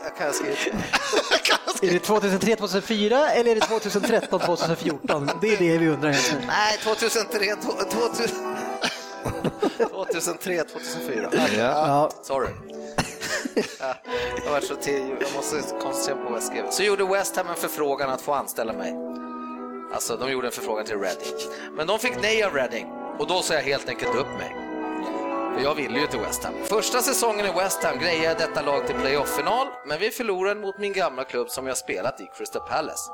jag 0.04 0.18
kan 0.18 0.34
skriva 0.34 0.56
till. 0.56 1.90
Är 1.90 1.94
det 1.94 2.00
2003, 2.00 2.56
2004 2.56 3.30
eller 3.32 3.52
är 3.52 3.56
det 3.56 3.62
2013, 3.62 4.40
2014? 4.40 5.30
Det 5.42 5.48
är 5.54 5.58
det 5.58 5.78
vi 5.78 5.88
undrar 5.88 6.10
just 6.10 6.34
nu. 6.34 6.40
Nej, 6.48 6.78
2003, 6.84 7.40
to- 7.56 7.90
2000 7.90 8.58
2003, 9.92 10.64
2004. 10.64 11.30
Ja. 11.34 11.48
Ja, 11.58 12.10
Sorry. 12.24 12.50
Ja, 13.80 13.96
jag, 14.46 14.52
var 14.52 14.60
så 14.62 14.76
till, 14.76 15.16
jag 15.22 15.34
måste 15.36 15.62
koncentrera 15.82 16.16
på 16.18 16.24
vad 16.24 16.34
jag 16.42 16.44
skrev. 16.44 16.70
Så 16.70 16.84
gjorde 16.84 17.04
West 17.06 17.36
Ham 17.36 17.48
en 17.48 17.56
förfrågan 17.56 18.10
att 18.10 18.22
få 18.22 18.34
anställa 18.34 18.74
mig. 18.74 18.94
Alltså, 19.94 20.18
de 20.18 20.32
gjorde 20.32 20.48
en 20.48 20.54
förfrågan 20.54 20.86
till 20.86 20.98
Reading. 21.00 21.34
Men 21.78 21.88
de 21.88 22.00
fick 22.00 22.14
nej 22.22 22.44
av 22.44 22.54
Reading 22.54 22.88
och 23.20 23.28
då 23.28 23.42
sa 23.42 23.54
jag 23.54 23.62
helt 23.62 23.90
enkelt 23.90 24.16
upp 24.16 24.28
mig. 24.38 24.56
För 25.56 25.64
jag 25.64 25.76
ville 25.76 26.00
ju 26.00 26.08
till 26.08 26.20
West 26.20 26.44
Ham. 26.44 26.54
Första 26.64 27.02
säsongen 27.02 27.46
i 27.46 27.52
West 27.52 27.84
Ham 27.84 28.00
grejade 28.00 28.40
detta 28.40 28.62
lag 28.62 28.88
till 28.88 28.96
playoff-final, 28.96 29.68
men 29.86 30.00
vi 30.00 30.12
förlorade 30.12 30.60
mot 30.60 30.78
min 30.78 30.94
gamla 30.94 31.24
klubb 31.24 31.50
som 31.50 31.68
jag 31.68 31.78
spelat 31.78 32.22
i, 32.22 32.30
Crystal 32.38 32.62
Palace. 32.70 33.12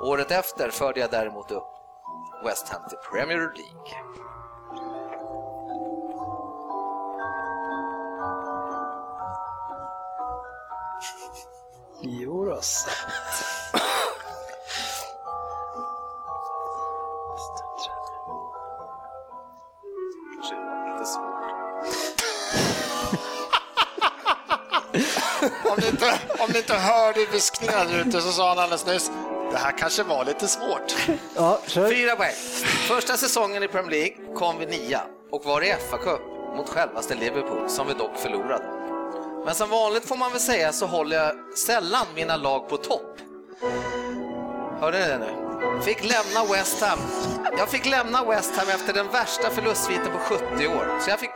Året 0.00 0.30
efter 0.30 0.70
förde 0.70 1.00
jag 1.00 1.10
däremot 1.10 1.50
upp 1.50 1.68
West 2.44 2.68
Ham 2.68 2.88
till 2.88 2.98
Premier 2.98 3.38
League. 3.38 4.14
jo 12.02 12.44
Om 25.64 25.76
ni 25.80 25.88
inte, 25.88 26.18
om 26.38 26.50
ni 26.52 26.58
inte 26.58 26.74
hörde 26.74 27.26
viskningarna 27.32 27.84
där 27.84 28.00
ute 28.00 28.20
så 28.20 28.32
sa 28.32 28.48
han 28.48 28.58
alldeles 28.58 28.86
nyss, 28.86 29.10
det 29.50 29.58
här 29.58 29.78
kanske 29.78 30.02
var 30.02 30.24
lite 30.24 30.48
svårt. 30.48 30.94
Ja, 31.36 31.60
kör. 31.66 31.88
Fyra 31.88 32.16
poäng. 32.16 32.34
Första 32.88 33.16
säsongen 33.16 33.62
i 33.62 33.68
Premier 33.68 33.90
League 33.90 34.34
kom 34.34 34.58
vi 34.58 34.66
nia 34.66 35.00
och 35.32 35.44
var 35.44 35.62
i 35.62 35.72
FA-cup 35.72 36.20
mot 36.56 36.68
självaste 36.68 37.14
Liverpool, 37.14 37.70
som 37.70 37.86
vi 37.86 37.94
dock 37.94 38.16
förlorade. 38.16 38.64
Men 39.44 39.54
som 39.54 39.70
vanligt 39.70 40.08
får 40.08 40.16
man 40.16 40.30
väl 40.32 40.40
säga 40.40 40.72
så 40.72 40.86
håller 40.86 41.16
jag 41.16 41.58
sällan 41.58 42.06
mina 42.14 42.36
lag 42.36 42.68
på 42.68 42.76
topp. 42.76 43.16
Hörde 44.80 44.98
ni 44.98 45.08
det 45.08 45.18
nu? 45.18 45.44
Fick 45.82 46.04
lämna 46.04 46.52
West 46.52 46.80
Ham. 46.82 46.98
Jag 47.58 47.68
fick 47.68 47.86
lämna 47.86 48.24
West 48.24 48.56
Ham 48.56 48.68
efter 48.68 48.92
den 48.92 49.08
värsta 49.08 49.50
förlustsviten 49.50 50.12
på 50.12 50.18
70 50.18 50.66
år, 50.68 51.00
så 51.00 51.10
jag 51.10 51.20
fick 51.20 51.30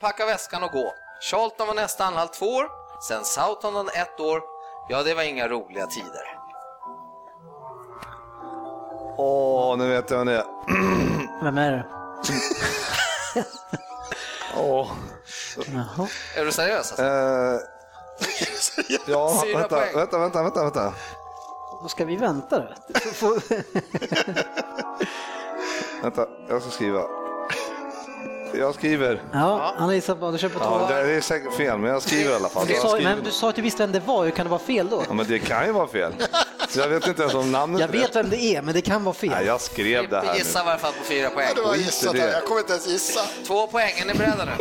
packa 0.00 0.26
väskan 0.26 0.62
och 0.62 0.70
gå. 0.70 0.94
Charlton 1.30 1.66
var 1.66 1.74
nästa 1.74 2.04
anhalt 2.04 2.32
två 2.32 2.46
år, 2.46 2.68
sen 3.00 3.24
Southampton 3.24 3.88
ett 3.88 4.20
år. 4.20 4.42
Ja, 4.88 5.02
det 5.02 5.14
var 5.14 5.22
inga 5.22 5.48
roliga 5.48 5.86
tider. 5.86 6.38
Åh, 9.16 9.76
nu 9.78 9.88
vet 9.88 10.10
jag 10.10 10.18
vem 10.18 10.26
det 10.26 10.36
är. 10.36 10.44
Vem 11.44 11.58
är 11.58 11.72
det? 11.72 11.86
Åh. 14.56 14.92
Jaha. 15.74 16.08
Är 16.36 16.44
du 16.44 16.52
seriös? 16.52 16.92
Alltså? 16.92 17.02
Eh, 17.02 17.58
ja, 19.06 19.40
Fyra 19.44 19.58
vänta, 19.58 19.76
poäng. 19.76 19.96
vänta, 19.96 20.18
vänta, 20.18 20.42
vänta, 20.42 20.62
vänta. 20.62 20.92
Då 21.82 21.88
ska 21.88 22.04
vi 22.04 22.16
vänta 22.16 22.58
då. 22.58 22.68
Får- 23.00 23.42
Vänta, 26.02 26.26
jag 26.48 26.62
ska 26.62 26.70
skriva. 26.70 27.02
Jag 28.58 28.74
skriver. 28.74 29.22
Ja, 29.32 29.74
han 29.76 29.84
har 29.88 29.92
gissat 29.94 30.20
på, 30.20 30.30
du 30.30 30.38
kör 30.38 30.48
på 30.48 30.58
två. 30.58 30.86
Ja, 30.90 30.96
det 31.02 31.12
är 31.12 31.20
säkert 31.20 31.54
fel, 31.54 31.78
men 31.78 31.90
jag 31.90 32.02
skriver 32.02 32.30
i 32.32 32.34
alla 32.34 32.48
fall. 32.48 32.66
Du 32.66 32.74
sa, 32.74 32.98
men 33.02 33.22
du 33.24 33.30
sa 33.30 33.48
att 33.48 33.56
du 33.56 33.62
visste 33.62 33.82
vem 33.82 33.92
det 33.92 34.00
var, 34.00 34.24
hur 34.24 34.30
kan 34.30 34.46
det 34.46 34.50
vara 34.50 34.60
fel 34.60 34.88
då? 34.90 35.02
Ja, 35.08 35.14
men 35.14 35.26
det 35.28 35.38
kan 35.38 35.66
ju 35.66 35.72
vara 35.72 35.86
fel. 35.86 36.12
Så 36.68 36.80
jag 36.80 36.88
vet 36.88 37.06
inte 37.06 37.22
ens 37.22 37.34
om 37.34 37.52
namnet 37.52 37.80
Jag 37.80 37.88
vet 37.88 38.16
vem 38.16 38.30
det 38.30 38.36
är, 38.42 38.62
men 38.62 38.74
det 38.74 38.80
kan 38.80 39.04
vara 39.04 39.14
Nej, 39.22 39.30
fel. 39.30 39.46
jag 39.46 39.60
skrev 39.60 40.08
det 40.08 40.16
här 40.16 40.32
Vi 40.32 40.38
gissar 40.38 40.60
i 40.60 40.64
varje 40.64 40.78
fall 40.78 40.92
på 40.92 41.04
fyra 41.04 41.30
poäng. 41.30 41.48
Det 41.56 41.62
var 41.62 41.72
Skit 41.72 41.80
i 41.80 41.84
gissat, 41.84 42.12
det. 42.12 42.20
här. 42.20 42.32
jag 42.32 42.44
kommer 42.44 42.60
inte 42.60 42.72
ens 42.72 42.86
gissa. 42.88 43.20
Två 43.46 43.66
poäng, 43.66 43.92
är 44.00 44.04
ni 44.06 44.14
beredda 44.14 44.44
nu? 44.44 44.52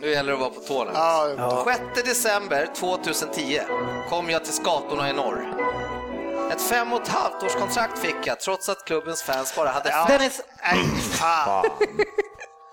Nu 0.00 0.10
gäller 0.10 0.28
det 0.32 0.34
att 0.34 0.40
vara 0.40 0.50
på 0.50 0.60
tårna. 0.60 0.90
Ja, 0.94 1.66
6 1.94 2.08
december 2.08 2.68
2010 2.76 3.60
kom 4.10 4.30
jag 4.30 4.44
till 4.44 4.54
skatorna 4.54 5.10
i 5.10 5.12
norr. 5.12 5.54
Ett 6.52 6.62
fem 6.62 6.92
och 6.92 7.02
ett 7.02 7.08
halvt 7.08 7.42
års 7.42 7.54
kontrakt 7.54 7.98
fick 7.98 8.16
jag 8.24 8.40
trots 8.40 8.68
att 8.68 8.84
klubbens 8.84 9.22
fans 9.22 9.56
bara 9.56 9.68
hade 9.68 9.90
fem, 9.90 10.06
Dennis, 10.08 10.40
nej, 10.62 10.84
fan. 11.12 11.64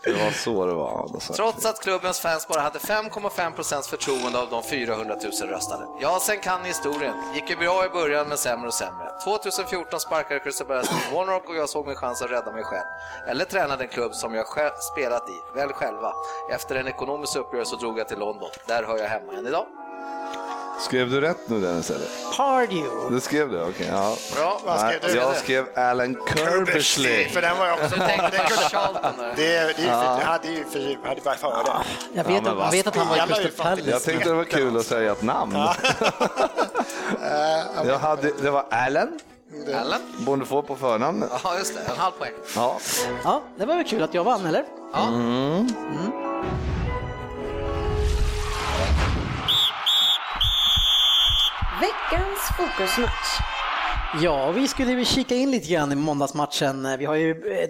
Det 0.08 0.24
var 0.24 0.32
så 0.32 0.66
det 0.66 0.74
var. 0.74 1.00
Alltså. 1.02 1.34
trots 1.34 1.66
att 1.66 1.82
klubbens 1.82 2.20
fans 2.20 2.48
bara 2.48 2.62
hade 2.62 2.80
5,5 2.80 3.52
procents 3.52 3.88
förtroende 3.88 4.40
av 4.40 4.50
de 4.50 4.64
400 4.64 5.16
000 5.42 5.50
röstade. 5.50 5.88
Ja, 6.00 6.20
sen 6.22 6.40
kan 6.40 6.62
ni 6.62 6.68
historien. 6.68 7.14
Gick 7.36 7.50
ju 7.50 7.56
bra 7.56 7.86
i 7.86 7.90
början 7.90 8.28
men 8.28 8.38
sämre 8.38 8.68
och 8.68 8.74
sämre. 8.74 9.12
2014 9.24 10.00
sparkade 10.00 10.40
Christer 10.40 10.66
Bergström 10.66 11.00
till 11.00 11.16
Warnock 11.16 11.50
och 11.50 11.56
jag 11.56 11.70
såg 11.70 11.88
min 11.88 11.96
chans 11.96 12.22
att 12.22 12.32
rädda 12.32 12.52
mig 12.52 12.64
själv. 12.64 12.86
Eller 13.28 13.46
träna 13.46 13.76
den 13.76 13.88
klubb 13.88 14.14
som 14.14 14.34
jag 14.34 14.46
själv 14.46 14.72
spelat 14.94 15.30
i, 15.30 15.42
väl 15.56 15.70
själva. 15.74 16.14
Efter 16.52 16.76
en 16.76 16.88
ekonomisk 16.88 17.36
uppgörelse 17.36 17.76
drog 17.76 18.00
jag 18.00 18.08
till 18.08 18.20
London. 18.20 18.50
Där 18.68 18.84
hör 18.84 18.98
jag 18.98 19.10
hemma 19.10 19.34
än 19.34 19.48
idag. 19.48 19.66
Skrev 20.80 21.10
du 21.10 21.22
rätt 21.22 21.50
nu 21.50 21.62
Dennis? 21.62 21.90
Eller? 21.90 22.08
Pardew. 22.38 22.90
Du 23.16 23.20
skrev 23.22 23.52
det? 23.52 23.64
Okej. 23.64 23.88
ja. 23.92 24.16
Bra, 24.36 24.62
Vad 24.66 24.80
skrev 24.80 25.00
du? 25.02 25.16
jag 25.16 25.36
skrev 25.38 25.66
Alan 25.76 26.18
Kirbersley. 26.36 27.30
För 27.30 27.42
den 27.42 27.58
var 27.58 27.68
jag 27.68 27.80
också 27.80 27.96
Charlton. 28.70 29.12
Det, 29.36 29.56
är- 29.56 29.66
det, 29.78 29.84
är- 29.84 30.18
det 30.18 30.24
hade 30.26 30.48
ju 30.48 30.64
för, 30.66 30.80
jag 30.80 31.10
hade 31.10 31.22
bara 31.22 31.36
för 31.36 31.48
det. 31.64 31.72
Jag 32.14 32.24
vet, 32.24 32.42
Ja, 32.46 32.56
man 32.56 32.72
vet 32.72 32.88
att 32.88 32.96
han 32.96 33.08
var 33.08 33.16
i 33.16 33.20
Crystal 33.20 33.52
Palace. 33.66 33.90
Jag 33.90 34.04
tänkte 34.04 34.30
det 34.30 34.36
var 34.36 34.44
kul 34.44 34.78
att 34.78 34.86
säga 34.86 35.12
ett 35.12 35.22
namn. 35.22 35.56
jag 37.86 38.00
hade, 38.00 38.32
det 38.42 38.52
var 38.52 38.66
Alan, 38.70 39.20
Allen? 39.82 40.02
borde 40.26 40.46
få 40.46 40.62
på 40.62 40.76
förnamn. 40.76 41.26
Ja, 41.44 41.58
just 41.58 41.74
det. 41.76 41.92
En 41.92 41.98
halv 41.98 42.12
poäng. 42.12 42.32
Ja. 42.56 42.78
Ja, 43.24 43.42
det 43.58 43.66
var 43.66 43.76
väl 43.76 43.86
kul 43.88 44.04
att 44.04 44.14
jag 44.14 44.24
vann, 44.24 44.46
eller? 44.46 44.64
Ja. 44.94 45.10
Veckans 52.12 52.40
fokusmatch. 52.58 53.40
Ja, 54.22 54.52
vi 54.52 54.68
skulle 54.68 54.92
ju 54.92 55.06
kika 55.06 55.36
in 55.36 55.52
lite 55.52 55.68
grann 55.68 55.92
i 55.92 55.96
måndagsmatchen. 55.96 56.98
Vi 57.00 57.06
har 57.06 57.16
ju 57.16 57.32
eh, 57.32 57.70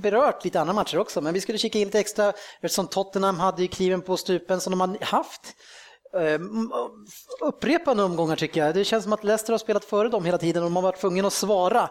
berört 0.00 0.44
lite 0.44 0.60
andra 0.60 0.74
matcher 0.74 0.98
också, 0.98 1.20
men 1.20 1.34
vi 1.34 1.40
skulle 1.40 1.58
kika 1.58 1.78
in 1.78 1.84
lite 1.84 2.00
extra 2.00 2.32
eftersom 2.60 2.86
Tottenham 2.86 3.40
hade 3.40 3.62
ju 3.62 3.68
kniven 3.68 4.02
på 4.02 4.16
stupen 4.16 4.60
som 4.60 4.70
de 4.70 4.80
har 4.80 5.04
haft 5.04 5.40
eh, 6.14 6.40
upprepande 7.40 8.02
omgångar 8.02 8.36
tycker 8.36 8.64
jag. 8.64 8.74
Det 8.74 8.84
känns 8.84 9.04
som 9.04 9.12
att 9.12 9.24
Leicester 9.24 9.52
har 9.52 9.58
spelat 9.58 9.84
före 9.84 10.08
dem 10.08 10.24
hela 10.24 10.38
tiden 10.38 10.62
och 10.62 10.70
de 10.70 10.76
har 10.76 10.82
varit 10.82 11.00
tvungna 11.00 11.26
att 11.26 11.32
svara 11.32 11.90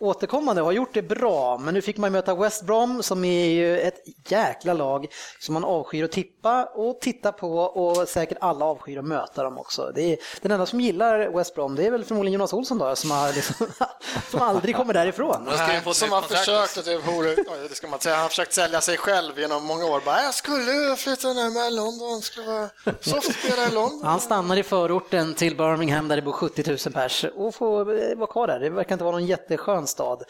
återkommande 0.00 0.62
och 0.62 0.66
har 0.66 0.72
gjort 0.72 0.94
det 0.94 1.02
bra. 1.02 1.58
Men 1.58 1.74
nu 1.74 1.82
fick 1.82 1.96
man 1.96 2.12
möta 2.12 2.34
West 2.34 2.62
Brom 2.62 3.02
som 3.02 3.24
är 3.24 3.50
ju 3.50 3.80
ett 3.80 4.02
jäkla 4.28 4.72
lag 4.72 5.06
som 5.38 5.54
man 5.54 5.64
avskyr 5.64 6.04
att 6.04 6.12
tippa 6.12 6.64
och 6.64 7.00
titta 7.00 7.32
på 7.32 7.58
och 7.58 8.08
säkert 8.08 8.38
alla 8.40 8.64
avskyr 8.64 8.98
att 8.98 9.04
möta 9.04 9.42
dem 9.42 9.58
också. 9.58 9.92
Det 9.94 10.12
är, 10.12 10.18
den 10.40 10.52
enda 10.52 10.66
som 10.66 10.80
gillar 10.80 11.36
West 11.36 11.54
Brom 11.54 11.74
det 11.74 11.86
är 11.86 11.90
väl 11.90 12.04
förmodligen 12.04 12.32
Jonas 12.32 12.52
Olsson 12.52 12.78
då 12.78 12.96
som, 12.96 13.10
har 13.10 13.32
liksom, 13.32 13.66
som 14.30 14.42
aldrig 14.42 14.76
kommer 14.76 14.94
därifrån. 14.94 15.42
Nej, 15.46 15.82
som 15.94 16.12
har 16.12 16.22
försökt, 16.22 16.78
att, 16.78 16.84
det 17.68 17.74
ska 17.74 17.88
man 17.88 18.00
säga, 18.00 18.14
han 18.14 18.22
har 18.22 18.28
försökt 18.28 18.52
sälja 18.52 18.80
sig 18.80 18.96
själv 18.96 19.38
genom 19.38 19.64
många 19.64 19.84
år. 19.84 20.02
Bara, 20.04 20.22
jag 20.22 20.34
skulle 20.34 20.96
flytta 20.96 21.32
närmare 21.32 21.70
London, 21.70 22.22
skulle 22.22 22.46
vara 22.46 22.68
softspelare 23.00 23.68
i 23.68 23.74
London. 23.74 24.00
Han 24.04 24.20
stannar 24.20 24.56
i 24.56 24.62
förorten 24.62 25.34
till 25.34 25.56
Birmingham 25.56 26.08
där 26.08 26.16
det 26.16 26.22
bor 26.22 26.32
70 26.32 26.64
000 26.68 26.78
pers 26.94 27.24
och 27.36 27.54
får 27.54 28.10
eh, 28.10 28.16
vara 28.16 28.30
kvar 28.30 28.46
där. 28.46 28.60
Det 28.60 28.70
verkar 28.70 28.94
inte 28.94 29.04
vara 29.04 29.12
någon 29.12 29.26
jätteskön 29.26 29.86
stad. 29.88 30.22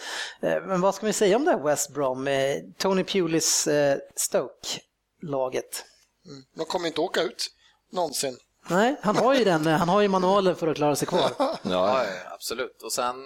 Eh, 0.42 0.62
men 0.62 0.80
vad 0.80 0.94
ska 0.94 1.06
vi 1.06 1.12
säga 1.12 1.36
om 1.36 1.44
det 1.44 1.50
här 1.50 1.58
West 1.58 1.94
Brom? 1.94 2.28
Eh, 2.28 2.56
Tony 2.78 3.04
Pulis 3.04 3.66
eh, 3.66 3.98
Stoke-laget. 4.16 5.84
Mm. 6.26 6.44
De 6.56 6.64
kommer 6.64 6.86
inte 6.86 7.00
åka 7.00 7.22
ut 7.22 7.50
någonsin. 7.92 8.36
Nej, 8.70 8.96
han 9.02 9.16
har 9.16 9.34
ju 9.34 9.44
den, 9.44 9.66
han 9.66 9.88
har 9.88 10.00
ju 10.00 10.08
manualen 10.08 10.56
för 10.56 10.66
att 10.66 10.76
klara 10.76 10.96
sig 10.96 11.08
kvar. 11.08 11.30
Ja, 11.62 12.04
absolut. 12.30 12.82
Och 12.82 12.92
sen 12.92 13.16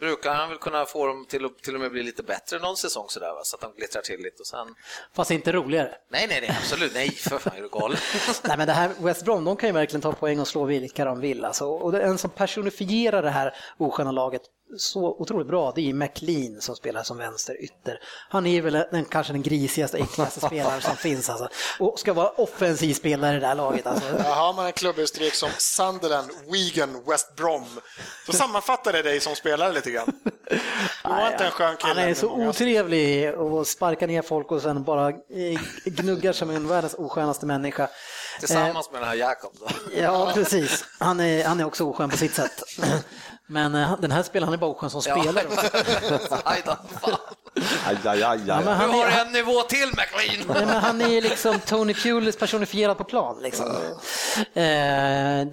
brukar 0.00 0.34
han 0.34 0.48
väl 0.48 0.58
kunna 0.58 0.86
få 0.86 1.06
dem 1.06 1.26
till, 1.28 1.48
till 1.62 1.74
och 1.74 1.80
med 1.80 1.90
bli 1.90 2.02
lite 2.02 2.22
bättre 2.22 2.58
någon 2.58 2.76
säsong 2.76 3.06
sådär, 3.08 3.34
va? 3.34 3.40
så 3.44 3.56
att 3.56 3.60
de 3.62 3.72
glittrar 3.76 4.02
till 4.02 4.20
lite. 4.20 4.36
Och 4.40 4.46
sen... 4.46 4.74
Fast 5.12 5.30
inte 5.30 5.52
roligare. 5.52 5.94
Nej, 6.10 6.26
nej, 6.28 6.40
nej, 6.40 6.56
absolut. 6.58 6.94
Nej, 6.94 7.10
för 7.10 7.38
fan, 7.38 7.56
är 7.56 7.62
du 7.62 7.68
galen? 7.68 7.98
nej, 8.44 8.56
men 8.58 8.66
det 8.66 8.72
här 8.72 8.90
West 8.98 9.24
Brom, 9.24 9.44
de 9.44 9.56
kan 9.56 9.68
ju 9.68 9.72
verkligen 9.72 10.00
ta 10.00 10.12
poäng 10.12 10.40
och 10.40 10.48
slå 10.48 10.64
vilka 10.64 11.04
de 11.04 11.20
vill. 11.20 11.44
Alltså. 11.44 11.66
Och 11.66 11.92
det 11.92 12.02
är 12.02 12.06
en 12.06 12.18
som 12.18 12.30
personifierar 12.30 13.22
det 13.22 13.30
här 13.30 13.56
osköna 13.78 14.12
laget 14.12 14.42
så 14.76 15.16
otroligt 15.18 15.46
bra, 15.46 15.72
det 15.76 15.90
är 15.90 15.94
McLean 15.94 16.60
som 16.60 16.76
spelar 16.76 17.02
som 17.02 17.16
vänsterytter. 17.16 18.00
Han 18.30 18.46
är 18.46 18.62
väl 18.62 18.72
den, 18.72 19.04
kanske 19.04 19.32
den 19.32 19.42
grisigaste, 19.42 19.98
äckligaste 19.98 20.40
spelaren 20.40 20.80
som 20.80 20.96
finns 20.96 21.30
alltså. 21.30 21.48
Och 21.78 21.98
ska 21.98 22.12
vara 22.12 22.28
offensiv 22.28 22.94
spelare 22.94 23.36
i 23.36 23.40
det 23.40 23.46
här 23.46 23.54
laget 23.54 23.86
alltså. 23.86 24.08
Ja, 24.24 24.34
har 24.34 24.52
man 24.52 24.66
en 24.66 24.72
klubbhistorik 24.72 25.34
som 25.34 25.50
Sunderland, 25.58 26.30
Wigan, 26.52 27.04
West 27.06 27.36
Brom, 27.36 27.66
då 28.26 28.32
sammanfattar 28.32 28.92
det 28.92 29.02
dig 29.02 29.20
som 29.20 29.34
spelare 29.34 29.72
lite 29.72 29.90
grann. 29.90 30.12
Du 31.04 31.10
var 31.10 31.30
inte 31.30 31.44
en 31.44 31.50
skön 31.50 31.76
kille. 31.76 31.94
Han 31.94 32.10
är 32.10 32.14
så 32.14 32.30
otrevlig 32.30 33.34
och 33.34 33.66
sparkar 33.66 34.06
ner 34.06 34.22
folk 34.22 34.52
och 34.52 34.62
sen 34.62 34.84
bara 34.84 35.12
gnuggar 35.84 36.32
som 36.32 36.50
en 36.50 36.68
världens 36.68 36.94
oskönaste 36.94 37.46
människa. 37.46 37.88
Tillsammans 38.38 38.90
med 38.92 39.00
den 39.00 39.08
här 39.08 39.16
Jakob 39.16 39.52
då? 39.60 39.66
Ja, 39.96 40.30
precis. 40.34 40.84
Han 40.98 41.20
är, 41.20 41.44
han 41.44 41.60
är 41.60 41.64
också 41.64 41.84
oskön 41.84 42.10
på 42.10 42.16
sitt 42.16 42.34
sätt. 42.34 42.62
Men 43.50 43.74
uh, 43.74 44.00
den 44.00 44.10
här 44.10 44.22
spelaren 44.22 44.48
han 44.48 44.54
är 44.54 44.58
bara 44.58 44.70
oskön 44.70 44.90
som 44.90 45.02
spelare. 45.02 45.46
aj 46.44 46.62
då, 46.64 46.76
aj, 47.86 47.96
aj, 48.04 48.22
aj, 48.22 48.40
ja, 48.46 48.60
men 48.64 48.76
han 48.76 48.90
du 48.90 48.96
har 48.96 49.06
är, 49.06 49.24
en 49.24 49.32
nivå 49.32 49.62
till 49.62 49.88
McLean. 49.88 50.46
Nej, 50.48 50.66
men 50.66 50.82
han 50.82 51.00
är 51.00 51.22
liksom 51.22 51.60
Tony 51.60 51.94
Pulis 51.94 52.36
personifierad 52.36 52.98
på 52.98 53.04
plan. 53.04 53.42
Liksom. 53.42 53.66
Uh, 53.66 54.52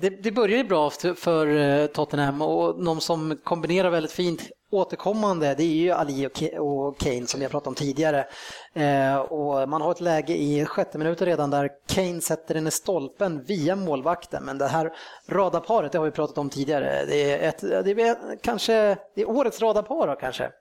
det, 0.01 0.23
det 0.23 0.31
börjar 0.31 0.57
ju 0.57 0.63
bra 0.63 0.89
för 1.15 1.87
Tottenham 1.87 2.41
och 2.41 2.83
de 2.83 3.01
som 3.01 3.39
kombinerar 3.43 3.89
väldigt 3.89 4.11
fint 4.11 4.41
återkommande 4.71 5.55
det 5.55 5.63
är 5.63 5.75
ju 5.75 5.91
Ali 5.91 6.29
och 6.59 6.99
Kane 6.99 7.27
som 7.27 7.41
har 7.41 7.49
pratat 7.49 7.67
om 7.67 7.75
tidigare. 7.75 8.27
Eh, 8.73 9.15
och 9.15 9.69
man 9.69 9.81
har 9.81 9.91
ett 9.91 10.01
läge 10.01 10.35
i 10.35 10.65
sjätte 10.65 10.97
minuten 10.97 11.27
redan 11.27 11.49
där 11.49 11.69
Kane 11.87 12.21
sätter 12.21 12.53
den 12.53 12.67
i 12.67 12.71
stolpen 12.71 13.43
via 13.43 13.75
målvakten. 13.75 14.43
Men 14.43 14.57
det 14.57 14.67
här 14.67 14.93
radarparet, 15.29 15.91
det 15.91 15.97
har 15.97 16.05
vi 16.05 16.11
pratat 16.11 16.37
om 16.37 16.49
tidigare. 16.49 17.05
Det 17.05 17.31
är, 17.31 17.49
ett, 17.49 17.61
det 17.61 17.91
är 17.91 18.37
kanske 18.41 18.97
det 19.15 19.21
är 19.21 19.29
årets 19.29 19.61
radarpar 19.61 20.07
då, 20.07 20.15
kanske. 20.15 20.51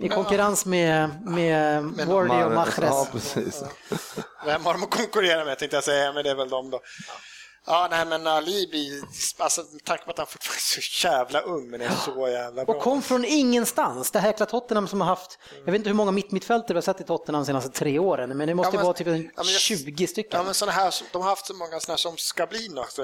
I 0.00 0.08
konkurrens 0.08 0.66
med, 0.66 1.10
med 1.24 1.82
Wardy 2.06 2.44
och 2.44 2.52
Mahrez. 2.52 2.90
Ja, 2.90 3.08
precis. 3.12 3.64
Vem 4.46 4.64
har 4.64 4.72
de 4.72 4.82
att 4.82 4.90
konkurrera 4.90 5.44
med 5.44 5.58
tänkte 5.58 5.76
jag 5.76 5.84
säga, 5.84 6.12
men 6.12 6.24
det 6.24 6.30
är 6.30 6.34
väl 6.34 6.48
de 6.48 6.70
då. 6.70 6.80
Ja, 7.66 7.88
nej 7.90 8.06
men 8.06 8.26
Ali 8.26 8.66
blir, 8.66 9.02
alltså 9.38 9.64
med 9.72 9.84
tanke 9.84 10.04
på 10.04 10.10
att 10.10 10.18
han 10.18 10.26
fortfarande 10.26 10.58
är 10.58 10.80
så 10.80 11.06
jävla 11.06 11.40
ung 11.40 11.70
men 11.70 11.80
är 11.80 11.90
så 12.04 12.28
jävla 12.28 12.64
bra. 12.64 12.74
Och 12.74 12.82
kom 12.82 13.02
från 13.02 13.24
ingenstans. 13.24 14.10
Det 14.10 14.18
här 14.18 14.28
jäkla 14.28 14.46
Tottenham 14.46 14.88
som 14.88 15.00
har 15.00 15.08
haft, 15.08 15.38
jag 15.64 15.72
vet 15.72 15.74
inte 15.74 15.88
hur 15.88 15.94
många 15.94 16.10
mittmittfältare 16.10 16.74
vi 16.74 16.74
har 16.74 16.82
sett 16.82 17.00
i 17.00 17.04
Tottenham 17.04 17.42
de 17.42 17.46
senaste 17.46 17.70
tre 17.70 17.98
åren, 17.98 18.36
men 18.36 18.48
det 18.48 18.54
måste 18.54 18.76
ja, 18.76 18.78
men, 18.78 18.84
vara 18.84 18.94
typ 18.94 19.32
ja, 19.36 19.44
20 19.44 20.06
stycken. 20.06 20.38
Ja, 20.38 20.44
men 20.44 20.54
såna 20.54 20.72
här, 20.72 20.94
de 21.12 21.22
har 21.22 21.28
haft 21.28 21.46
så 21.46 21.54
många 21.54 21.80
sådana 21.80 21.98
som 21.98 22.16
ska 22.16 22.46
bli 22.46 22.68
något, 22.68 22.98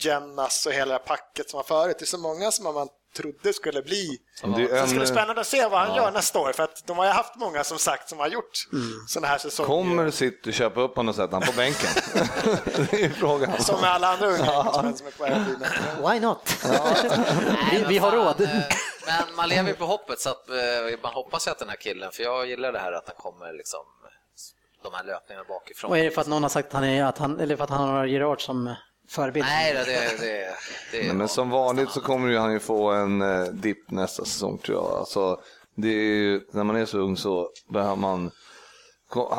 Jennas 0.00 0.66
och 0.66 0.72
hela 0.72 0.98
packet 0.98 1.50
som 1.50 1.56
var 1.56 1.64
förut. 1.64 1.96
Det 1.98 2.04
är 2.04 2.06
så 2.06 2.18
många 2.18 2.50
som 2.50 2.64
man 2.64 2.88
trodde 3.14 3.52
skulle 3.52 3.82
bli. 3.82 4.18
Det, 4.42 4.46
en... 4.46 4.52
det 4.52 4.86
ska 4.86 4.98
bli 4.98 5.06
spännande 5.06 5.40
att 5.40 5.46
se 5.46 5.68
vad 5.68 5.80
han 5.80 5.88
ja. 5.88 5.96
gör 5.96 6.10
nästa 6.10 6.38
år, 6.38 6.52
för 6.52 6.62
att 6.62 6.86
de 6.86 6.98
har 6.98 7.04
ju 7.04 7.10
haft 7.10 7.36
många 7.36 7.64
som 7.64 7.78
sagt 7.78 8.08
som 8.08 8.18
har 8.18 8.28
gjort 8.28 8.68
mm. 8.72 8.88
sådana 9.08 9.26
här 9.26 9.38
säsonger. 9.38 9.68
Kommer 9.68 10.10
City 10.10 10.52
köpa 10.52 10.80
upp 10.80 10.96
honom 10.96 11.08
och 11.08 11.14
sätta 11.14 11.36
honom 11.36 11.48
på 11.48 11.56
bänken? 11.56 11.88
det 12.90 13.04
är 13.04 13.08
frågan. 13.10 13.62
Som 13.62 13.80
med 13.80 13.90
alla 13.90 14.08
andra 14.08 14.26
unga 14.26 14.44
ja. 14.46 14.92
som 14.96 15.06
är 15.06 15.10
på 15.10 16.08
Why 16.08 16.20
not? 16.20 16.56
Ja. 16.64 16.96
vi, 17.70 17.84
vi, 17.88 17.98
har 17.98 18.12
råd. 18.12 18.34
Men, 18.38 18.62
men 19.06 19.36
man 19.36 19.48
lever 19.48 19.72
på 19.72 19.84
hoppet, 19.84 20.20
så 20.20 20.30
att, 20.30 20.48
eh, 20.48 20.56
man 21.02 21.12
hoppas 21.12 21.46
ju 21.46 21.50
att 21.50 21.58
den 21.58 21.68
här 21.68 21.76
killen, 21.76 22.12
för 22.12 22.22
jag 22.22 22.48
gillar 22.48 22.72
det 22.72 22.78
här 22.78 22.92
att 22.92 23.06
han 23.06 23.16
kommer 23.16 23.52
liksom 23.52 23.80
de 24.82 24.94
här 24.94 25.04
löpningarna 25.04 25.44
bakifrån. 25.48 25.90
Och 25.90 25.98
är 25.98 26.04
det 26.04 26.10
för 26.10 26.20
att 26.20 26.26
någon 26.26 26.42
har 26.42 26.50
sagt 26.50 26.68
att 26.68 26.72
han 26.72 26.84
är, 26.84 27.04
att 27.04 27.18
han, 27.18 27.40
eller 27.40 27.56
för 27.56 27.64
att 27.64 27.70
han 27.70 27.88
har 27.88 28.06
Gerard 28.06 28.40
som 28.40 28.74
förebild. 29.08 29.46
Nej, 29.46 29.74
det, 29.74 29.84
det, 29.84 30.26
det, 30.92 31.06
det 31.06 31.12
Men 31.12 31.28
som 31.28 31.50
vanligt 31.50 31.90
så 31.90 32.00
kommer 32.00 32.36
han 32.36 32.52
ju 32.52 32.58
få 32.58 32.90
en 32.90 33.22
eh, 33.22 33.44
dipp 33.44 33.90
nästa 33.90 34.24
säsong 34.24 34.58
tror 34.58 34.78
jag. 34.78 34.98
Alltså, 34.98 35.40
det 35.74 35.88
är 35.88 36.14
ju, 36.14 36.40
när 36.50 36.64
man 36.64 36.76
är 36.76 36.86
så 36.86 36.98
ung 36.98 37.16
så 37.16 37.48
behöver 37.68 37.96
man 37.96 38.30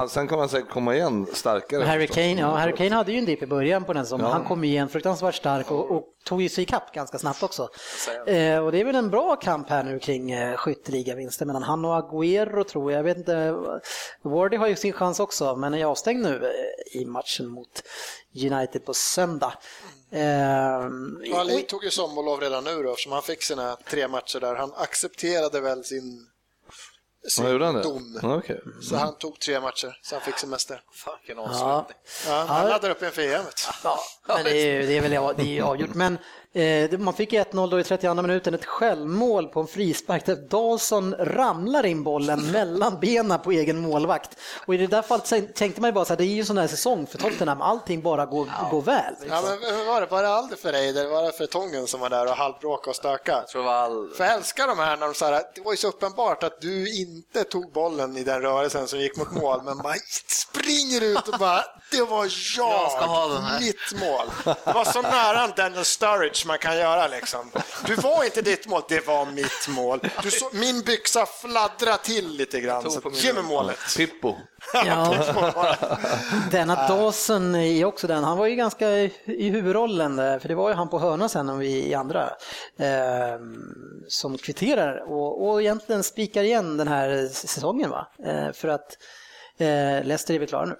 Sen 0.09 0.27
kan 0.27 0.37
man 0.37 0.49
säkert 0.49 0.69
komma 0.69 0.95
igen 0.95 1.27
starkare. 1.33 1.83
Harry 1.83 2.07
Kane, 2.07 2.39
ja, 2.39 2.55
Harry 2.55 2.75
Kane 2.75 2.95
hade 2.95 3.11
ju 3.11 3.17
en 3.17 3.25
dipp 3.25 3.43
i 3.43 3.47
början 3.47 3.83
på 3.83 3.93
den 3.93 4.05
som 4.05 4.21
ja. 4.21 4.27
han 4.27 4.45
kom 4.45 4.63
igen 4.63 4.89
fruktansvärt 4.89 5.35
stark 5.35 5.71
och, 5.71 5.91
och 5.91 6.03
tog 6.23 6.41
ju 6.41 6.49
sig 6.49 6.63
ikapp 6.63 6.93
ganska 6.93 7.17
snabbt 7.17 7.43
också. 7.43 7.69
Eh, 8.27 8.59
och 8.59 8.71
det 8.71 8.79
är 8.79 8.85
väl 8.85 8.95
en 8.95 9.09
bra 9.09 9.35
kamp 9.35 9.69
här 9.69 9.83
nu 9.83 9.99
kring 9.99 10.31
eh, 10.31 10.57
skytteligavinsten 10.57 11.47
mellan 11.47 11.63
han 11.63 11.85
och 11.85 11.95
Agüero 11.95 12.63
tror 12.63 12.91
jag. 12.91 12.99
Jag 12.99 13.03
vet 13.03 13.17
inte, 13.17 13.55
Wardy 14.23 14.57
har 14.57 14.67
ju 14.67 14.75
sin 14.75 14.93
chans 14.93 15.19
också 15.19 15.55
men 15.55 15.73
är 15.73 15.85
avstängd 15.85 16.23
nu 16.23 16.35
eh, 16.45 17.01
i 17.01 17.05
matchen 17.05 17.47
mot 17.47 17.83
United 18.51 18.85
på 18.85 18.93
söndag. 18.93 19.53
Eh, 20.11 21.39
Ali 21.39 21.61
tog 21.67 21.83
ju 21.83 21.89
sommarlov 21.89 22.39
redan 22.39 22.63
nu 22.63 22.83
då, 22.83 22.89
eftersom 22.89 23.11
han 23.11 23.21
fick 23.21 23.43
sina 23.43 23.77
tre 23.89 24.07
matcher 24.07 24.39
där. 24.39 24.55
Han 24.55 24.71
accepterade 24.75 25.61
väl 25.61 25.83
sin 25.83 26.27
sin 27.27 27.45
det? 27.45 27.81
dom. 27.81 28.19
Okay. 28.23 28.57
Så 28.81 28.95
han 28.95 29.17
tog 29.17 29.39
tre 29.39 29.59
matcher, 29.59 29.99
så 30.01 30.15
han 30.15 30.21
fick 30.21 30.37
semester. 30.37 30.81
Vilken 31.21 31.43
ja. 31.43 31.87
ja, 32.27 32.45
Han 32.47 32.67
laddar 32.69 32.89
upp 32.89 33.03
inför 33.03 33.21
EM. 33.21 33.45
Ja, 33.83 33.99
men 34.27 34.43
det 34.43 34.51
är, 34.51 34.87
det 34.87 34.97
är 34.97 35.01
väl 35.01 35.35
det 35.37 35.57
är 35.57 35.61
avgjort. 35.61 35.93
Men 35.93 36.17
man 36.97 37.13
fick 37.13 37.33
1-0 37.33 37.69
då 37.69 37.79
i 37.79 37.83
32 37.83 38.13
minuten, 38.21 38.53
ett 38.53 38.65
självmål 38.65 39.47
på 39.47 39.59
en 39.59 39.67
frispark 39.67 40.25
där 40.25 40.35
Dawson 40.35 41.15
ramlar 41.19 41.85
in 41.85 42.03
bollen 42.03 42.51
mellan 42.51 42.99
benen 42.99 43.39
på 43.39 43.51
egen 43.51 43.77
målvakt. 43.77 44.37
Och 44.65 44.75
i 44.75 44.77
det 44.77 44.87
där 44.87 45.01
fallet 45.01 45.55
tänkte 45.55 45.81
man 45.81 45.87
ju 45.87 45.93
bara 45.93 46.05
så 46.05 46.13
här, 46.13 46.17
det 46.17 46.23
är 46.23 46.27
ju 46.27 46.39
en 46.39 46.45
sån 46.45 46.57
här 46.57 46.67
säsong 46.67 47.07
för 47.07 47.17
Tottenham, 47.17 47.61
allting 47.61 48.01
bara 48.01 48.25
går, 48.25 48.47
ja. 48.61 48.67
går 48.71 48.81
väl. 48.81 49.13
Liksom. 49.19 49.29
Ja, 49.29 49.57
men 49.61 49.75
hur 49.75 49.85
var 49.85 50.01
det, 50.01 50.07
var 50.07 50.23
det 50.23 50.29
aldrig 50.29 50.59
för 50.59 50.71
dig, 50.71 50.89
eller 50.89 51.07
var 51.07 51.23
det 51.23 51.31
för 51.31 51.45
Tången 51.45 51.87
som 51.87 51.99
var 51.99 52.09
där 52.09 52.25
och 52.25 52.35
halvbråkade 52.35 52.89
och 52.89 52.95
stökade? 52.95 53.45
Jag 53.53 53.67
all... 53.67 54.09
För 54.17 54.23
jag 54.23 54.33
älskar 54.33 54.67
de 54.67 54.79
här 54.79 54.97
när 54.97 55.07
de 55.07 55.13
sa 55.13 55.31
det 55.31 55.61
var 55.65 55.71
ju 55.73 55.77
så 55.77 55.87
uppenbart 55.87 56.43
att 56.43 56.61
du 56.61 57.01
inte 57.01 57.43
tog 57.43 57.71
bollen 57.71 58.17
i 58.17 58.23
den 58.23 58.41
rörelsen 58.41 58.87
som 58.87 58.99
gick 58.99 59.17
mot 59.17 59.31
mål, 59.31 59.61
men 59.63 59.77
bara 59.77 59.95
springer 60.27 61.03
ut 61.03 61.27
och 61.27 61.39
bara, 61.39 61.63
det 61.91 62.01
var 62.01 62.27
jag, 62.57 62.91
jag 63.01 63.61
mitt 63.61 64.01
mål. 64.01 64.55
Det 64.65 64.73
var 64.73 64.85
så 64.85 65.01
nära 65.01 65.47
Daniel 65.47 65.85
Sturridge 65.85 66.44
man 66.45 66.57
kan 66.57 66.77
göra 66.77 67.07
liksom. 67.07 67.51
Du 67.85 67.95
var 67.95 68.23
inte 68.23 68.41
ditt 68.41 68.67
mål, 68.67 68.81
det 68.89 69.07
var 69.07 69.25
mitt 69.25 69.67
mål. 69.69 69.99
Du 70.23 70.31
så, 70.31 70.49
min 70.51 70.81
byxa 70.81 71.25
fladdra 71.25 71.97
till 71.97 72.37
lite 72.37 72.59
grann. 72.59 72.91
Så, 72.91 73.11
ge 73.13 73.33
mig 73.33 73.43
målet. 73.43 73.77
Pippo. 73.97 74.35
Ja, 74.73 75.15
Denna 76.51 76.87
Dawson 76.87 77.55
är 77.55 77.85
också 77.85 78.07
den, 78.07 78.23
han 78.23 78.37
var 78.37 78.47
ju 78.47 78.55
ganska 78.55 78.89
i 79.25 79.49
huvudrollen 79.49 80.15
där, 80.15 80.39
för 80.39 80.47
det 80.47 80.55
var 80.55 80.69
ju 80.69 80.75
han 80.75 80.89
på 80.89 80.99
hörna 80.99 81.29
sen 81.29 81.49
och 81.49 81.61
vi 81.61 81.87
i 81.87 81.93
andra 81.93 82.29
eh, 82.79 83.39
som 84.07 84.37
kvitterar 84.37 85.11
och, 85.11 85.47
och 85.49 85.61
egentligen 85.61 86.03
spikar 86.03 86.43
igen 86.43 86.77
den 86.77 86.87
här 86.87 87.27
säsongen 87.27 87.89
va? 87.89 88.07
Eh, 88.25 88.51
för 88.51 88.67
att 88.67 88.97
eh, 89.57 90.03
Leicester 90.03 90.33
är 90.33 90.39
väl 90.39 90.47
klara 90.47 90.65
nu. 90.65 90.75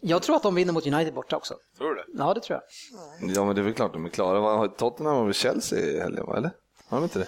Jag 0.00 0.22
tror 0.22 0.36
att 0.36 0.42
de 0.42 0.54
vinner 0.54 0.72
mot 0.72 0.86
United 0.86 1.14
borta 1.14 1.36
också. 1.36 1.54
Tror 1.78 1.88
du 1.88 1.94
det? 1.94 2.04
Ja, 2.14 2.34
det 2.34 2.40
tror 2.40 2.60
jag. 2.60 3.30
Ja, 3.36 3.44
men 3.44 3.54
det 3.54 3.60
är 3.60 3.64
väl 3.64 3.74
klart 3.74 3.92
de 3.92 4.04
är 4.04 4.08
klara. 4.08 4.68
Tottenham 4.68 5.16
har 5.16 5.24
väl 5.24 5.34
Chelsea 5.34 5.78
i 5.78 6.00
helgen, 6.00 6.24
eller? 6.36 6.50
Har 6.88 6.96
de 6.96 7.04
inte 7.04 7.18
det? 7.18 7.26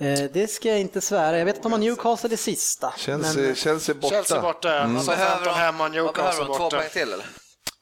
Eh, 0.00 0.30
det 0.32 0.46
ska 0.46 0.68
jag 0.68 0.80
inte 0.80 1.00
svära. 1.00 1.38
Jag 1.38 1.44
vet 1.44 1.56
att 1.56 1.62
de 1.62 1.72
har 1.72 1.78
Newcastle 1.78 2.34
i 2.34 2.36
sista. 2.36 2.94
Chelsea, 2.96 3.42
men... 3.42 3.54
Chelsea 3.54 3.94
borta. 3.94 4.14
Chelsea 4.14 4.42
borta, 4.42 4.80
mm. 4.80 4.96
och 4.96 5.02
så 5.02 5.10
behöver 5.10 5.50
hemma, 5.50 5.88
Newcastle 5.88 6.44
borta. 6.44 6.58
Två 6.58 6.70
poäng 6.70 6.88
till 6.92 7.12
eller? 7.12 7.26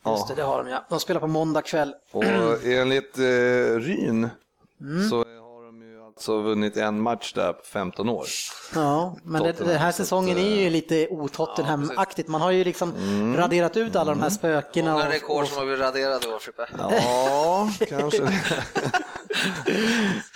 Just 0.07 0.29
det, 0.29 0.35
det 0.35 0.43
har 0.43 0.65
de 0.65 0.71
ja. 0.71 0.87
De 0.89 1.01
spelar 1.01 1.21
på 1.21 1.27
måndag 1.27 1.63
kväll. 1.63 1.95
Och 2.13 2.25
enligt 2.65 3.19
eh, 3.19 3.23
Ryn 3.79 4.31
mm. 4.81 5.11
så 5.11 5.25
alltså 6.17 6.43
vunnit 6.43 6.77
en 6.77 7.01
match 7.01 7.33
där 7.33 7.53
på 7.53 7.65
15 7.65 8.09
år. 8.09 8.27
Ja, 8.75 9.17
men 9.25 9.43
det, 9.43 9.53
den 9.53 9.79
här 9.79 9.93
säsongen 9.93 10.39
är 10.39 10.57
ju 10.57 10.67
eh, 10.67 10.71
lite 10.71 11.09
otottenham-aktigt. 11.11 12.29
Man 12.29 12.41
har 12.41 12.51
ju 12.51 12.65
liksom 12.65 12.95
mm. 12.95 13.37
raderat 13.37 13.77
ut 13.77 13.97
alla 13.97 14.11
de 14.11 14.21
här 14.21 14.31
spökena. 14.31 14.93
Många 14.93 15.09
rekord 15.09 15.47
som 15.47 15.59
har 15.59 15.65
blivit 15.65 15.81
raderade 15.81 16.27
då, 16.27 16.39
Frippe. 16.39 16.69
Ja, 16.79 17.71
kanske 17.89 18.23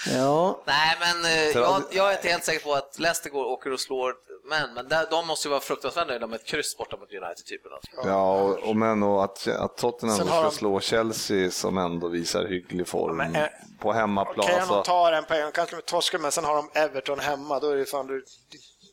ja. 0.16 0.62
Nej, 0.66 0.96
men 1.01 1.24
eh, 1.24 1.62
jag, 1.62 1.82
jag, 1.90 2.11
är 2.11 2.16
inte 2.16 2.28
helt 2.28 2.44
säker 2.44 2.64
på 2.64 2.74
att 2.74 2.98
Leicester 2.98 3.30
går, 3.30 3.44
åker 3.44 3.72
och 3.72 3.80
slår 3.80 4.14
men, 4.51 4.74
men 4.74 4.88
där, 4.88 5.07
de 5.11 5.26
måste 5.26 5.48
ju 5.48 5.51
vara 5.51 5.61
fruktansvärt 5.61 6.09
nöjda 6.09 6.26
med 6.26 6.40
ett 6.40 6.46
kryss 6.46 6.76
borta 6.76 6.96
mot 6.96 7.12
United. 7.12 7.46
Typen. 7.46 7.72
Ja, 8.05 8.40
och, 8.40 8.59
och 8.59 8.76
men 8.76 9.03
och 9.03 9.24
att, 9.24 9.46
att 9.46 9.76
Tottenham 9.76 10.18
ska 10.18 10.42
de... 10.42 10.51
slå 10.51 10.80
Chelsea 10.80 11.51
som 11.51 11.78
ändå 11.78 12.09
visar 12.09 12.46
hygglig 12.46 12.88
form 12.88 13.16
men, 13.16 13.36
äh, 13.36 13.42
på 13.78 13.92
hemmaplan. 13.92 14.44
Okej, 14.44 14.55
okay, 14.55 14.76
de 14.76 14.82
tar 14.82 15.12
en 15.12 15.24
poäng, 15.24 15.51
kanske 15.53 15.76
de 15.76 15.82
torskar, 15.82 16.18
men 16.18 16.32
sen 16.32 16.44
har 16.44 16.57
de 16.57 16.80
Everton 16.80 17.18
hemma, 17.18 17.61
då 17.61 17.70
är 17.70 17.76
det 17.76 17.84
fan, 17.84 18.07
du, 18.07 18.24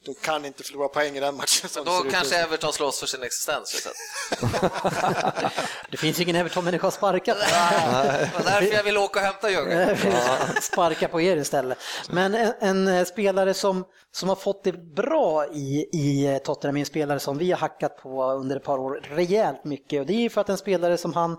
de 0.07 0.15
kan 0.15 0.45
inte 0.45 0.63
förlora 0.63 0.87
poäng 0.87 1.17
i 1.17 1.19
den 1.19 1.35
matchen. 1.35 1.69
Som 1.69 1.85
då 1.85 2.05
kanske 2.11 2.37
Everton 2.37 2.73
slåss 2.73 2.99
för 2.99 3.07
sin 3.07 3.23
existens. 3.23 3.87
det 5.91 5.97
finns 5.97 6.19
ju 6.19 6.23
ingen 6.23 6.35
Everton-människa 6.35 6.87
att 6.87 6.93
sparka 6.93 7.33
på. 7.33 7.39
Det 7.39 8.31
var 8.33 8.43
därför 8.43 8.75
jag 8.75 8.83
ville 8.83 8.99
åka 8.99 9.19
och 9.19 9.25
hämta 9.25 9.49
Jörgen. 9.51 9.97
sparka 10.61 11.07
på 11.07 11.21
er 11.21 11.37
istället. 11.37 11.77
Men 12.09 12.35
en, 12.35 12.53
en, 12.59 12.87
eh, 12.87 13.05
spelare 13.05 13.53
som, 13.53 13.85
som 14.11 14.29
har 14.29 14.35
fått 14.35 14.63
det 14.63 14.71
bra 14.95 15.45
i, 15.45 15.89
i 15.93 16.39
Tottenham 16.43 16.75
är 16.77 16.79
en 16.79 16.85
spelare 16.85 17.19
som 17.19 17.37
vi 17.37 17.51
har 17.51 17.57
hackat 17.57 17.97
på 17.97 18.31
under 18.31 18.55
ett 18.55 18.63
par 18.63 18.77
år 18.77 18.99
rejält 19.03 19.65
mycket. 19.65 19.99
Och 19.99 20.05
det 20.05 20.13
är 20.13 20.21
ju 20.21 20.29
för 20.29 20.41
att 20.41 20.49
en 20.49 20.57
spelare 20.57 20.97
som 20.97 21.13
han, 21.13 21.37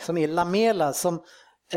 som 0.00 0.18
är 0.18 0.28
Lamela, 0.28 0.92
som 0.92 1.22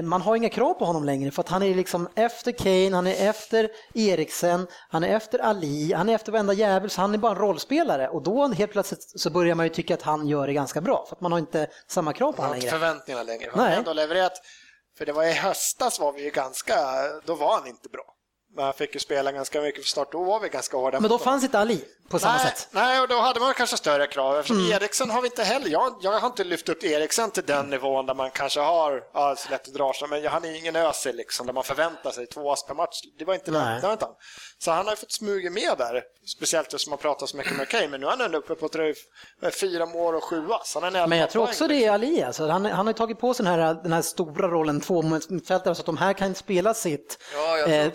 man 0.01 0.21
har 0.21 0.35
inga 0.35 0.49
krav 0.49 0.73
på 0.73 0.85
honom 0.85 1.03
längre 1.03 1.31
för 1.31 1.41
att 1.41 1.49
han 1.49 1.63
är 1.63 1.75
liksom 1.75 2.09
efter 2.15 2.51
Kane, 2.51 2.95
han 2.95 3.07
är 3.07 3.29
efter 3.29 3.69
Eriksen, 3.93 4.67
han 4.89 5.03
är 5.03 5.15
efter 5.15 5.39
Ali, 5.39 5.93
han 5.93 6.09
är 6.09 6.15
efter 6.15 6.31
varenda 6.31 6.53
jävel 6.53 6.89
så 6.89 7.01
han 7.01 7.13
är 7.13 7.17
bara 7.17 7.31
en 7.31 7.37
rollspelare 7.37 8.09
och 8.09 8.23
då 8.23 8.47
helt 8.47 8.71
plötsligt 8.71 9.13
så 9.15 9.29
börjar 9.29 9.55
man 9.55 9.65
ju 9.65 9.69
tycka 9.69 9.93
att 9.93 10.01
han 10.01 10.27
gör 10.27 10.47
det 10.47 10.53
ganska 10.53 10.81
bra 10.81 11.05
för 11.09 11.15
att 11.15 11.21
man 11.21 11.31
har 11.31 11.39
inte 11.39 11.67
samma 11.87 12.13
krav 12.13 12.31
på 12.31 12.41
honom 12.41 12.57
längre. 12.57 12.69
förväntningarna 12.69 13.23
längre. 13.23 13.49
Han 13.53 13.59
har 13.59 13.71
ändå 13.71 13.93
levererat, 13.93 14.33
för 14.97 15.05
det 15.05 15.13
var 15.13 15.23
i 15.23 15.31
höstas 15.31 15.99
var 15.99 16.11
vi 16.11 16.23
ju 16.23 16.29
ganska, 16.29 16.75
då 17.25 17.35
var 17.35 17.53
han 17.53 17.67
inte 17.67 17.89
bra. 17.89 18.15
Men 18.55 18.65
han 18.65 18.73
fick 18.73 18.93
ju 18.93 18.99
spela 18.99 19.31
ganska 19.31 19.61
mycket 19.61 19.83
för 19.83 19.89
start, 19.89 20.11
då 20.11 20.23
var 20.23 20.39
vi 20.39 20.49
ganska 20.49 20.77
hårda. 20.77 20.99
Men 20.99 21.09
då 21.09 21.17
fanns 21.17 21.43
inte 21.43 21.59
Ali 21.59 21.85
på 22.09 22.19
samma 22.19 22.37
nej, 22.37 22.45
sätt? 22.45 22.67
Nej, 22.71 23.01
och 23.01 23.07
då 23.07 23.15
hade 23.15 23.39
man 23.39 23.53
kanske 23.53 23.77
större 23.77 24.07
krav. 24.07 24.39
Eftersom 24.39 24.59
mm. 24.59 24.71
Eriksen 24.71 25.09
har 25.09 25.21
vi 25.21 25.27
inte 25.27 25.43
heller, 25.43 25.69
jag, 25.69 25.95
jag 26.01 26.19
har 26.19 26.27
inte 26.27 26.43
lyft 26.43 26.69
upp 26.69 26.83
Eriksen 26.83 27.31
till 27.31 27.45
den 27.45 27.69
nivån 27.69 28.05
där 28.05 28.13
man 28.13 28.31
kanske 28.31 28.59
har, 28.59 29.03
ja, 29.13 29.35
så 29.37 29.49
lätt 29.49 29.67
att 29.67 29.73
dra 29.73 29.93
sig, 29.93 30.07
men 30.07 30.25
han 30.25 30.45
är 30.45 30.59
ingen 30.59 30.75
ösig 30.75 31.15
liksom, 31.15 31.45
där 31.47 31.53
man 31.53 31.63
förväntar 31.63 32.11
sig 32.11 32.27
två 32.27 32.51
ass 32.51 32.65
per 32.67 32.73
match. 32.75 33.01
Det 33.19 33.25
var 33.25 33.33
inte 33.33 33.51
han. 34.05 34.15
Så 34.57 34.71
han 34.71 34.87
har 34.87 34.95
fått 34.95 35.11
smyga 35.11 35.49
med 35.49 35.77
där, 35.77 36.03
speciellt 36.27 36.67
eftersom 36.67 36.89
man 36.89 36.99
pratar 36.99 37.25
så 37.25 37.37
mycket 37.37 37.57
med 37.57 37.67
Kane, 37.67 37.87
men 37.87 38.01
nu 38.01 38.05
är 38.05 38.09
han 38.09 38.21
ändå 38.21 38.37
uppe 38.37 38.55
på 38.55 38.69
tre, 38.69 38.93
fyra 39.61 39.85
mål 39.85 40.15
och 40.15 40.23
sju 40.23 40.51
ass. 40.51 40.77
men 40.81 41.17
jag 41.17 41.29
tror 41.29 41.43
också 41.43 41.67
det 41.67 41.85
är 41.85 41.91
Ali, 41.91 42.23
alltså. 42.23 42.47
han, 42.47 42.65
han 42.65 42.85
har 42.85 42.93
tagit 42.93 43.19
på 43.19 43.33
sig 43.33 43.45
den 43.45 43.59
här, 43.59 43.73
den 43.73 43.93
här 43.93 44.01
stora 44.01 44.47
rollen, 44.47 44.81
två 44.81 45.01
mittfältare, 45.01 45.75
så 45.75 45.81
att 45.81 45.85
de 45.85 45.97
här 45.97 46.13
kan 46.13 46.35
spela 46.35 46.73
sitt 46.73 47.17
ja, 47.33 47.57
eh, 47.57 47.91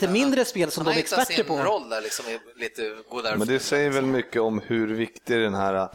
lite 0.00 0.12
mindre 0.12 0.44
spel 0.44 0.70
som 0.70 0.84
de 0.84 0.90
är 0.90 0.98
experter 0.98 1.44
på. 1.44 1.56
roll 1.56 1.88
där, 1.88 2.00
liksom, 2.00 2.24
lite 2.56 2.82
Men 3.36 3.48
det 3.48 3.58
säger 3.58 3.90
väl 3.90 4.06
mycket 4.06 4.42
om 4.42 4.60
hur 4.66 4.94
viktig 4.94 5.40
den 5.40 5.54
här 5.54 5.88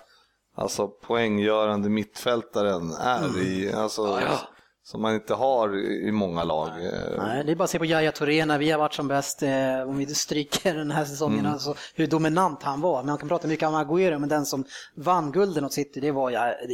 alltså, 0.55 0.87
poänggörande 0.87 1.89
mittfältaren 1.89 2.91
är 2.91 3.25
mm. 3.25 3.41
i, 3.41 3.73
alltså, 3.73 4.01
ja, 4.01 4.21
ja 4.21 4.52
som 4.85 5.01
man 5.01 5.13
inte 5.13 5.33
har 5.33 5.75
i 5.77 6.11
många 6.11 6.43
lag. 6.43 6.69
Nej, 7.17 7.43
det 7.43 7.51
är 7.51 7.55
bara 7.55 7.63
att 7.63 7.69
se 7.69 7.79
på 7.79 7.85
Jaya 7.85 8.11
Touré 8.11 8.45
när 8.45 8.57
vi 8.57 8.71
har 8.71 8.79
varit 8.79 8.93
som 8.93 9.07
bäst, 9.07 9.43
eh, 9.43 9.49
om 9.87 9.97
vi 9.97 10.15
stryker 10.15 10.73
den 10.73 10.91
här 10.91 11.05
säsongen, 11.05 11.39
mm. 11.39 11.51
alltså, 11.51 11.75
hur 11.95 12.07
dominant 12.07 12.63
han 12.63 12.81
var. 12.81 13.03
Man 13.03 13.17
kan 13.17 13.29
prata 13.29 13.47
mycket 13.47 13.67
om 13.67 13.75
Agüero, 13.75 14.19
men 14.19 14.29
den 14.29 14.45
som 14.45 14.65
vann 14.95 15.31
gulden 15.31 15.65
åt 15.65 15.73
City, 15.73 15.99
det 15.99 16.11
var 16.11 16.29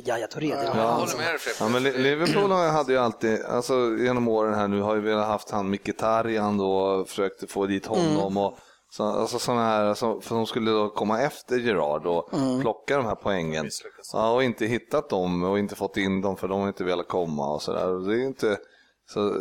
Jaya 0.05 0.27
Touré. 0.27 0.47
Ja, 0.47 0.63
jag 0.75 0.91
håller 0.91 1.17
med 1.17 1.27
dig 1.27 1.39
ja, 1.59 1.69
men 1.69 1.83
Liverpool 1.83 2.51
hade 2.51 2.93
ju 2.93 2.99
alltid, 2.99 3.41
alltså 3.45 3.73
genom 3.99 4.27
åren 4.27 4.53
här 4.53 4.67
nu 4.67 4.81
har 4.81 4.95
vi 4.95 5.13
haft 5.13 5.51
han 5.51 5.69
Mkhitaryan 5.69 6.57
då, 6.57 7.05
försökte 7.07 7.47
få 7.47 7.65
dit 7.65 7.85
honom 7.85 8.21
mm. 8.21 8.37
och 8.37 8.57
så, 8.91 9.03
alltså 9.03 9.39
sådana 9.39 9.65
här 9.65 9.93
som, 9.93 10.21
för 10.21 10.35
de 10.35 10.45
skulle 10.45 10.71
då 10.71 10.89
komma 10.89 11.21
efter 11.21 11.57
Gerard 11.57 12.05
och 12.05 12.33
mm. 12.33 12.61
plocka 12.61 12.97
de 12.97 13.05
här 13.05 13.15
poängen. 13.15 13.69
Ja, 14.13 14.31
och 14.31 14.43
inte 14.43 14.65
hittat 14.65 15.09
dem 15.09 15.43
och 15.43 15.59
inte 15.59 15.75
fått 15.75 15.97
in 15.97 16.21
dem 16.21 16.37
för 16.37 16.47
de 16.47 16.61
har 16.61 16.67
inte 16.67 16.83
velat 16.83 17.07
komma 17.07 17.53
och 17.53 17.61
sådär. 17.61 18.07
Det 18.09 18.15
är 18.15 18.25
inte 18.25 18.57
så, 19.13 19.33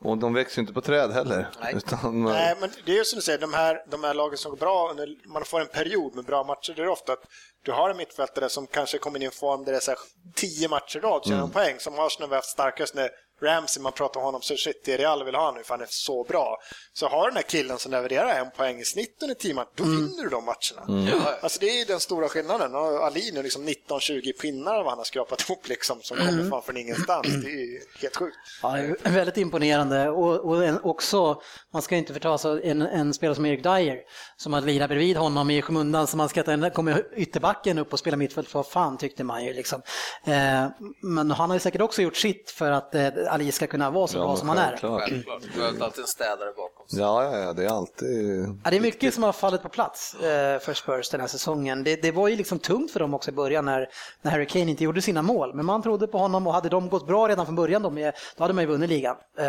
och 0.00 0.18
de 0.18 0.34
växer 0.34 0.60
inte 0.60 0.72
på 0.72 0.80
träd 0.80 1.10
heller. 1.10 1.48
Nej, 1.62 1.74
utan, 1.76 2.24
Nej 2.24 2.56
men 2.60 2.70
det 2.84 2.92
är 2.92 2.96
ju 2.96 3.04
som 3.04 3.16
du 3.16 3.22
säger, 3.22 3.38
de 3.38 3.54
här, 3.54 3.84
de 3.90 4.04
här 4.04 4.14
lagen 4.14 4.38
som 4.38 4.50
går 4.50 4.58
bra, 4.58 4.92
när 4.96 5.28
man 5.32 5.44
får 5.44 5.60
en 5.60 5.66
period 5.66 6.14
med 6.14 6.24
bra 6.24 6.44
matcher, 6.44 6.72
det 6.76 6.82
är 6.82 6.88
ofta 6.88 7.12
att 7.12 7.24
du 7.62 7.72
har 7.72 7.90
en 7.90 7.96
mittfältare 7.96 8.48
som 8.48 8.66
kanske 8.66 8.98
kommer 8.98 9.18
in 9.18 9.22
i 9.22 9.26
en 9.26 9.32
form 9.32 9.64
där 9.64 9.72
det 9.72 9.78
är 9.78 9.80
så 9.80 9.90
här, 9.90 9.98
tio 10.34 10.68
matcher 10.68 10.98
i 10.98 11.00
rad, 11.00 11.24
tjänar 11.24 11.38
mm. 11.38 11.50
poäng, 11.50 11.74
som 11.78 11.98
Arsenal 11.98 12.28
har 12.28 12.36
haft 12.36 12.48
starkast 12.48 12.94
när 12.94 13.10
Ramsey, 13.42 13.82
man 13.82 13.92
pratar 13.92 14.20
om 14.20 14.24
honom, 14.24 14.42
så 14.42 14.56
shit, 14.56 14.84
det 14.84 14.96
Real 14.96 15.24
vill 15.24 15.34
ha 15.34 15.52
nu 15.52 15.62
för 15.62 15.74
han 15.74 15.80
är 15.80 15.86
så 15.90 16.24
bra. 16.24 16.58
Så 16.92 17.08
har 17.08 17.28
den 17.28 17.36
här 17.36 17.42
killen 17.42 17.78
som 17.78 17.92
levererar 17.92 18.40
en 18.40 18.50
poäng 18.50 18.80
i 18.80 18.84
snitt 18.84 19.18
under 19.22 19.34
tio 19.34 19.54
matcher, 19.54 19.70
då 19.74 19.84
mm. 19.84 19.96
vinner 19.96 20.22
du 20.22 20.28
de 20.28 20.44
matcherna. 20.44 21.08
Mm. 21.08 21.20
Alltså 21.40 21.60
det 21.60 21.80
är 21.80 21.86
den 21.86 22.00
stora 22.00 22.28
skillnaden. 22.28 22.74
Och 22.74 23.04
Ali 23.04 23.30
nu 23.32 23.42
liksom 23.42 23.68
19-20 23.68 24.40
pinnar 24.40 24.76
vad 24.76 24.86
han 24.86 24.98
har 24.98 25.04
skrapat 25.04 25.42
ihop 25.42 25.68
liksom, 25.68 25.98
som 26.02 26.16
kommer 26.16 26.32
mm. 26.32 26.62
från 26.62 26.76
ingenstans. 26.76 27.26
Det 27.26 27.50
är 27.50 28.00
helt 28.02 28.16
sjukt. 28.16 28.36
Ja, 28.62 28.76
väldigt 29.02 29.36
imponerande 29.36 30.08
och, 30.08 30.40
och 30.40 30.64
en, 30.64 30.80
också, 30.82 31.42
man 31.72 31.82
ska 31.82 31.96
inte 31.96 32.12
förta 32.12 32.38
sig 32.38 32.70
en, 32.70 32.82
en 32.82 33.14
spelare 33.14 33.34
som 33.34 33.46
Erik 33.46 33.62
Dyer 33.62 33.98
som 34.36 34.52
har 34.52 34.60
lirat 34.60 34.88
bredvid 34.88 35.16
honom 35.16 35.50
i 35.50 35.62
skymundan 35.62 36.06
så 36.06 36.16
man 36.16 36.28
ska 36.28 36.52
inte 36.52 36.70
komma 36.70 36.98
ytterbacken 37.16 37.78
upp 37.78 37.92
och 37.92 37.98
spela 37.98 38.16
mittfält, 38.16 38.54
vad 38.54 38.66
fan 38.66 38.98
tyckte 38.98 39.24
man 39.24 39.44
ju 39.44 39.52
liksom. 39.52 39.82
Eh, 40.24 40.66
men 41.02 41.30
han 41.30 41.50
har 41.50 41.56
ju 41.56 41.60
säkert 41.60 41.80
också 41.80 42.02
gjort 42.02 42.16
sitt 42.16 42.50
för 42.50 42.70
att 42.70 42.94
eh, 42.94 43.08
Ali 43.26 43.52
ska 43.52 43.66
kunna 43.66 43.90
vara 43.90 44.06
så 44.06 44.18
ja, 44.18 44.22
bra 44.22 44.36
som 44.36 44.48
han 44.48 44.58
är. 44.58 44.76
Självklart. 44.76 45.42
Du 45.54 45.60
har 45.60 45.68
alltid 45.68 46.00
en 46.00 46.06
städare 46.06 46.52
bakom 46.56 46.88
sig. 46.88 47.00
Ja, 47.00 47.24
ja, 47.24 47.38
ja, 47.38 47.52
det 47.52 47.64
är 47.64 47.68
alltid... 47.68 48.46
Ja, 48.64 48.70
det 48.70 48.76
är 48.76 48.80
mycket 48.80 49.14
som 49.14 49.22
har 49.22 49.32
fallit 49.32 49.62
på 49.62 49.68
plats 49.68 50.14
eh, 50.14 50.58
för 50.58 50.74
Spurs 50.74 51.10
den 51.10 51.20
här 51.20 51.28
säsongen. 51.28 51.84
Det, 51.84 52.02
det, 52.02 52.12
var 52.12 52.28
ju 52.28 52.36
liksom 52.36 52.58
tungt 52.58 52.90
för 52.90 53.00
dem 53.00 53.14
också 53.14 53.30
i 53.30 53.34
början 53.34 53.64
när, 53.64 53.88
när 54.22 54.30
Harry 54.30 54.46
Kane 54.46 54.70
inte 54.70 54.84
gjorde 54.84 55.02
sina 55.02 55.22
mål. 55.22 55.54
Men 55.54 55.66
man 55.66 55.82
trodde 55.82 56.06
på 56.06 56.18
honom 56.18 56.46
och 56.46 56.52
hade 56.52 56.68
de 56.68 56.88
gått 56.88 57.06
bra 57.06 57.28
redan 57.28 57.46
från 57.46 57.56
början 57.56 57.82
då 57.82 58.12
hade 58.38 58.54
man 58.54 58.64
ju 58.64 58.68
vunnit 58.70 58.88
ligan. 58.88 59.16
Eh, 59.38 59.46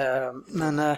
men 0.47 0.79
eh, 0.79 0.97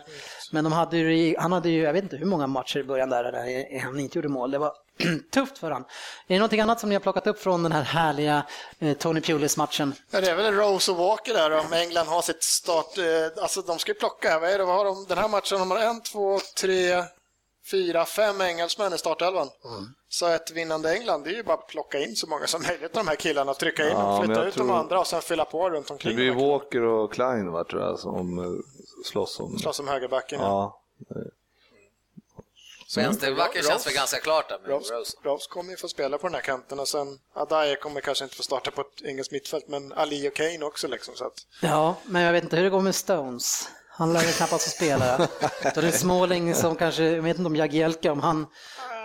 men 0.51 0.63
de 0.63 0.73
hade 0.73 0.97
ju, 0.97 1.35
han 1.37 1.51
hade 1.51 1.69
ju, 1.69 1.81
jag 1.81 1.93
vet 1.93 2.03
inte 2.03 2.17
hur 2.17 2.25
många 2.25 2.47
matcher 2.47 2.79
i 2.79 2.83
början 2.83 3.09
där, 3.09 3.23
där 3.23 3.79
han 3.79 3.99
inte 3.99 4.17
gjorde 4.17 4.27
mål. 4.27 4.51
Det 4.51 4.57
var 4.57 4.73
tufft 5.31 5.57
för 5.57 5.71
han. 5.71 5.81
Är 5.81 5.87
det 6.27 6.37
någonting 6.37 6.59
annat 6.59 6.79
som 6.79 6.89
ni 6.89 6.95
har 6.95 6.99
plockat 6.99 7.27
upp 7.27 7.39
från 7.39 7.63
den 7.63 7.71
här 7.71 7.83
härliga 7.83 8.45
eh, 8.79 8.97
Tony 8.97 9.21
Pulis-matchen? 9.21 9.93
Ja, 10.11 10.21
det 10.21 10.29
är 10.31 10.35
väl 10.35 10.53
Rose 10.53 10.91
och 10.91 10.97
Walker 10.97 11.33
där 11.33 11.51
om 11.51 11.73
England 11.73 12.07
har 12.07 12.21
sitt 12.21 12.43
start, 12.43 12.97
eh, 12.97 13.43
alltså 13.43 13.61
de 13.61 13.79
ska 13.79 13.91
ju 13.91 13.99
plocka, 13.99 14.39
vad 14.39 14.49
är 14.49 14.57
det, 14.57 14.65
vad 14.65 14.75
har 14.75 14.85
de, 14.85 15.05
den 15.07 15.17
här 15.17 15.27
matchen, 15.27 15.59
de 15.59 15.71
har 15.71 15.77
en, 15.77 16.01
två, 16.01 16.39
tre, 16.57 17.03
fyra, 17.71 18.05
fem 18.05 18.41
engelsmän 18.41 18.93
i 18.93 18.97
startelvan. 18.97 19.49
Mm. 19.65 19.87
Så 20.09 20.27
ett 20.27 20.51
vinnande 20.51 20.93
England, 20.93 21.23
det 21.23 21.29
är 21.29 21.35
ju 21.35 21.43
bara 21.43 21.57
att 21.57 21.67
plocka 21.67 21.99
in 21.99 22.15
så 22.15 22.27
många 22.27 22.47
som 22.47 22.61
möjligt 22.61 22.97
av 22.97 23.05
de 23.05 23.07
här 23.07 23.15
killarna, 23.15 23.53
trycka 23.53 23.83
in 23.83 23.89
ja, 23.89 23.97
dem, 23.97 24.25
flytta 24.25 24.45
ut 24.45 24.55
de 24.55 24.69
andra 24.69 24.99
och 24.99 25.07
sen 25.07 25.21
fylla 25.21 25.45
på 25.45 25.69
runt 25.69 25.91
omkring. 25.91 26.15
Det 26.15 26.15
blir 26.15 26.51
Walker 26.51 26.81
och 26.81 27.13
Klein 27.13 27.51
va, 27.51 27.63
tror 27.63 27.81
jag, 27.81 27.99
som 27.99 28.39
eh, 28.39 28.45
slåss 29.05 29.39
om... 29.39 29.57
Slåss 29.59 29.79
om 29.79 29.87
högerbacken, 29.87 30.39
ja. 30.39 30.81
ja. 31.09 31.15
Vänsterbacken 32.95 33.63
känns 33.63 33.87
väl 33.87 33.93
ganska 33.93 34.19
klart 34.19 34.49
där 34.49 34.59
med 34.59 34.69
Rose. 34.69 34.93
Rose. 34.93 35.17
Rose 35.23 35.49
kommer 35.49 35.71
ju 35.71 35.77
få 35.77 35.87
spela 35.87 36.17
på 36.17 36.27
den 36.27 36.35
här 36.35 36.41
kanten 36.41 36.79
och 36.79 36.87
sen 36.87 37.07
Adair 37.35 37.75
kommer 37.75 38.01
kanske 38.01 38.23
inte 38.23 38.35
få 38.35 38.43
starta 38.43 38.71
på 38.71 38.81
ett 38.81 39.01
engelskt 39.03 39.31
mittfält 39.31 39.67
men 39.67 39.93
Ali 39.93 40.29
och 40.29 40.35
Kane 40.35 40.65
också 40.65 40.87
liksom. 40.87 41.15
Så 41.15 41.25
att... 41.25 41.33
Ja, 41.61 41.95
men 42.05 42.21
jag 42.21 42.33
vet 42.33 42.43
inte 42.43 42.55
hur 42.55 42.63
det 42.63 42.69
går 42.69 42.81
med 42.81 42.95
Stones. 42.95 43.69
Han 43.89 44.13
lär 44.13 44.21
ju 44.21 44.31
knappast 44.31 44.63
få 44.63 44.69
spela. 44.69 45.17
Så 45.73 45.81
det 45.81 45.87
är 45.87 45.91
Småling 45.91 46.55
som 46.55 46.75
kanske, 46.75 47.03
jag 47.03 47.21
vet 47.21 47.37
inte 47.37 47.47
om 47.47 47.55
Jagielka, 47.55 48.11
om 48.11 48.19
han, 48.19 48.47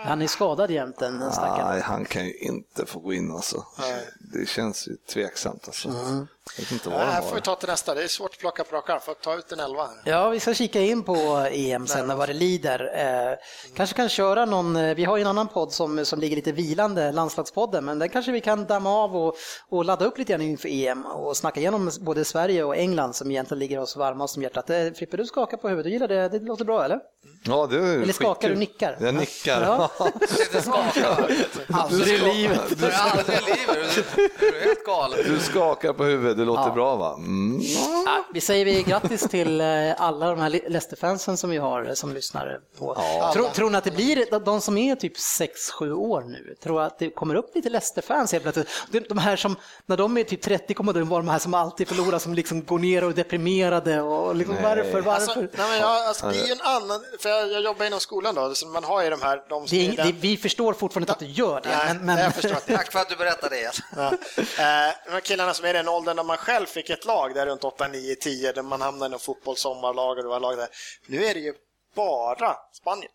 han 0.05 0.21
är 0.21 0.27
skadad 0.27 0.71
jämt 0.71 0.99
Nej, 0.99 1.81
han 1.81 2.05
kan 2.05 2.25
ju 2.25 2.33
inte 2.33 2.85
få 2.85 2.99
gå 2.99 3.13
in 3.13 3.31
alltså. 3.31 3.65
Nej. 3.79 4.07
Det 4.33 4.49
känns 4.49 4.87
ju 4.87 4.95
tveksamt 5.13 5.63
alltså. 5.67 5.89
Mm. 5.89 6.27
Jag 6.57 6.63
vet 6.63 6.71
inte 6.71 6.89
vad 6.89 6.99
Det 6.99 7.05
de 7.05 7.11
här 7.11 7.21
får 7.21 7.35
vi 7.35 7.41
ta 7.41 7.55
till 7.55 7.69
nästa. 7.69 7.93
Det 7.95 8.03
är 8.03 8.07
svårt 8.07 8.31
att 8.33 8.39
plocka 8.39 8.63
på 8.63 8.75
rak. 8.75 9.03
Får 9.03 9.13
ta 9.13 9.35
ut 9.35 9.51
en 9.51 9.59
elva 9.59 9.83
här. 9.83 10.11
Ja, 10.11 10.29
vi 10.29 10.39
ska 10.39 10.53
kika 10.53 10.81
in 10.81 11.03
på 11.03 11.47
EM 11.51 11.87
sen 11.87 12.11
och 12.11 12.17
vad 12.17 12.29
det 12.29 12.33
lider. 12.33 12.91
Eh, 12.95 13.37
kanske 13.75 13.95
kan 13.95 14.09
köra 14.09 14.45
någon, 14.45 14.75
eh, 14.75 14.95
vi 14.95 15.05
har 15.05 15.17
ju 15.17 15.21
en 15.21 15.27
annan 15.27 15.47
podd 15.47 15.71
som, 15.71 16.05
som 16.05 16.19
ligger 16.19 16.35
lite 16.35 16.51
vilande, 16.51 17.11
landslagspodden, 17.11 17.85
men 17.85 17.99
den 17.99 18.09
kanske 18.09 18.31
vi 18.31 18.41
kan 18.41 18.65
damma 18.65 18.89
av 18.89 19.17
och, 19.17 19.35
och 19.69 19.85
ladda 19.85 20.05
upp 20.05 20.17
lite 20.17 20.31
grann 20.33 20.41
inför 20.41 20.69
EM 20.69 21.05
och 21.05 21.37
snacka 21.37 21.59
igenom 21.59 21.91
både 22.01 22.25
Sverige 22.25 22.63
och 22.63 22.77
England 22.77 23.13
som 23.15 23.31
egentligen 23.31 23.59
ligger 23.59 23.79
oss 23.79 23.95
varmast 23.95 24.37
om 24.37 24.43
hjärtat. 24.43 24.69
Eh, 24.69 24.91
Frippe, 24.95 25.17
du 25.17 25.25
skakar 25.25 25.57
på 25.57 25.69
huvudet, 25.69 25.85
du 25.85 25.91
gillar 25.93 26.07
det, 26.07 26.29
det 26.29 26.39
låter 26.39 26.65
bra 26.65 26.85
eller? 26.85 26.99
Ja, 27.43 27.67
det 27.67 27.77
är 27.77 27.81
Eller 27.81 28.13
skakar 28.13 28.33
skitkul. 28.33 28.49
du 28.51 28.55
nickar? 28.59 28.97
Jag 28.99 29.15
nickar. 29.15 29.61
Ja. 29.61 29.91
Sitter 30.27 30.61
skakad. 30.61 31.31
Aldrig 31.73 32.13
i 32.13 32.17
livet. 32.17 32.79
Du 32.79 32.85
är 32.85 32.91
aldrig 32.91 33.37
i 33.37 33.41
livet. 33.41 34.05
Du 34.39 34.47
är 34.57 34.61
helt 34.65 34.85
galen. 34.85 35.19
Du 35.25 35.39
skakar 35.39 35.93
på 35.93 36.03
huvudet, 36.03 36.37
det 36.37 36.45
låter 36.45 36.71
bra 36.71 36.95
va? 36.95 37.13
Mm. 37.17 37.61
Ja, 38.05 38.25
vi 38.33 38.41
säger 38.41 38.65
vi 38.65 38.83
grattis 38.83 39.21
till 39.29 39.61
eh, 39.61 39.67
alla 39.97 40.29
de 40.29 40.39
här 40.39 40.49
Leicester-fansen 40.49 41.37
som 41.37 41.49
vi 41.49 41.57
har 41.57 41.85
eh, 41.85 41.93
som 41.93 42.13
lyssnar 42.13 42.59
på. 42.79 42.97
Tror, 43.33 43.49
tror 43.49 43.69
ni 43.69 43.77
att 43.77 43.83
det 43.83 43.91
blir 43.91 44.39
de 44.45 44.61
som 44.61 44.77
är 44.77 44.95
typ 44.95 45.17
6-7 45.17 45.91
år 45.93 46.21
nu? 46.21 46.55
Tror 46.63 46.81
att 46.81 46.99
det 46.99 47.09
kommer 47.09 47.35
upp 47.35 47.55
lite 47.55 47.69
Leicester-fans 47.69 48.31
helt 48.31 48.43
plötsligt? 48.43 48.67
De, 48.91 48.99
de 48.99 49.17
här 49.17 49.35
som, 49.35 49.55
när 49.85 49.97
de 49.97 50.17
är 50.17 50.23
typ 50.23 50.41
30 50.41 50.73
kommer 50.73 50.93
de 50.93 51.09
vara 51.09 51.21
de 51.21 51.29
här 51.29 51.39
som 51.39 51.53
alltid 51.53 51.87
förlorar, 51.87 52.19
som 52.19 52.33
liksom 52.33 52.63
går 52.63 52.79
ner 52.79 53.03
och 53.03 53.09
är 53.09 53.13
deprimerade 53.13 54.01
och 54.01 54.35
liksom, 54.35 54.55
varför, 54.63 55.01
varför? 55.01 55.11
Alltså, 55.11 55.39
nej, 55.39 55.49
men 55.57 55.77
jag, 55.77 56.07
alltså, 56.07 56.27
det 56.29 56.39
är 56.41 56.45
ju 56.45 56.51
en 56.51 56.61
annan, 56.61 56.99
för 57.19 57.29
jag, 57.29 57.51
jag 57.51 57.61
jobbar 57.61 57.85
inom 57.85 57.99
skolan 57.99 58.35
då, 58.35 58.55
så 58.55 58.67
man 58.67 58.83
har 58.83 59.03
ju 59.03 59.09
de 59.09 59.21
här, 59.21 59.41
de 59.49 59.67
som 59.67 59.74
det 59.77 60.01
är, 60.01 60.05
det, 60.05 60.11
vi 60.11 60.37
förstår 60.37 60.73
fortfarande 60.73 61.03
inte 61.03 61.13
att 61.13 61.19
du 61.19 61.25
gör 61.25 61.61
det. 61.61 61.69
Nej, 61.69 61.93
men, 61.93 62.05
men, 62.05 62.17
jag 62.17 62.35
förstår 62.35 62.75
Tack 62.75 62.91
för 62.91 62.99
att 62.99 63.09
du 63.09 63.15
berättade 63.15 63.55
det. 63.55 63.71
Ja. 63.95 64.13
Eh, 64.37 65.13
de 65.13 65.21
killarna 65.21 65.53
som 65.53 65.65
är 65.65 65.69
i 65.69 65.73
den 65.73 65.87
åldern 65.87 66.15
när 66.15 66.23
man 66.23 66.37
själv 66.37 66.65
fick 66.65 66.89
ett 66.89 67.05
lag 67.05 67.35
där 67.35 67.45
runt 67.45 67.63
8, 67.63 67.87
9, 67.87 68.15
10 68.15 68.51
där 68.51 68.61
man 68.63 68.81
hamnade 68.81 69.05
i 69.05 69.09
någon 69.09 69.19
fotbollssommarlag 69.19 70.17
och 70.17 70.23
det 70.23 70.29
var 70.29 70.39
lag 70.39 70.57
där. 70.57 70.67
Nu 71.07 71.25
är 71.25 71.33
det 71.33 71.39
ju 71.39 71.53
bara 71.95 72.55
Spanien. 72.73 73.11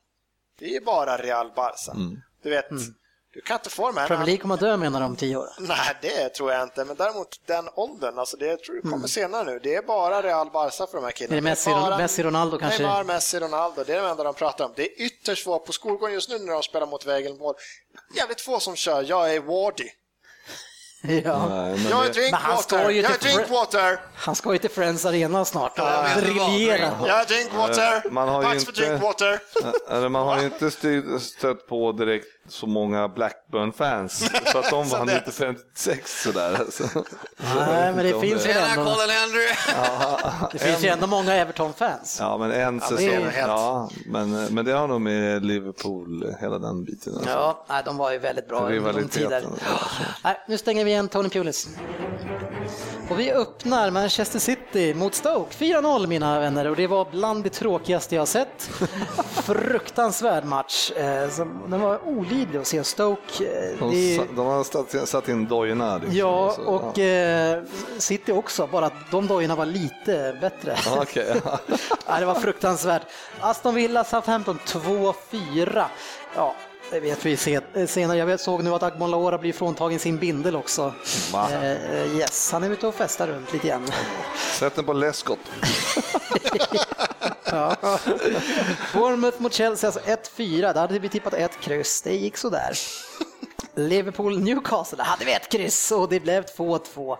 Det 0.58 0.64
är 0.64 0.72
ju 0.72 0.80
bara 0.80 1.16
Real 1.16 1.52
Barca. 1.56 1.92
Du 2.42 2.50
vet, 2.50 2.70
du 3.34 3.40
kan 3.40 3.54
inte 3.56 3.70
få 3.70 3.86
de 3.86 3.96
här. 3.96 4.06
Premier 4.06 4.26
League 4.26 4.40
kommer 4.40 4.54
att 4.54 4.60
dö 4.60 4.76
menar 4.76 5.00
de 5.00 5.06
om 5.06 5.16
10 5.16 5.36
år. 5.36 5.48
Nej, 5.58 5.78
det 6.02 6.28
tror 6.28 6.52
jag 6.52 6.62
inte. 6.62 6.84
Men 6.84 6.96
däremot 6.96 7.28
den 7.46 7.68
åldern, 7.74 8.18
alltså 8.18 8.36
det 8.36 8.56
tror 8.56 8.76
jag 8.76 8.82
kommer 8.82 8.96
Mm. 8.96 9.08
senare 9.08 9.44
nu. 9.44 9.58
Det 9.62 9.74
är 9.74 9.82
bara 9.82 10.22
Real 10.22 10.50
Barca 10.50 10.86
för 10.86 10.92
de 10.98 11.04
här 11.04 11.10
killarna. 11.12 11.34
Är 11.36 11.40
det 11.40 11.42
Messi, 11.44 11.70
bara 11.70 11.98
Messi, 11.98 12.22
Ronaldo 12.22 12.58
kanske? 12.58 12.82
Neymar, 12.82 13.04
Messi, 13.04 13.38
Ronaldo. 13.40 13.84
Det 13.84 13.94
är 13.94 14.02
det 14.02 14.08
enda 14.08 14.24
de 14.24 14.34
pratar 14.34 14.64
om. 14.64 14.72
Det 14.76 14.82
är 14.82 15.02
ytterst 15.06 15.44
få 15.44 15.58
på 15.58 15.72
skolgården 15.72 16.14
just 16.14 16.30
nu 16.30 16.38
när 16.38 16.52
de 16.52 16.62
spelar 16.62 16.86
mot 16.86 17.06
vägen 17.06 17.38
mål. 17.38 17.54
Jävligt 18.16 18.40
få 18.40 18.60
som 18.60 18.76
kör. 18.76 19.02
Jag 19.08 19.34
är 19.34 19.40
Wardy. 19.40 19.88
Ja. 21.24 21.46
Nej, 21.48 21.76
men 21.78 21.88
Jag 21.90 22.04
är 22.04 22.08
det, 22.08 22.12
Drinkwater. 22.20 22.90
Jag 22.90 23.04
är 23.12 23.18
Drinkwater. 23.18 24.00
Han 24.14 24.34
ska 24.34 24.52
ju 24.52 24.58
till 24.58 24.70
Friends 24.70 25.04
Arena 25.06 25.44
snart 25.44 25.78
och 25.78 25.84
Ja, 25.84 26.06
briljera. 26.16 26.98
Jag 27.06 27.20
är 27.20 27.24
Drinkwater. 27.26 27.96
Eh, 28.06 28.10
Man 28.12 28.28
har 28.28 28.42
ju 28.42 28.48
Dags 28.48 28.64
för 28.64 28.72
inte- 28.72 28.86
Drinkwater. 28.88 29.40
eller 29.90 30.08
man 30.08 30.26
har 30.26 30.38
ju 30.40 30.44
inte 30.44 30.70
stött 31.20 31.66
på 31.68 31.92
direkt 31.92 32.26
så 32.50 32.66
många 32.66 33.08
Blackburn-fans 33.08 34.30
så 34.52 34.58
att 34.58 34.70
de 34.70 34.88
vann 34.88 35.06
det. 35.06 35.16
inte 35.16 35.32
56 35.32 36.22
sådär. 36.22 36.60
Så. 36.70 36.84
Nej, 37.56 37.92
men 37.94 38.04
det 38.04 38.20
finns 38.20 38.42
Tjena 38.44 38.66
ändå, 38.68 38.84
Colin 38.84 39.16
Andrew! 39.24 39.54
det 40.52 40.58
finns 40.58 40.84
ju 40.84 40.88
ändå 40.88 41.06
många 41.06 41.34
Everton-fans. 41.34 42.16
Ja, 42.20 42.38
men 42.38 42.50
en 42.52 42.80
säsong. 42.80 42.98
helt- 43.08 43.34
Ja, 43.36 43.90
men, 44.06 44.30
men 44.54 44.64
det 44.64 44.72
har 44.72 44.88
nog 44.88 45.00
med 45.00 45.44
Liverpool, 45.44 46.34
hela 46.40 46.58
den 46.58 46.84
biten. 46.84 47.14
Alltså. 47.14 47.30
Ja, 47.30 47.64
nej, 47.68 47.82
de 47.84 47.96
var 47.96 48.12
ju 48.12 48.18
väldigt 48.18 48.48
bra 48.48 48.60
under 48.60 48.92
de 48.92 49.08
tider. 49.08 49.44
Nej, 50.24 50.40
nu 50.48 50.58
stänger 50.58 50.84
vi 50.84 50.90
igen 50.90 51.08
Tony 51.08 51.28
Pulis. 51.28 51.68
Och 53.10 53.20
vi 53.20 53.32
öppnar 53.32 53.90
Manchester 53.90 54.38
City 54.38 54.94
mot 54.94 55.14
Stoke. 55.14 55.54
4-0 55.58 56.06
mina 56.06 56.40
vänner 56.40 56.66
och 56.66 56.76
det 56.76 56.86
var 56.86 57.06
bland 57.10 57.44
det 57.44 57.50
tråkigaste 57.50 58.14
jag 58.14 58.28
sett. 58.28 58.62
Fruktansvärd 59.30 60.44
match. 60.44 60.90
Eh, 60.90 61.28
Den 61.68 61.80
var 61.80 62.08
olidlig 62.08 62.58
att 62.58 62.66
se. 62.66 62.84
Stoke, 62.84 63.44
eh, 63.44 63.78
De, 63.78 63.90
det, 63.90 64.24
de 64.36 64.46
har 64.46 65.06
satt, 65.06 65.28
in 65.28 65.46
dojorna. 65.46 65.98
Liksom. 65.98 66.16
ja 66.16 66.54
och 66.66 66.98
eh, 66.98 67.62
City 67.98 68.32
också, 68.32 68.66
bara 68.66 68.86
att 68.86 69.10
de 69.10 69.26
dojorna 69.26 69.54
var 69.56 69.66
lite 69.66 70.38
bättre. 70.40 70.76
Ja, 70.86 71.04
ja. 71.14 71.58
Ja, 72.06 72.20
det 72.20 72.26
var 72.26 72.34
fruktansvärt. 72.34 73.02
Aston 73.40 73.74
Villa, 73.74 74.04
Southampton 74.04 74.58
2-4. 74.66 75.84
Ja, 76.36 76.54
det 76.90 77.00
vet 77.00 77.26
vi 77.26 77.36
se- 77.36 77.86
senare. 77.86 78.18
Jag 78.18 78.40
såg 78.40 78.64
nu 78.64 78.70
att 78.74 78.82
Agbon 78.82 79.10
Laora 79.10 79.38
blir 79.38 79.52
fråntagen 79.52 79.98
sin 79.98 80.16
bindel 80.18 80.56
också. 80.56 80.94
Va? 81.32 81.48
Eh, 81.52 82.16
yes, 82.16 82.52
han 82.52 82.64
är 82.64 82.70
ute 82.70 82.86
och 82.86 82.94
festar 82.94 83.26
runt 83.28 83.52
lite 83.52 83.68
grann. 83.68 83.88
Sätt 84.58 84.74
den 84.74 84.84
på. 84.84 84.92
Ja. 87.52 87.76
Bournemouth 88.94 89.40
mot 89.42 89.52
Chelsea, 89.52 89.88
alltså 89.88 90.00
1-4. 90.36 90.60
Där 90.74 90.80
hade 90.80 90.98
vi 90.98 91.08
tippat 91.08 91.34
ett 91.34 91.60
kryss. 91.60 92.02
Det 92.02 92.14
gick 92.14 92.36
sådär. 92.36 92.72
Liverpool 93.74 94.38
Newcastle, 94.38 94.96
där 94.98 95.04
hade 95.04 95.24
vi 95.24 95.32
ett 95.32 95.48
kryss 95.48 95.92
och 95.92 96.08
det 96.08 96.20
blev 96.20 96.44
2-2. 96.44 97.16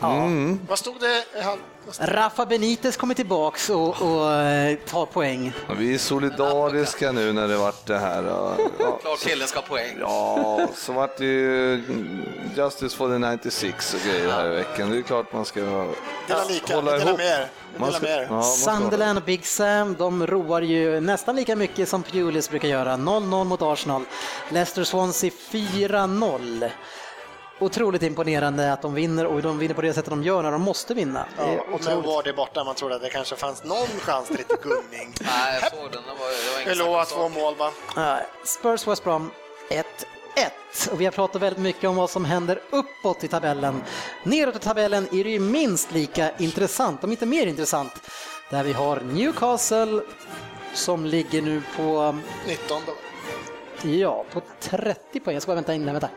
Ja. 0.00 0.28
Vad 0.68 0.78
stod 0.78 1.00
det? 1.00 1.42
Han, 1.42 1.58
Rafa 1.98 2.46
Benitez 2.46 2.96
kommer 2.96 3.14
tillbaks 3.14 3.70
och, 3.70 4.02
och 4.02 4.32
eh, 4.32 4.78
tar 4.78 5.06
poäng. 5.06 5.52
Ja, 5.68 5.74
Vi 5.78 5.94
är 5.94 5.98
solidariska 5.98 7.12
nu 7.12 7.32
när 7.32 7.48
det 7.48 7.56
vart 7.56 7.86
det 7.86 7.98
här. 7.98 8.22
Ja, 8.24 8.56
ja. 8.78 8.98
Klart 9.02 9.20
killen 9.20 9.48
ska 9.48 9.58
ha 9.58 9.66
poäng. 9.66 9.96
Ja, 10.00 10.68
så 10.74 10.92
vart 10.92 11.16
det 11.16 11.24
ju 11.24 11.82
Justice 12.56 12.96
for 12.96 13.08
the 13.08 13.18
96 13.18 13.94
och 13.94 14.00
grejer 14.00 14.30
här 14.32 14.52
i 14.52 14.56
veckan. 14.56 14.90
Det 14.90 14.98
är 14.98 15.02
klart 15.02 15.32
man 15.32 15.44
ska 15.44 15.60
lika, 16.48 16.74
hålla 16.74 16.96
ihop. 16.96 17.20
Man 17.78 17.92
ska, 17.92 18.08
ja, 18.08 18.42
Sunderland 18.42 19.18
och 19.18 19.24
Big 19.24 19.46
Sam, 19.46 19.96
de 19.98 20.26
roar 20.26 20.62
ju 20.62 21.00
nästan 21.00 21.36
lika 21.36 21.56
mycket 21.56 21.88
som 21.88 22.02
Pulis 22.02 22.50
brukar 22.50 22.68
göra. 22.68 22.92
0-0 22.96 23.44
mot 23.44 23.62
Arsenal. 23.62 24.04
Leicester 24.50 24.84
Swansea 24.84 25.30
4-0. 25.50 26.70
Otroligt 27.58 28.02
imponerande 28.02 28.72
att 28.72 28.82
de 28.82 28.94
vinner 28.94 29.26
och 29.26 29.42
de 29.42 29.58
vinner 29.58 29.74
på 29.74 29.82
det 29.82 29.94
sättet 29.94 30.10
de 30.10 30.22
gör 30.22 30.42
när 30.42 30.52
de 30.52 30.62
måste 30.62 30.94
vinna. 30.94 31.26
Det 31.36 31.42
Ja, 31.42 31.60
och 31.60 31.68
med 31.70 31.74
otroligt. 31.74 32.06
Wardy 32.06 32.32
borta, 32.32 32.64
man 32.64 32.74
trodde 32.74 32.94
att 32.94 33.02
det 33.02 33.10
kanske 33.10 33.36
fanns 33.36 33.64
någon 33.64 33.86
chans 34.00 34.26
till 34.28 34.36
lite 34.36 34.56
gunning. 34.62 35.14
Nej, 35.20 35.60
jag 35.62 35.70
såg 35.70 35.90
den. 35.92 36.02
Det 36.02 36.08
var, 36.18 36.64
det 36.66 36.76
var 36.76 36.84
Eloa 36.86 37.04
två 37.04 37.28
mål 37.28 37.54
va? 37.56 37.70
Spurs 38.44 38.86
West 38.86 39.04
Brom 39.04 39.30
1-1. 39.70 39.84
Och 40.92 41.00
vi 41.00 41.04
har 41.04 41.12
pratat 41.12 41.42
väldigt 41.42 41.62
mycket 41.62 41.84
om 41.84 41.96
vad 41.96 42.10
som 42.10 42.24
händer 42.24 42.60
uppåt 42.70 43.24
i 43.24 43.28
tabellen. 43.28 43.82
Neråt 44.22 44.56
i 44.56 44.58
tabellen 44.58 45.06
är 45.12 45.24
det 45.24 45.30
ju 45.30 45.40
minst 45.40 45.92
lika 45.92 46.30
intressant, 46.38 47.04
om 47.04 47.10
inte 47.10 47.26
mer 47.26 47.46
intressant. 47.46 47.92
Där 48.50 48.64
vi 48.64 48.72
har 48.72 49.00
Newcastle 49.00 50.00
som 50.74 51.06
ligger 51.06 51.42
nu 51.42 51.62
på 51.76 52.18
19 52.46 52.82
då. 52.86 52.92
Ja, 53.88 54.24
på 54.32 54.42
30 54.60 55.20
poäng. 55.20 55.34
Jag 55.34 55.42
ska 55.42 55.50
bara 55.50 55.54
vänta 55.54 55.74
in 55.74 55.86
den, 55.86 55.94
vänta. 55.94 56.08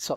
Så. 0.00 0.12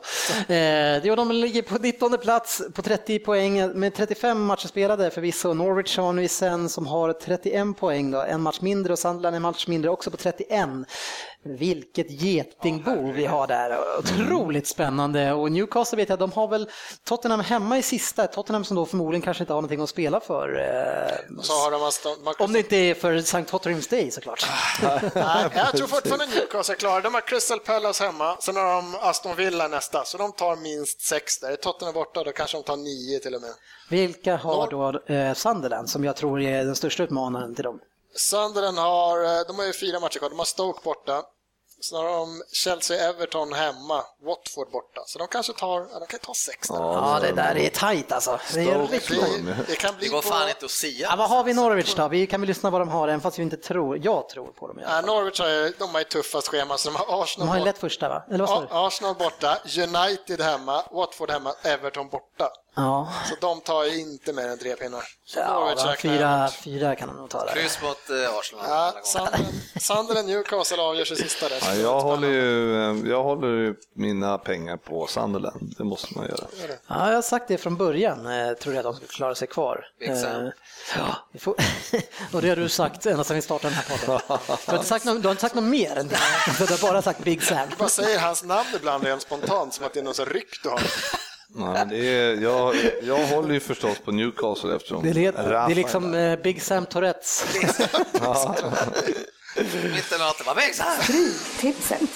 Eh, 0.53 1.15
de 1.15 1.31
ligger 1.31 1.61
på 1.61 1.75
19 1.75 2.17
plats 2.17 2.61
på 2.73 2.81
30 2.81 3.19
poäng 3.19 3.79
med 3.79 3.93
35 3.95 4.45
matcher 4.45 4.67
spelade 4.67 5.09
förvisso. 5.09 5.53
Norwich 5.53 5.97
har 5.97 6.13
nu 6.13 6.27
sen 6.27 6.69
som 6.69 6.87
har 6.87 7.13
31 7.13 7.77
poäng, 7.77 8.11
då. 8.11 8.21
en 8.21 8.41
match 8.41 8.61
mindre 8.61 8.93
och 8.93 8.99
Sunderland 8.99 9.35
en 9.35 9.41
match 9.41 9.67
mindre 9.67 9.89
också 9.89 10.11
på 10.11 10.17
31. 10.17 10.69
Vilket 11.43 12.11
getingbo 12.11 13.11
vi 13.11 13.25
har 13.25 13.47
där. 13.47 13.77
Otroligt 13.99 14.67
spännande 14.67 15.31
och 15.33 15.51
Newcastle 15.51 15.97
vet 15.97 16.09
jag, 16.09 16.19
de 16.19 16.31
har 16.31 16.47
väl 16.47 16.69
Tottenham 17.03 17.39
hemma 17.39 17.77
i 17.77 17.81
sista. 17.81 18.27
Tottenham 18.27 18.63
som 18.63 18.75
då 18.75 18.85
förmodligen 18.85 19.21
kanske 19.21 19.43
inte 19.43 19.53
har 19.53 19.61
någonting 19.61 19.81
att 19.81 19.89
spela 19.89 20.19
för. 20.19 20.59
Eh, 20.59 21.37
Och 21.37 21.45
så 21.45 21.53
har 21.53 21.71
de 21.71 22.23
man, 22.23 22.33
om 22.39 22.53
det 22.53 22.59
inte 22.59 22.75
är 22.75 22.93
för 22.93 23.13
St. 23.15 23.37
Tottenham's 23.37 23.89
Day 23.89 24.11
såklart. 24.11 24.45
Nej, 25.15 25.49
jag 25.55 25.77
tror 25.77 25.87
fortfarande 25.87 26.25
Newcastle 26.25 26.75
är 26.75 26.77
klara. 26.77 27.01
De 27.01 27.13
har 27.13 27.21
Crystal 27.21 27.59
Palace 27.59 28.03
hemma, 28.03 28.37
sen 28.39 28.55
har 28.55 28.75
de 28.75 28.95
Aston 29.01 29.35
Villa 29.35 29.67
nästa, 29.67 30.03
så 30.05 30.17
de 30.17 30.31
tar 30.31 30.55
minst 30.55 31.01
sex 31.01 31.39
där. 31.39 31.51
Är 31.51 31.55
Tottenham 31.55 31.93
borta, 31.93 32.23
då 32.23 32.31
kanske 32.31 32.57
de 32.57 32.63
tar 32.63 32.77
nio 32.77 33.19
till 33.19 33.35
och 33.35 33.41
med. 33.41 33.51
Vilka 33.89 34.37
har 34.37 34.69
då 34.69 35.13
eh, 35.13 35.33
Sunderland 35.33 35.89
som 35.89 36.03
jag 36.03 36.15
tror 36.15 36.41
är 36.41 36.65
den 36.65 36.75
största 36.75 37.03
utmanaren 37.03 37.55
till 37.55 37.63
dem? 37.63 37.79
Sunderland 38.15 38.77
har, 38.77 39.23
eh, 39.23 39.39
de 39.47 39.59
har 39.59 39.65
ju 39.65 39.73
fyra 39.73 39.99
matcher 39.99 40.19
kvar. 40.19 40.29
De 40.29 40.39
har 40.39 40.45
Stoke 40.45 40.79
borta, 40.83 41.23
sen 41.89 41.97
har 41.97 42.05
de 42.05 42.43
Chelsea-Everton 42.53 43.53
hemma, 43.53 44.03
Watford 44.25 44.71
borta. 44.71 45.01
Så 45.07 45.19
de 45.19 45.27
kanske 45.27 45.53
tar, 45.53 45.99
de 45.99 46.07
kan 46.07 46.19
ta 46.19 46.33
sex 46.33 46.67
där. 46.67 46.75
Ja, 46.75 47.19
det 47.21 47.31
där 47.31 47.57
är 47.57 47.69
tajt 47.69 48.11
alltså. 48.11 48.39
Det 48.53 48.61
är 48.61 48.87
riktigt 48.87 49.21
Det, 49.67 49.75
kan 49.75 49.95
bli 49.95 50.07
Det 50.07 50.13
går 50.13 50.21
på... 50.21 50.27
fan 50.27 50.49
inte 50.49 50.65
att 50.65 50.71
sia. 50.71 51.07
Ja, 51.09 51.15
vad 51.15 51.29
har 51.29 51.43
vi 51.43 51.51
i 51.51 51.53
Norwich 51.53 51.95
då? 51.95 52.07
Vi 52.07 52.27
kan 52.27 52.41
väl 52.41 52.47
lyssna 52.47 52.69
vad 52.69 52.81
de 52.81 52.89
har, 52.89 53.07
även 53.07 53.21
fast 53.21 53.39
vi 53.39 53.43
inte 53.43 53.57
tror. 53.57 53.97
Jag 54.05 54.29
tror 54.29 54.47
på 54.47 54.67
dem. 54.67 54.79
i 54.79 54.83
alla 54.83 54.95
Ja. 54.95 55.01
Norwich 55.01 55.39
har 55.39 55.47
ju, 55.47 55.73
de 55.79 55.89
har 55.89 55.99
ju 55.99 56.05
tuffast 56.05 56.47
schema, 56.47 56.77
så 56.77 56.89
de 56.89 56.95
har 56.95 57.05
De 57.05 57.21
Arsenal, 57.23 57.47
har 57.47 57.55
ju 57.55 57.59
borta, 57.59 57.69
lätt 57.71 57.77
första 57.77 58.09
va? 58.09 58.23
Eller 58.31 58.45
vad 58.45 58.67
Arsenal 58.87 59.15
borta, 59.15 59.57
United 59.77 60.41
hemma, 60.41 60.83
Watford 60.91 61.31
hemma, 61.31 61.53
Everton 61.63 62.09
borta. 62.09 62.49
Ja, 62.75 63.13
Så 63.29 63.35
de 63.41 63.61
tar 63.61 63.83
ju 63.83 63.99
inte 63.99 64.33
mer 64.33 64.47
än 64.47 64.57
tre 64.57 64.75
pinnar. 64.75 65.03
Så 65.25 65.39
ja 65.39 65.59
Norwich 65.59 65.85
va, 65.85 65.95
fyra, 65.99 66.13
jag. 66.41 66.53
fyra 66.53 66.95
kan 66.95 67.07
de 67.07 67.17
nog 67.17 67.29
ta 67.29 67.45
där. 67.45 67.53
Kryss 67.53 67.81
mot 67.81 68.09
eh, 68.09 68.35
Arsenal. 68.39 68.65
Ja. 68.69 68.93
Sunderland- 69.03 69.81
Sunderland 69.81 70.27
Newcastle 70.27 70.81
avgör 70.81 71.05
sig 71.05 71.17
sista 71.17 71.49
där. 71.49 71.59
Ja, 71.65 71.75
jag, 71.75 72.01
håller 72.01 72.27
ju, 72.27 72.75
eh, 73.03 73.09
jag 73.09 73.23
håller 73.23 73.47
ju 73.47 73.75
mina 73.95 74.37
pengar 74.37 74.77
på 74.77 75.07
Sunderland, 75.07 75.75
det 75.77 75.83
måste 75.83 76.07
man 76.17 76.25
göra. 76.27 76.47
Ja, 76.87 77.07
jag 77.07 77.15
har 77.15 77.21
sagt 77.21 77.47
det 77.47 77.57
från 77.57 77.77
början, 77.77 78.25
eh, 78.25 78.53
tror 78.53 78.75
jag 78.75 78.79
att 78.79 78.83
de 78.85 78.93
skulle 78.95 79.07
klara 79.07 79.35
sig 79.35 79.47
kvar. 79.47 79.85
Eh, 79.99 80.15
Ja, 80.95 81.15
får... 81.39 81.55
och 82.33 82.41
det 82.41 82.49
har 82.49 82.55
du 82.55 82.69
sagt 82.69 83.05
ända 83.05 83.23
sedan 83.23 83.35
vi 83.35 83.41
startade 83.41 83.73
den 83.75 83.83
här 83.83 83.97
podden. 83.97 84.21
Du 84.65 84.71
har 84.71 84.77
inte 84.77 84.87
sagt 84.89 85.05
något, 85.05 85.21
du 85.21 85.27
har 85.27 85.31
inte 85.31 85.41
sagt 85.41 85.55
något 85.55 85.63
mer 85.63 85.97
än 85.97 86.07
det. 86.07 86.17
Du 86.57 86.65
har 86.65 86.81
bara 86.91 87.01
sagt 87.01 87.19
Big 87.23 87.43
Sam. 87.43 87.67
Vad 87.77 87.91
säger 87.91 88.19
hans 88.19 88.43
namn 88.43 88.69
ibland 88.75 89.03
rent 89.03 89.21
spontant, 89.21 89.73
som 89.73 89.85
att 89.85 89.93
det 89.93 89.99
är 89.99 90.03
någon 90.03 90.13
så 90.13 90.25
ryck 90.25 90.63
du 90.63 90.69
har? 90.69 90.81
Ja, 91.57 91.85
det 91.89 91.97
är, 91.97 92.41
jag, 92.41 92.75
jag 93.03 93.27
håller 93.27 93.53
ju 93.53 93.59
förstås 93.59 93.97
på 94.05 94.11
Newcastle 94.11 94.75
eftersom 94.75 95.03
Det 95.03 95.09
är, 95.09 95.13
det 95.31 95.71
är 95.71 95.75
liksom 95.75 96.13
eh, 96.13 96.39
Big 96.39 96.61
Sam 96.61 96.85
Tourettes. 96.85 97.45
Mitt 99.93 100.11
i 100.11 100.17
natten 100.19 100.45
bara 100.45 100.55
väx 100.55 100.79
här! 100.79 100.97
Tipset. 101.59 102.01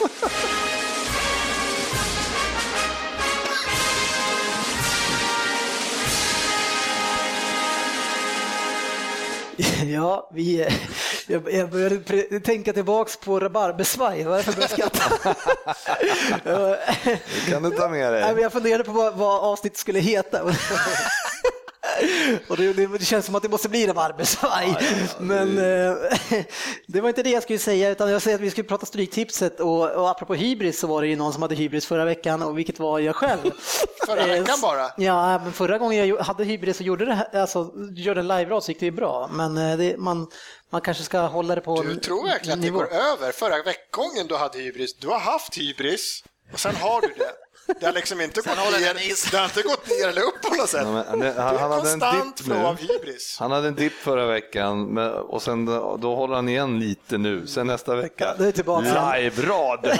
Ja, 9.86 10.30
vi, 10.34 10.68
jag, 11.28 11.54
jag 11.54 11.70
började 11.70 11.96
pre- 11.96 12.40
tänka 12.40 12.74
tillbaks 12.74 13.18
på 13.18 13.40
rabarbersvaj. 13.40 14.24
Varför 14.24 14.54
började 14.54 14.74
jag 14.78 14.92
skratta? 14.92 15.36
Det 17.46 17.52
kan 17.52 17.64
du 17.64 17.70
ta 17.70 17.90
med 17.90 18.14
dig. 18.14 18.42
jag 18.42 18.52
funderade 18.52 18.84
på 18.84 18.92
vad, 18.92 19.16
vad 19.16 19.44
avsnittet 19.44 19.80
skulle 19.80 20.00
heta. 20.00 20.42
Och 22.48 22.58
det, 22.58 22.74
det, 22.74 22.88
det 22.88 23.06
känns 23.06 23.26
som 23.26 23.36
att 23.36 23.44
det 23.44 23.50
måste 23.50 23.70
bli 23.70 23.88
rabarbersvaj. 23.88 24.78
Men 25.20 25.58
eh, 25.58 25.96
det 26.88 27.02
var 27.02 27.10
inte 27.10 27.24
det 27.24 27.30
jag 27.30 27.44
skulle 27.44 27.60
säga, 27.60 27.90
utan 27.90 28.12
jag 28.12 28.22
säger 28.22 28.36
att 28.36 28.42
vi 28.42 28.52
skulle 28.52 28.68
prata 28.68 28.86
Stryktipset 28.86 29.60
och, 29.60 29.92
och 29.92 30.10
apropå 30.10 30.34
hybris 30.34 30.80
så 30.80 30.88
var 30.88 31.02
det 31.02 31.08
ju 31.08 31.16
någon 31.16 31.34
som 31.34 31.42
hade 31.42 31.56
hybris 31.56 31.86
förra 31.86 32.06
veckan 32.06 32.42
och 32.42 32.58
vilket 32.58 32.80
var 32.80 33.00
jag 33.00 33.16
själv. 33.16 33.52
Förra 34.06 34.22
Eh, 34.22 34.28
veckan 34.28 34.58
bara? 34.62 34.92
Ja, 34.98 35.40
men 35.40 35.54
förra 35.54 35.78
gången 35.78 36.08
jag 36.08 36.18
hade 36.18 36.44
hybris 36.44 36.80
och 36.80 36.86
gjorde 36.86 37.06
det 37.06 37.42
alltså 37.42 37.72
gjorde 37.96 38.20
en 38.20 38.28
live-rad 38.28 38.64
så 38.64 38.72
gick 38.72 38.80
det 38.80 38.86
ju 38.86 38.92
bra. 38.92 39.30
Men 39.32 39.58
eh, 39.58 39.78
det, 39.78 39.98
man, 39.98 40.28
man 40.70 40.82
kanske 40.82 41.04
ska 41.04 41.20
hålla 41.20 41.56
det 41.56 41.62
på 41.62 41.82
Du 41.82 41.92
en 41.92 42.00
tror 42.00 42.28
verkligen 42.28 42.60
att 42.60 42.66
det 42.66 42.70
går 42.72 42.94
över? 42.94 43.32
Förra 43.32 43.64
veckogången 43.64 44.28
du 44.28 44.36
hade 44.36 44.60
hybris, 44.60 44.96
du 44.96 45.08
har 45.08 45.20
haft 45.20 45.58
hybris 45.58 46.24
och 46.54 46.60
sen 46.60 46.76
har 46.76 47.02
du 47.02 47.08
det. 47.08 47.32
Det 47.80 47.86
har 47.86 47.94
liksom 47.94 48.22
inte, 48.22 48.42
gått 48.42 48.58
ner, 48.58 48.94
den 48.94 48.98
det 49.32 49.38
har 49.38 49.46
inte 49.46 49.62
gått 49.62 49.88
ner 49.90 50.08
eller 50.08 50.22
upp 50.22 50.42
på 50.42 50.56
något 50.56 50.70
sätt. 50.70 50.82
Ja, 50.86 51.04
men 51.10 51.20
Det 51.20 51.26
det- 51.34 51.42
han, 51.42 51.56
är 51.56 51.60
han 51.60 51.72
hade 51.72 51.92
en 51.92 52.00
konstant 52.00 52.38
dipp 52.38 52.46
flow 52.46 52.66
av 52.66 52.78
nu. 52.82 52.88
hybris. 52.88 53.38
Han 53.40 53.52
hade 53.52 53.68
en 53.68 53.76
dipp 53.76 53.94
förra 53.94 54.26
veckan 54.26 54.86
men, 54.86 55.14
och 55.14 55.42
sen 55.42 55.66
då, 55.66 55.98
då 56.02 56.16
håller 56.16 56.36
han 56.36 56.50
igen 56.50 56.80
lite 56.80 57.18
nu. 57.18 57.48
Sen 57.48 57.68
nästa 57.68 57.96
vecka, 57.96 58.36
det 58.38 58.48
är 58.48 58.52
tillbaka. 58.52 59.16
live-rad. 59.16 60.00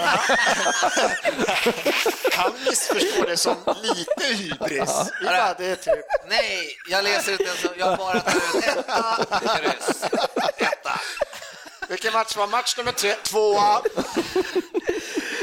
Han 2.36 2.52
missförstår 2.66 3.26
det 3.26 3.36
som 3.36 3.56
lite 3.82 4.24
hybris. 4.34 4.90
Bara, 5.24 5.54
det 5.58 5.66
är 5.66 5.76
typ... 5.76 6.04
Nej, 6.28 6.76
jag 6.90 7.04
läser 7.04 7.32
inte 7.32 7.44
ens. 7.44 7.66
Jag 7.78 7.98
bara 7.98 8.20
tar 8.20 8.36
ut 8.58 8.64
etta, 8.64 9.26
kryss. 9.58 10.04
Etta. 10.56 11.00
Vilken 11.88 12.12
match 12.12 12.36
var 12.36 12.46
match 12.46 12.74
nummer 12.78 12.92
tre? 12.92 13.12
Tvåa. 13.12 13.80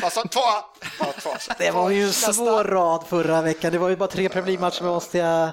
Alltså 0.03 0.21
tvåa. 0.21 0.63
Ja, 0.99 1.05
tvåa. 1.21 1.37
Det 1.57 1.71
var 1.71 1.89
ju 1.89 2.01
en 2.01 2.07
Nästa. 2.07 2.33
svår 2.33 2.63
rad 2.63 3.03
förra 3.09 3.41
veckan. 3.41 3.71
Det 3.71 3.77
var 3.77 3.89
ju 3.89 3.95
bara 3.95 4.09
tre 4.09 4.29
Premier 4.29 4.47
League-matcher 4.47 4.83
måste 4.83 5.17
jag 5.17 5.43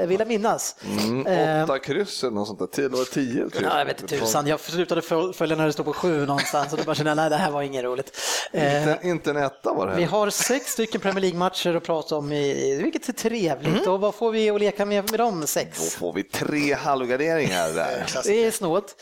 eh, 0.00 0.06
vilja 0.06 0.24
minnas. 0.26 0.76
Mm, 0.84 1.26
Eh, 1.26 1.64
åtta 1.64 1.78
kryss 1.78 2.22
eller 2.22 2.34
något 2.34 2.46
sånt 2.46 2.58
där. 2.58 2.66
Tio, 2.66 2.88
det 2.88 2.96
var 2.96 3.04
tio 3.04 3.50
kryss. 3.50 3.62
Ja, 3.62 3.78
jag 3.78 3.84
vet 3.86 4.00
inte 4.02 4.18
tusan, 4.18 4.46
jag 4.46 4.60
slutade 4.60 5.02
föl- 5.02 5.34
följa 5.34 5.56
när 5.56 5.66
det 5.66 5.72
stod 5.72 5.86
på 5.86 5.92
sju 5.92 6.26
någonstans 6.26 6.72
och 6.72 6.78
då 6.78 6.84
bara 6.84 6.94
kände 6.94 7.10
jag, 7.10 7.16
nej 7.16 7.30
det 7.30 7.36
här 7.36 7.50
var 7.50 7.62
inget 7.62 7.84
roligt. 7.84 8.18
Eh, 8.52 8.76
Inte, 8.88 8.98
inte 9.08 9.30
en 9.30 9.36
etta 9.36 9.72
var 9.72 9.86
det 9.86 9.94
vi 9.96 10.02
här. 10.02 10.10
har 10.10 10.30
sex 10.30 10.72
stycken 10.72 11.00
Premier 11.00 11.20
League-matcher 11.20 11.74
att 11.76 11.84
prata 11.84 12.16
om, 12.16 12.32
i, 12.32 12.74
vilket 12.82 13.08
är 13.08 13.12
trevligt. 13.12 13.86
Och 13.86 14.00
vad 14.00 14.14
får 14.14 14.30
vi 14.32 14.50
att 14.50 14.60
leka 14.60 14.84
med 14.86 15.10
med 15.10 15.20
de 15.20 15.40
Då 15.40 15.46
sex? 15.46 15.94
får 15.94 16.12
vi 16.12 16.22
tre 16.22 16.74
halvgarderingar 16.74 17.68
där. 17.72 18.06
Det 18.24 18.44
är 18.44 18.50
snålt. 18.50 18.94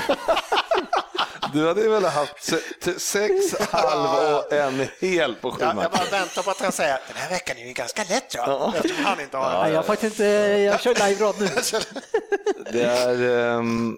Du 1.52 1.66
hade 1.66 1.88
väl 1.88 2.04
haft 2.04 2.52
sex 2.96 3.60
halv 3.70 4.34
och 4.34 4.52
en 4.52 4.86
hel 5.00 5.34
på 5.34 5.50
sju 5.50 5.58
Ja, 5.60 5.82
jag 5.82 5.92
bara 5.92 6.04
väntar 6.10 6.42
på 6.42 6.50
att 6.50 6.60
han 6.60 6.72
säger 6.72 6.98
den 7.08 7.16
här 7.16 7.30
veckan 7.30 7.56
är 7.56 7.66
ju 7.66 7.72
ganska 7.72 8.04
lätt 8.08 8.30
tror 8.30 8.44
jag. 8.48 8.72
Han 9.04 9.20
inte 9.20 9.36
har 9.36 9.62
nej, 9.62 9.70
jag 9.70 9.78
har 9.78 9.82
faktiskt 9.82 10.12
inte, 10.12 10.24
jag 10.24 10.80
kör 10.80 10.94
live-rad 10.94 11.34
nu. 11.40 11.48
Det 12.72 12.82
är... 12.82 13.56
ehm, 13.58 13.96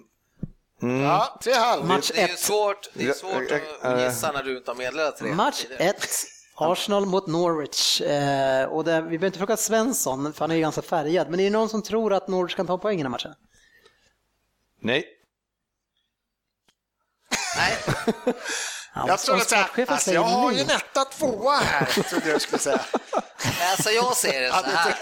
mm, 0.81 1.01
Ja, 1.03 1.39
tre 1.43 1.53
halv. 1.53 1.85
Match 1.85 2.11
Det 2.15 2.21
är 2.21 2.25
ett. 2.25 2.39
svårt, 2.39 2.89
det 2.93 3.07
är 3.07 3.13
svårt 3.13 3.51
att 3.81 4.01
gissa 4.01 4.31
när 4.31 4.43
du 4.43 4.57
inte 4.57 4.71
har 4.71 4.75
meddelat 4.75 5.17
tre. 5.17 5.33
Match 5.33 5.65
1. 5.77 5.95
Arsenal 6.55 7.05
mot 7.05 7.27
Norwich. 7.27 8.01
Eh, 8.01 8.65
och 8.65 8.83
det, 8.83 9.01
vi 9.01 9.07
behöver 9.07 9.25
inte 9.25 9.39
fråga 9.39 9.57
Svensson, 9.57 10.33
för 10.33 10.39
han 10.39 10.51
är 10.51 10.55
ju 10.55 10.61
ganska 10.61 10.81
färgad. 10.81 11.29
Men 11.29 11.39
är 11.39 11.43
det 11.43 11.49
någon 11.49 11.69
som 11.69 11.81
tror 11.81 12.13
att 12.13 12.27
Norwich 12.27 12.55
kan 12.55 12.67
ta 12.67 12.77
poäng 12.77 12.99
i 12.99 13.03
den 13.03 13.05
här 13.05 13.11
matchen? 13.11 13.33
nej. 14.81 15.05
Nej, 17.55 17.77
Ja, 18.95 19.05
Jag 19.07 19.19
trodde 19.19 19.45
så 19.45 19.55
här, 19.55 19.85
alltså, 19.87 20.11
jag 20.13 20.21
har 20.23 20.51
ju 20.51 20.57
nej. 20.57 20.65
en 20.65 20.69
etta, 20.75 21.05
tvåa 21.05 21.57
här, 21.57 21.85
trodde 21.85 22.29
jag 22.29 22.41
skulle 22.41 22.59
säga. 22.59 22.79
alltså 23.71 23.89
jag 23.89 24.17
ser 24.17 24.41
det 24.41 24.49
så 24.49 24.55
här. 24.55 24.95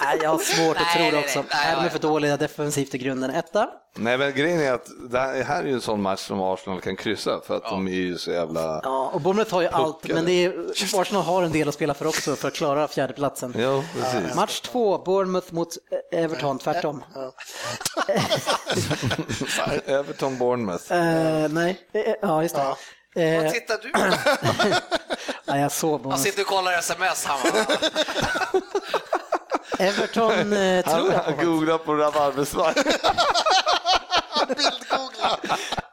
Nej, 0.00 0.18
jag 0.22 0.30
har 0.30 0.38
svårt 0.38 0.76
att 0.76 0.82
Nej, 0.82 1.10
tro 1.10 1.20
det 1.20 1.24
också. 1.26 1.38
Nej, 1.38 1.66
Nej, 1.66 1.76
de 1.76 1.84
är 1.84 1.88
för 1.88 1.98
dåliga 1.98 2.36
defensivt 2.36 2.94
i 2.94 2.98
grunden. 2.98 3.30
Etta. 3.30 3.68
Nej, 3.96 4.18
men 4.18 4.34
grejen 4.34 4.60
är 4.60 4.72
att 4.72 4.86
det 5.10 5.18
här 5.18 5.62
är 5.62 5.66
ju 5.66 5.72
en 5.72 5.80
sån 5.80 6.02
match 6.02 6.20
som 6.20 6.40
Arsenal 6.42 6.80
kan 6.80 6.96
kryssa 6.96 7.40
för 7.46 7.56
att 7.56 7.62
de 7.62 7.86
är 7.88 7.92
ju 7.92 8.18
så 8.18 8.30
jävla... 8.30 8.80
Ja, 8.82 9.10
och 9.14 9.20
Bournemouth 9.20 9.54
har 9.54 9.62
ju 9.62 9.68
allt, 9.68 10.02
Puckade. 10.02 10.14
men 10.14 10.24
det 10.26 10.44
är, 10.44 11.00
Arsenal 11.00 11.22
har 11.22 11.42
en 11.42 11.52
del 11.52 11.68
att 11.68 11.74
spela 11.74 11.94
för 11.94 12.06
också 12.06 12.36
för 12.36 12.48
att 12.48 12.54
klara 12.54 12.88
fjärdeplatsen. 12.88 13.54
Jo, 13.58 13.84
precis. 13.94 14.34
Match 14.36 14.60
två, 14.60 14.98
Bournemouth 14.98 15.54
mot 15.54 15.68
eh, 16.12 16.22
Everton, 16.24 16.58
tvärtom. 16.58 17.02
Everton 19.86 20.38
Bournemouth. 20.38 20.92
Eh, 20.92 21.48
nej, 21.48 21.80
ja 22.22 22.42
just 22.42 22.54
det. 22.54 22.62
Eh, 23.36 23.42
Vad 23.42 23.52
tittar 23.52 23.78
du 23.82 23.90
på? 23.90 24.00
ja, 25.44 25.58
jag 25.58 25.72
såg 25.72 25.90
Han 25.90 26.02
Bournemouth. 26.02 26.22
sitter 26.22 26.40
och 26.42 26.46
kollar 26.48 26.78
sms. 26.78 27.24
Han 27.24 27.38
Everton 29.78 30.52
eh, 30.52 30.84
tror 30.84 31.12
jag 31.12 31.24
på. 31.24 31.30
Han 31.36 31.46
googlar 31.46 31.78
på 31.78 31.94
rabarbersvaj. 31.94 32.74
Bildgoogla. 34.46 35.38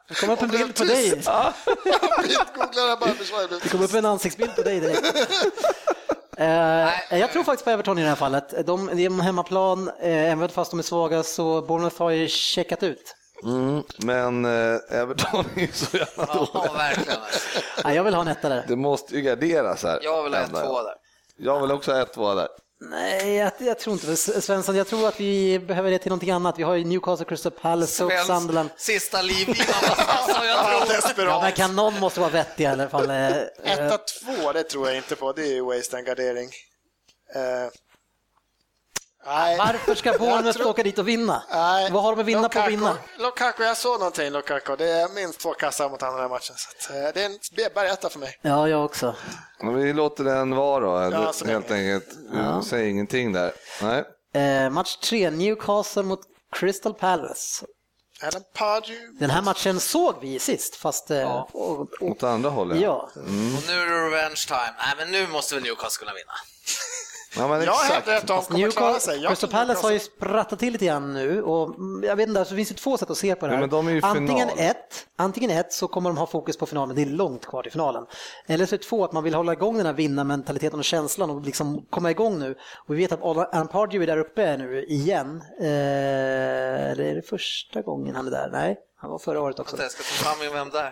Det 0.08 0.14
kom 0.14 0.30
upp 0.30 0.42
en 0.42 0.48
bild 0.48 0.74
på 0.76 0.84
dig. 0.84 1.10
Bildgoogla 1.10 2.82
där 2.86 2.96
bara. 2.96 3.58
Det 3.62 3.68
kom 3.68 3.82
upp 3.82 3.94
en 3.94 4.06
ansiktsbild 4.06 4.56
på 4.56 4.62
dig 4.62 4.80
direkt. 4.80 5.02
Eh, 6.36 7.18
jag 7.18 7.32
tror 7.32 7.44
faktiskt 7.44 7.64
på 7.64 7.70
Everton 7.70 7.98
i 7.98 8.02
det 8.02 8.08
här 8.08 8.16
fallet. 8.16 8.66
De, 8.66 8.90
det 8.92 9.02
är 9.02 9.06
en 9.06 9.20
hemmaplan, 9.20 9.88
eh, 9.88 10.32
även 10.32 10.48
fast 10.48 10.70
de 10.70 10.78
är 10.78 10.82
svaga 10.82 11.22
så 11.22 11.62
Bournemouth 11.62 11.98
har 11.98 12.10
ju 12.10 12.28
checkat 12.28 12.82
ut. 12.82 13.16
Mm, 13.44 13.82
men 13.96 14.44
eh, 14.44 14.78
Everton 14.90 15.44
är 15.56 15.60
ju 15.60 15.72
så 15.72 15.96
jävla 15.96 16.26
ja, 16.28 16.48
dåliga. 16.52 16.72
verkligen. 16.72 17.18
Nej, 17.84 17.96
jag 17.96 18.04
vill 18.04 18.14
ha 18.14 18.22
en 18.22 18.28
etta 18.28 18.48
där. 18.48 18.64
Det 18.68 18.76
måste 18.76 19.16
ju 19.16 19.22
garderas 19.22 19.82
här. 19.82 19.98
Jag 20.02 20.22
vill 20.22 20.34
ha 20.34 20.40
ett 20.40 20.48
Ändå. 20.48 20.60
två 20.60 20.82
där. 20.82 20.94
Jag 21.36 21.60
vill 21.60 21.72
också 21.72 21.92
ha 21.92 22.02
ett 22.02 22.12
två 22.12 22.34
där. 22.34 22.48
Nej, 22.90 23.34
jag, 23.34 23.52
jag 23.58 23.78
tror 23.78 23.92
inte 23.94 24.06
det. 24.06 24.16
Svensson, 24.16 24.76
jag 24.76 24.86
tror 24.86 25.08
att 25.08 25.20
vi 25.20 25.58
behöver 25.58 25.90
det 25.90 25.98
till 25.98 26.08
någonting 26.08 26.30
annat. 26.30 26.58
Vi 26.58 26.62
har 26.62 26.74
ju 26.74 26.84
Newcastle, 26.84 27.26
Crystal 27.26 27.52
Palace, 27.52 28.04
och 28.04 28.12
Sunderland. 28.26 28.68
Sista 28.76 29.22
livlinan. 29.22 29.74
Alltså, 30.06 30.44
jag 30.44 30.56
Ja, 30.56 31.00
tror. 31.14 31.26
Ja, 31.26 31.40
men 31.42 31.52
kan 31.52 31.76
någon 31.76 32.00
måste 32.00 32.20
vara 32.20 32.30
vettig 32.30 32.64
i 32.64 32.66
alla 32.66 32.88
fall. 32.88 33.10
Eh, 33.10 33.28
eh, 33.36 33.42
Etta, 33.64 33.98
två, 33.98 34.52
det 34.52 34.62
tror 34.62 34.88
jag 34.88 34.96
inte 34.96 35.16
på. 35.16 35.32
Det 35.32 35.42
är 35.42 35.52
ju 35.54 35.60
waste 35.62 35.96
and 35.96 36.06
gardering. 36.06 36.50
Nej. 39.26 39.58
Varför 39.58 39.94
ska 39.94 40.12
Bournemouth 40.18 40.58
tror- 40.58 40.68
åka 40.70 40.82
dit 40.82 40.98
och 40.98 41.08
vinna? 41.08 41.42
Nej. 41.50 41.90
Vad 41.90 42.02
har 42.02 42.16
de 42.16 42.20
att 42.20 42.26
vinna 42.26 42.40
på 42.40 42.46
att 42.46 42.54
Lukaku- 42.54 42.68
vinna? 42.70 42.96
Lukaku, 43.18 43.62
jag 43.64 43.76
såg 43.76 43.98
någonting 43.98 44.30
Lukaku. 44.30 44.76
Det 44.76 44.90
är 44.90 45.08
minst 45.14 45.40
två 45.40 45.54
kassar 45.54 45.88
mot 45.90 46.02
här 46.02 46.28
matchen. 46.28 46.54
Så 46.56 46.70
att, 46.92 46.96
eh, 46.96 47.02
det 47.14 47.22
är 47.22 47.26
en 47.26 47.74
bergetta 47.74 48.08
för 48.10 48.18
mig. 48.18 48.38
Ja, 48.42 48.68
jag 48.68 48.84
också. 48.84 49.14
Men 49.60 49.74
vi 49.74 49.92
låter 49.92 50.24
den 50.24 50.54
vara 50.56 51.10
då, 51.10 51.16
Ja, 51.16 51.32
helt 51.46 51.70
enkelt. 51.70 52.08
Vi 52.60 52.68
säger 52.68 52.88
ingenting 52.90 53.32
där. 53.32 53.52
Nej. 53.82 54.04
Eh, 54.64 54.70
match 54.70 54.96
tre, 54.96 55.30
Newcastle 55.30 56.02
mot 56.02 56.20
Crystal 56.52 56.94
Palace. 56.94 57.66
Den 59.18 59.30
här 59.30 59.42
matchen 59.42 59.80
såg 59.80 60.14
vi 60.20 60.38
sist, 60.38 60.76
fast... 60.76 61.10
Eh, 61.10 61.36
och, 61.36 61.80
och, 61.80 61.88
Åt 62.00 62.22
andra 62.22 62.50
hållet. 62.50 62.80
ja. 62.80 63.10
Och 63.14 63.22
nu 63.66 63.72
är 63.82 63.86
det 63.86 64.06
revenge 64.06 64.44
time. 64.48 64.74
Nej, 64.78 64.94
men 64.96 65.10
nu 65.10 65.26
måste 65.26 65.54
väl 65.54 65.64
Newcastle 65.64 65.98
kunna 66.06 66.14
vinna. 66.14 66.32
Ja, 67.36 67.48
men 67.48 67.62
Jag 67.62 67.72
hävdar 67.72 68.16
att 68.16 68.26
de 68.26 68.42
kommer 68.42 68.70
klara 68.70 69.00
sig. 69.00 69.26
Crystal 69.26 69.50
Palace 69.50 69.86
har 69.86 69.92
ju 69.92 69.98
sprattat 69.98 70.58
till 70.58 70.72
lite 70.72 70.86
grann 70.86 71.14
nu 71.14 71.42
och 71.42 71.78
mm, 71.78 72.04
jag 72.04 72.16
vet 72.16 72.28
inte, 72.28 72.40
alltså, 72.40 72.54
det 72.54 72.56
finns 72.56 72.70
ju 72.70 72.74
två 72.74 72.98
sätt 72.98 73.10
att 73.10 73.16
se 73.16 73.34
på 73.34 73.46
det 73.46 73.52
här. 73.52 73.56
Ja, 73.56 73.60
men 73.60 73.70
de 73.70 73.88
är 73.88 73.92
ju 73.92 73.98
i 73.98 74.02
antingen, 74.02 74.48
final. 74.48 74.64
ett, 74.70 75.06
antingen 75.16 75.50
ett 75.50 75.72
så 75.72 75.88
kommer 75.88 76.10
de 76.10 76.16
ha 76.16 76.26
fokus 76.26 76.56
på 76.56 76.66
finalen, 76.66 76.96
det 76.96 77.02
är 77.02 77.06
långt 77.06 77.46
kvar 77.46 77.62
till 77.62 77.72
finalen. 77.72 78.06
Eller 78.46 78.66
så 78.66 78.74
är 78.74 78.78
det 78.78 78.84
två, 78.84 79.04
att 79.04 79.12
man 79.12 79.24
vill 79.24 79.34
hålla 79.34 79.52
igång 79.52 79.76
den 79.76 79.86
här 79.86 79.92
vinnarmentaliteten 79.92 80.78
och 80.78 80.84
känslan 80.84 81.30
och 81.30 81.42
liksom 81.42 81.86
komma 81.90 82.10
igång 82.10 82.38
nu. 82.38 82.54
Och 82.86 82.94
vi 82.94 82.98
vet 82.98 83.12
att 83.12 83.22
Alan 83.22 83.68
Pardew 83.68 84.02
är 84.02 84.06
där 84.16 84.18
uppe 84.18 84.56
nu 84.56 84.84
igen. 84.84 85.42
Eh, 85.60 85.66
eller 86.90 87.04
är 87.04 87.14
det 87.14 87.22
första 87.22 87.82
gången 87.82 88.16
han 88.16 88.26
är 88.26 88.30
där? 88.30 88.48
Nej, 88.52 88.78
han 89.02 89.10
var 89.10 89.18
förra 89.18 89.40
året 89.40 89.58
också. 89.58 89.82
Jag 89.82 89.90
ska 89.90 90.02
ta 90.02 90.34
fram 90.34 90.52
vem 90.52 90.70
där. 90.70 90.90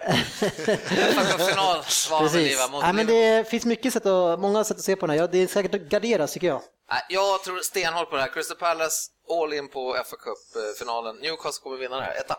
Final 1.51 1.83
Precis. 2.21 2.71
mot 2.71 2.83
Nej, 2.83 2.93
men 2.93 3.07
det 3.07 3.51
finns 3.51 3.65
mycket 3.65 3.93
sätt 3.93 4.07
att, 4.07 4.41
många 4.41 4.65
sätt 4.65 4.77
att 4.77 4.83
se 4.83 4.97
på 4.97 5.07
den 5.07 5.17
här. 5.17 5.23
Ja, 5.23 5.27
det 5.27 5.39
är 5.39 5.47
säkert 5.47 5.75
att 5.75 5.81
garderas 5.81 6.33
tycker 6.33 6.47
jag. 6.47 6.63
Jag 7.09 7.43
tror 7.43 7.59
stenhårt 7.59 8.11
på 8.11 8.17
det 8.17 8.23
här. 8.23 8.29
Crystal 8.29 8.57
Palace, 8.57 9.11
all 9.31 9.53
in 9.53 9.69
på 9.69 9.97
FA 10.07 10.17
Cup-finalen. 10.17 11.17
Newcastle 11.17 11.63
kommer 11.63 11.77
vinna 11.77 11.97
det 11.97 12.03
här, 12.03 12.17
etta. 12.17 12.37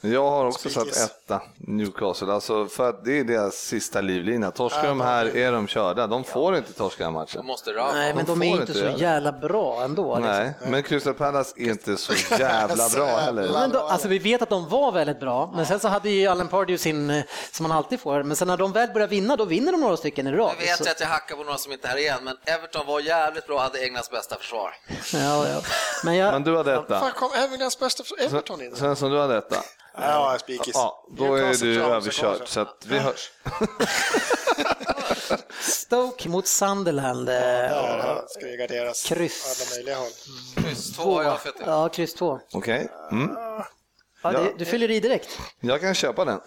Jag 0.00 0.30
har 0.30 0.44
också 0.46 0.68
satt 0.70 0.82
Spikis. 0.82 1.02
etta, 1.04 1.42
Newcastle, 1.56 2.32
alltså 2.32 2.66
för 2.66 2.88
att 2.88 3.04
det 3.04 3.18
är 3.18 3.24
deras 3.24 3.54
sista 3.54 4.00
livlina. 4.00 4.50
Torskar 4.50 4.88
de 4.88 5.00
här 5.00 5.36
är 5.36 5.52
de 5.52 5.66
körda, 5.66 6.06
de 6.06 6.24
får 6.24 6.56
inte 6.56 6.72
torska 6.72 7.04
den 7.04 7.14
här 7.14 7.20
De 7.20 7.20
matchen. 7.36 7.46
måste 7.46 7.70
röra. 7.70 7.92
Nej, 7.92 8.14
men 8.14 8.24
de 8.24 8.38
de 8.40 8.46
är 8.48 8.60
inte 8.60 8.74
så 8.74 8.92
jävla 8.96 9.32
bra 9.32 9.82
ändå. 9.82 10.16
Liksom. 10.16 10.32
Nej, 10.32 10.52
men 10.66 10.82
Crystal 10.82 11.14
Palace 11.14 11.54
är 11.56 11.70
inte 11.70 11.96
så 11.96 12.12
jävla 12.38 12.88
bra 12.88 13.06
heller. 13.16 13.48
Men 13.52 13.70
då, 13.70 13.78
alltså 13.80 14.08
vi 14.08 14.18
vet 14.18 14.42
att 14.42 14.48
de 14.48 14.68
var 14.68 14.92
väldigt 14.92 15.20
bra, 15.20 15.52
men 15.54 15.66
sen 15.66 15.80
så 15.80 15.88
hade 15.88 16.10
ju 16.10 16.26
Allen 16.26 16.48
Pardew 16.48 16.78
sin, 16.78 17.10
eh, 17.10 17.24
som 17.52 17.68
man 17.68 17.76
alltid 17.76 18.00
får, 18.00 18.22
men 18.22 18.36
sen 18.36 18.48
när 18.48 18.56
de 18.56 18.72
väl 18.72 18.88
börjar 18.92 19.08
vinna, 19.08 19.36
då 19.36 19.44
vinner 19.44 19.72
de 19.72 19.80
några 19.80 19.96
stycken 19.96 20.26
i 20.26 20.32
rad. 20.32 20.52
Nu 20.58 20.64
vet 20.66 20.76
Så- 20.78 20.84
jag 20.84 20.90
att 20.90 21.00
jag 21.00 21.06
hackar 21.06 21.36
på 21.36 21.44
några 21.44 21.58
som 21.58 21.72
inte 21.72 21.86
är 21.86 21.90
här 21.90 21.98
igen, 21.98 22.18
men 22.22 22.36
Everton 22.44 22.86
var 22.86 23.00
jävligt 23.00 23.46
bra 23.46 23.56
och 23.56 23.62
hade 23.62 23.78
Englands 23.84 24.10
bästa 24.10 24.36
försvar. 24.36 24.74
Ja, 25.12 25.48
ja. 25.48 25.60
Men 26.04 26.16
jag, 26.16 26.32
Men 26.32 26.42
du 26.44 26.56
hade 26.56 26.74
etta. 26.74 27.00
Fan, 27.00 27.12
kom 27.16 27.30
Englands 27.52 27.78
bästa 27.78 28.04
för 28.04 28.24
Everton 28.24 28.62
in? 28.62 28.76
Svensson, 28.76 29.10
du 29.10 29.20
hade 29.20 29.36
etta. 29.38 29.56
Ja, 29.94 30.36
spikis. 30.40 30.74
Ja, 30.74 31.04
då 31.10 31.34
är 31.34 31.54
du 31.54 31.82
överkörd, 31.82 32.48
så 32.48 32.60
att 32.60 32.84
vi 32.86 32.98
hörs. 32.98 33.30
Stoke 35.60 36.28
mot 36.28 36.46
Sunderland. 36.46 37.26
Där 37.26 38.22
ska 38.28 38.46
det 38.46 38.56
garderas 38.56 39.02
Kryss. 39.04 39.60
alla 39.60 39.76
möjliga 39.76 39.96
håll. 39.96 40.10
Kryss 40.56 40.92
två 40.96 41.14
har 41.16 41.22
jag 41.22 41.42
fått 41.42 41.56
in. 41.56 41.62
Ja, 41.66 41.88
kryss 41.88 42.14
två. 42.14 42.40
Okej, 42.52 42.88
mm. 43.12 43.30
Ja, 44.22 44.32
det, 44.32 44.52
du 44.58 44.64
fyller 44.64 44.90
i 44.90 45.00
direkt. 45.00 45.38
jag 45.60 45.80
kan 45.80 45.94
köpa 45.94 46.24
den. 46.24 46.40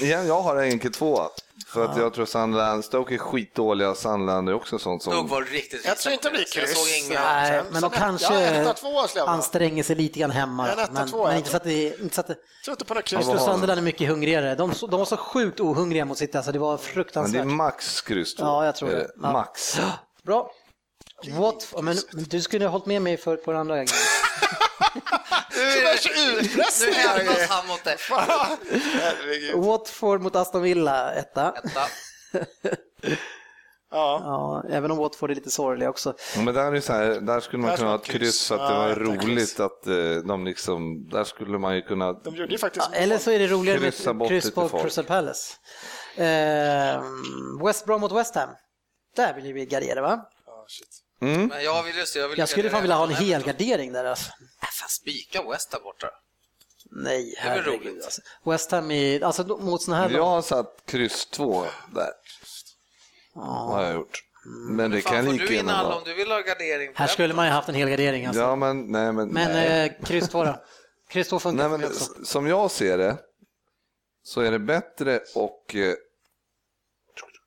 Igen, 0.00 0.26
jag 0.26 0.40
har 0.42 0.56
enkel 0.56 0.92
två. 0.92 1.20
För 1.66 1.84
att 1.84 1.96
jag 1.96 2.14
tror 2.14 2.26
Sunderland, 2.26 2.84
Stoke 2.84 3.14
är 3.14 3.18
skitdåliga, 3.18 3.94
Sunderland 3.94 4.48
är 4.48 4.54
också 4.54 4.78
sånt 4.78 5.02
som... 5.02 5.26
var 5.26 5.42
riktigt 5.42 5.84
Jag 5.84 5.96
tror 5.98 6.12
inte 6.12 6.28
det 6.28 6.32
blir 6.32 6.40
Jag 6.40 6.48
kryss. 6.66 6.78
såg 6.78 7.10
inga... 7.10 7.20
Nej, 7.20 7.62
men 7.72 7.82
de 7.82 7.90
kanske 7.90 8.74
tvåa 8.74 9.08
jag 9.14 9.28
anstränger 9.28 9.82
sig 9.82 9.96
lite 9.96 10.18
grann 10.20 10.30
hemma. 10.30 10.68
Men, 10.92 11.08
tvåa, 11.08 11.22
men 11.22 11.30
jag 11.32 11.38
inte 11.40 11.50
så 11.50 11.56
att 11.56 11.64
det... 11.64 12.00
Inte 12.00 12.14
så 12.14 12.20
att 12.20 12.26
det 12.26 12.32
Jag 12.34 12.64
tror 12.64 12.72
inte 12.72 12.84
på 12.84 12.94
något 12.94 13.12
jag 13.12 13.22
kryss. 13.22 13.44
Sunderland 13.44 13.78
är 13.78 13.82
mycket 13.82 14.08
hungrigare. 14.08 14.54
De, 14.54 14.72
de 14.90 14.98
var 14.98 15.04
så 15.04 15.16
sjukt 15.16 15.60
ohungriga 15.60 16.04
mot 16.04 16.18
City, 16.18 16.36
alltså 16.36 16.52
det 16.52 16.58
var 16.58 16.70
Men 16.70 16.76
det 16.76 16.82
fruktansvärt. 16.82 17.40
är 17.40 17.44
max 17.44 18.00
kryss. 18.02 18.34
Ja, 18.38 18.64
jag 18.64 18.76
tror 18.76 18.90
det. 18.90 19.10
Ja. 19.22 19.32
Max. 19.32 19.80
Bra. 20.22 20.50
What, 21.26 21.74
men, 21.82 21.96
men 22.12 22.24
du 22.24 22.40
skulle 22.42 22.64
ha 22.64 22.70
hållit 22.70 22.86
med 22.86 23.02
mig 23.02 23.16
för, 23.16 23.36
på 23.36 23.50
den 23.52 23.60
andra 23.60 23.74
grejen. 23.74 23.88
Nu, 25.56 25.62
är 25.62 25.96
så 25.96 26.08
det- 26.08 26.40
utpressning 26.40 26.90
nu 26.90 26.96
hämnas 26.96 27.48
han 27.48 27.66
mot 27.66 27.84
dig. 27.84 27.96
Watford 29.54 30.20
mot 30.20 30.36
Aston 30.36 30.62
Villa, 30.62 31.12
etta. 31.14 31.54
Etta. 31.64 31.80
Ja. 33.90 34.20
Ja, 34.24 34.64
även 34.76 34.90
om 34.90 34.96
Watford 34.98 35.30
är 35.30 35.34
lite 35.34 35.50
sorgliga 35.50 35.90
också. 35.90 36.14
Ja, 36.36 36.42
Men 36.42 36.54
där, 36.54 36.72
är 36.74 36.80
så 36.80 36.92
här, 36.92 37.20
där 37.20 37.40
skulle 37.40 37.60
man 37.62 37.70
Där 37.70 37.76
kunna 37.76 37.88
ha 37.90 37.96
ett 37.96 38.04
kryss 38.04 38.38
så 38.40 38.54
att 38.54 38.60
det 38.68 38.74
Ja, 38.74 38.80
var 38.80 38.94
tar 38.94 39.00
roligt 39.00 39.20
kryss. 39.38 39.60
att 39.60 39.86
eh, 39.86 39.94
de 40.28 40.44
liksom, 40.44 41.08
där 41.08 41.24
skulle 41.24 41.58
man 41.58 41.74
ju 41.76 41.82
kunna... 41.82 42.12
De 42.12 42.34
gjorde 42.36 42.52
ju 42.52 42.58
faktiskt 42.58 42.88
Ja, 42.92 42.98
eller 42.98 43.18
så 43.18 43.30
är 43.30 43.38
det 43.38 43.46
roligare 43.46 43.78
Kryssa 43.78 44.10
med 44.10 44.16
bort 44.16 44.28
kryss 44.28 44.50
på. 44.54 44.68
Crystal 44.68 45.04
Palace. 45.04 45.54
Eh, 46.16 47.02
West 47.64 47.84
Brom 47.86 48.00
mot 48.00 48.12
West 48.12 48.34
Ham. 48.34 48.48
Där 49.16 49.34
vill 49.34 49.52
vi 49.52 49.66
gardera 49.66 50.02
va? 50.02 50.20
Ja, 50.46 50.64
shit. 50.68 50.88
Mm. 51.20 51.46
Men 51.46 51.64
jag 51.64 51.82
vill 51.82 51.96
just 51.96 52.16
jag 52.16 52.28
vill 52.28 52.38
Jag 52.38 52.48
skulle 52.48 52.70
fan 52.70 52.80
vilja 52.82 52.96
ha 52.96 53.04
en 53.04 53.10
Everton. 53.10 53.26
hel 53.26 53.42
gardering 53.42 53.92
där 53.92 54.04
alltså. 54.04 54.30
Äh, 54.62 54.68
Fan, 54.72 54.88
spika 54.88 55.42
West 55.50 55.70
där 55.70 55.80
borta. 55.80 56.10
Nej, 56.90 57.34
är 57.38 57.44
väl 57.54 57.64
herregud. 57.64 57.80
roligt. 57.86 58.04
Alltså. 58.04 58.20
West 58.44 58.70
Ham 58.70 58.90
är, 58.90 59.22
alltså 59.24 59.44
mot 59.44 59.82
såna 59.82 59.96
här 59.96 60.10
Jag 60.10 60.24
har 60.24 60.42
satt 60.42 60.82
kryss 60.86 61.26
två 61.26 61.64
där. 61.94 62.12
Har 63.34 63.82
jag 63.84 63.94
gjort. 63.94 64.24
Men 64.70 64.90
det 64.90 65.00
Fan, 65.00 65.12
kan 65.24 65.36
lika 65.36 65.54
gärna 65.54 65.84
vara... 65.84 65.94
om 65.96 66.02
du 66.04 66.14
vill 66.14 66.30
ha 66.30 66.40
gardering? 66.40 66.92
på 66.92 66.98
Här 66.98 67.06
skulle 67.06 67.34
man 67.34 67.46
ju 67.46 67.52
haft 67.52 67.68
en 67.68 67.74
hel 67.74 67.88
gardering 67.88 68.26
alltså. 68.26 68.42
Ja, 68.42 68.56
men 68.56 68.92
nej, 68.92 69.12
men... 69.12 69.28
Men 69.28 69.52
nej. 69.52 69.86
eh, 69.98 70.04
kryss 70.06 70.28
två 70.28 70.44
då? 70.44 70.64
Kryss 71.08 71.28
två 71.28 71.38
funkar 71.38 71.68
nej, 71.68 71.78
men 71.78 71.88
också. 71.88 72.24
som 72.24 72.46
jag 72.46 72.70
ser 72.70 72.98
det 72.98 73.16
så 74.22 74.40
är 74.40 74.50
det 74.50 74.58
bättre 74.58 75.20
och... 75.34 75.74
Eh, 75.74 75.94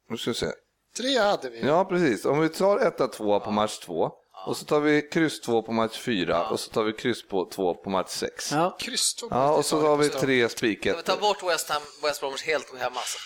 nu 0.09 0.17
ska 0.17 0.29
vi 0.31 0.35
se. 0.35 0.51
Tre 0.97 1.17
hade 1.19 1.49
vi. 1.49 1.61
Ja, 1.67 1.85
precis. 1.85 2.25
Om 2.25 2.39
vi 2.39 2.49
tar 2.49 2.79
1-2 2.79 3.39
på 3.39 3.51
match 3.51 3.77
2 3.79 4.11
och 4.45 4.57
så 4.57 4.65
tar 4.65 4.79
vi 4.79 5.01
kryss 5.01 5.41
2 5.41 5.61
på 5.61 5.71
match 5.71 5.99
4 5.99 6.47
och 6.49 6.59
så 6.59 6.71
tar 6.71 6.83
vi 6.83 6.93
kryss 6.93 7.27
på 7.27 7.49
2 7.49 7.73
på 7.73 7.89
match 7.89 8.09
6. 8.09 8.51
Ja. 8.51 8.77
Kryss 8.79 9.15
två. 9.15 9.27
Ja, 9.31 9.51
och 9.53 9.65
så 9.65 9.81
har 9.87 9.97
vi 9.97 10.09
tre 10.09 10.19
Ska 10.19 10.27
vi 10.27 10.49
spiket. 10.75 11.05
ta 11.05 11.17
bort 11.17 11.43
West 11.43 11.69
Ham, 11.69 11.81
West 12.03 12.19
Bromwich 12.21 12.43
helt 12.43 12.69
hemma 12.79 12.95
alltså. 12.99 13.17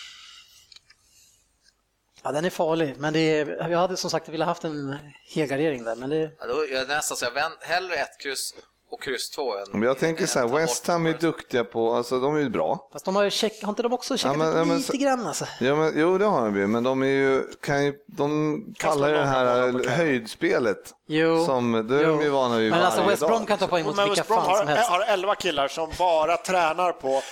ja, 2.22 2.32
den 2.32 2.44
är 2.44 2.50
farlig. 2.50 2.94
Men 2.98 3.12
det 3.12 3.20
är, 3.20 3.68
jag 3.70 3.78
hade 3.78 3.96
som 3.96 4.10
sagt 4.10 4.28
velat 4.28 4.48
haft 4.48 4.64
en 4.64 4.96
hel 5.24 5.48
gardering 5.48 5.84
där. 5.84 5.96
Men 5.96 6.10
det, 6.10 6.30
Ja, 6.40 6.46
då 6.46 6.64
är 6.64 6.72
jag 6.74 6.88
nästan 6.88 7.16
så 7.16 7.24
jag 7.24 7.32
vänd, 7.32 7.54
hellre 7.60 7.94
ett 7.94 8.20
kryss 8.22 8.54
och 8.90 9.02
kryss 9.02 9.30
två 9.30 9.56
än... 9.58 9.64
Men 9.72 9.82
jag 9.82 9.98
tänker 9.98 10.26
så 10.26 10.38
här, 10.38 10.46
West 10.46 10.86
Ham 10.86 11.06
är 11.06 11.12
duktiga 11.12 11.64
på, 11.64 11.94
alltså 11.94 12.20
de 12.20 12.36
är 12.36 12.40
ju 12.40 12.48
bra. 12.50 12.88
fast 12.92 13.04
de 13.04 13.16
har 13.16 13.22
ju 13.22 13.30
check, 13.30 13.62
har 13.62 13.68
inte 13.68 13.82
de 13.82 13.92
också 13.92 14.16
checkat 14.16 14.38
men- 14.38 14.56
ja, 14.56 14.64
men 14.64 14.76
lite 14.76 14.92
så- 14.92 14.98
grann 14.98 15.26
alltså? 15.26 15.44
Ja, 15.60 15.76
men, 15.76 15.92
jo, 15.96 16.18
det 16.18 16.24
har 16.24 16.44
de 16.44 16.56
ju, 16.56 16.66
men 16.66 16.82
de 16.84 17.02
är 17.02 17.06
ju, 17.06 17.42
kan 17.60 17.84
ju, 17.84 17.94
de 18.06 18.74
kallar 18.78 19.08
ju 19.08 19.14
det 19.14 19.24
här 19.24 19.88
höjdspelet. 19.88 20.94
Jo. 21.06 21.44
Som, 21.44 21.72
det 21.88 22.00
är 22.00 22.06
de 22.06 22.22
ju 22.22 22.28
vana 22.28 22.56
vid 22.56 22.70
Men 22.70 22.82
alltså 22.82 23.02
West 23.02 23.20
Brom 23.26 23.38
dag. 23.38 23.48
kan 23.48 23.58
ta 23.58 23.66
poäng 23.66 23.84
mot 23.84 23.96
Men 23.96 24.08
vilka 24.08 24.24
fan 24.24 24.44
som 24.44 24.52
har, 24.52 24.64
helst. 24.66 24.90
har 24.90 25.00
11 25.08 25.34
killar 25.34 25.68
som 25.68 25.90
bara 25.98 26.36
tränar 26.36 26.92
på 26.92 27.22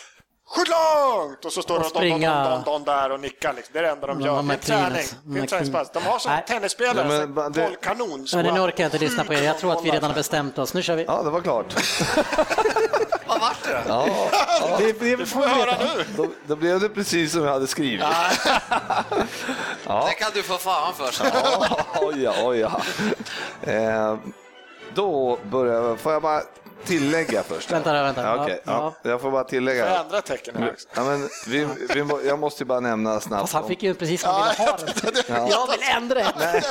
Skjut 0.56 0.68
långt! 0.68 1.44
Och 1.44 1.52
så 1.52 1.62
står 1.62 1.74
Och 1.76 1.82
de 1.82 1.88
don, 1.88 1.92
don, 1.92 2.00
springa. 2.00 2.48
don, 2.50 2.62
don, 2.64 2.84
där 2.84 3.12
och 3.12 3.20
nickar. 3.20 3.52
Liksom. 3.52 3.72
Det 3.72 3.78
är 3.78 3.82
det 3.82 3.88
enda 3.90 4.06
de 4.06 4.18
De 4.18 4.24
gör. 4.26 4.42
Det 4.42 4.52
är 4.54 4.58
träning. 4.58 4.84
alltså. 4.84 5.14
Det 5.22 5.28
är 5.28 5.30
McLean. 5.30 5.46
träningspass. 5.46 5.90
De 5.92 6.02
har 6.02 6.18
som 6.18 6.32
Nej. 6.32 6.44
tennisspelare, 6.48 7.06
Ja, 7.08 7.14
ja, 7.20 7.26
men 7.26 7.52
det- 7.52 7.62
bollkanon. 7.62 8.26
Men 8.34 8.54
nu 8.54 8.60
orkar 8.60 8.84
jag 8.84 8.88
inte 8.88 8.98
lyssna 8.98 9.24
på 9.24 9.34
er. 9.34 9.42
Jag 9.42 9.58
tror 9.58 9.72
att 9.72 9.84
vi 9.84 9.90
redan 9.90 10.10
har 10.10 10.14
bestämt 10.14 10.58
oss. 10.58 10.74
Nu 10.74 10.82
kör 10.82 10.96
vi. 10.96 11.04
Ja, 11.04 11.22
det 11.22 11.30
var 11.30 11.40
klart. 11.40 11.74
Vad 13.26 13.40
vart 13.40 13.62
det 13.64 13.82
då? 13.88 14.08
Ja, 14.60 14.76
Det, 14.78 14.92
det, 15.00 15.16
Du 15.16 15.26
får 15.26 15.40
höra 15.42 15.76
nu. 15.78 16.04
då, 16.16 16.26
då 16.46 16.56
blev 16.56 16.80
det 16.80 16.88
precis 16.88 17.32
som 17.32 17.44
jag 17.44 17.52
hade 17.52 17.66
skrivit. 17.66 18.00
Det 19.86 20.14
kan 20.18 20.30
du 20.34 20.42
få 20.42 20.56
fan 20.58 20.94
för. 20.94 21.26
Ja, 21.34 21.78
oj, 22.00 22.22
ja, 22.22 22.32
oj, 22.42 22.58
ja. 22.58 22.80
Eh, 23.72 24.16
då 24.94 25.38
börjar 25.50 25.96
får 25.96 26.12
jag 26.12 26.22
bara 26.22 26.42
tillägga 26.84 27.42
först? 27.42 27.70
Vänta, 27.72 27.92
vänta. 27.92 28.22
Ja, 28.22 28.42
okej. 28.44 28.60
Ja, 28.64 28.94
ja. 29.02 29.10
Jag 29.10 29.20
får 29.20 29.30
bara 29.30 29.44
Får 29.44 29.48
tillägga. 29.50 29.98
ändra 29.98 30.20
tecken 30.20 30.54
här 30.56 30.70
också? 30.72 30.88
Ja, 30.94 31.04
men 31.04 31.28
vi, 31.46 31.68
vi, 31.94 32.04
jag 32.28 32.38
måste 32.38 32.62
ju 32.62 32.66
bara 32.66 32.80
nämna 32.80 33.20
snabbt. 33.20 33.40
Fast 33.40 33.52
han 33.54 33.68
fick 33.68 33.82
ju 33.82 33.94
precis 33.94 34.20
som 34.20 34.30
han 34.30 34.48
ville 34.58 34.70
ha 34.70 34.76
den. 35.26 35.48
Jag 35.48 35.70
vill 35.70 35.80
ändra 35.96 36.14
det. 36.18 36.62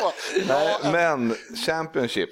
På. 0.00 0.12
Nej, 0.48 0.76
men 0.92 1.36
Championship. 1.66 2.30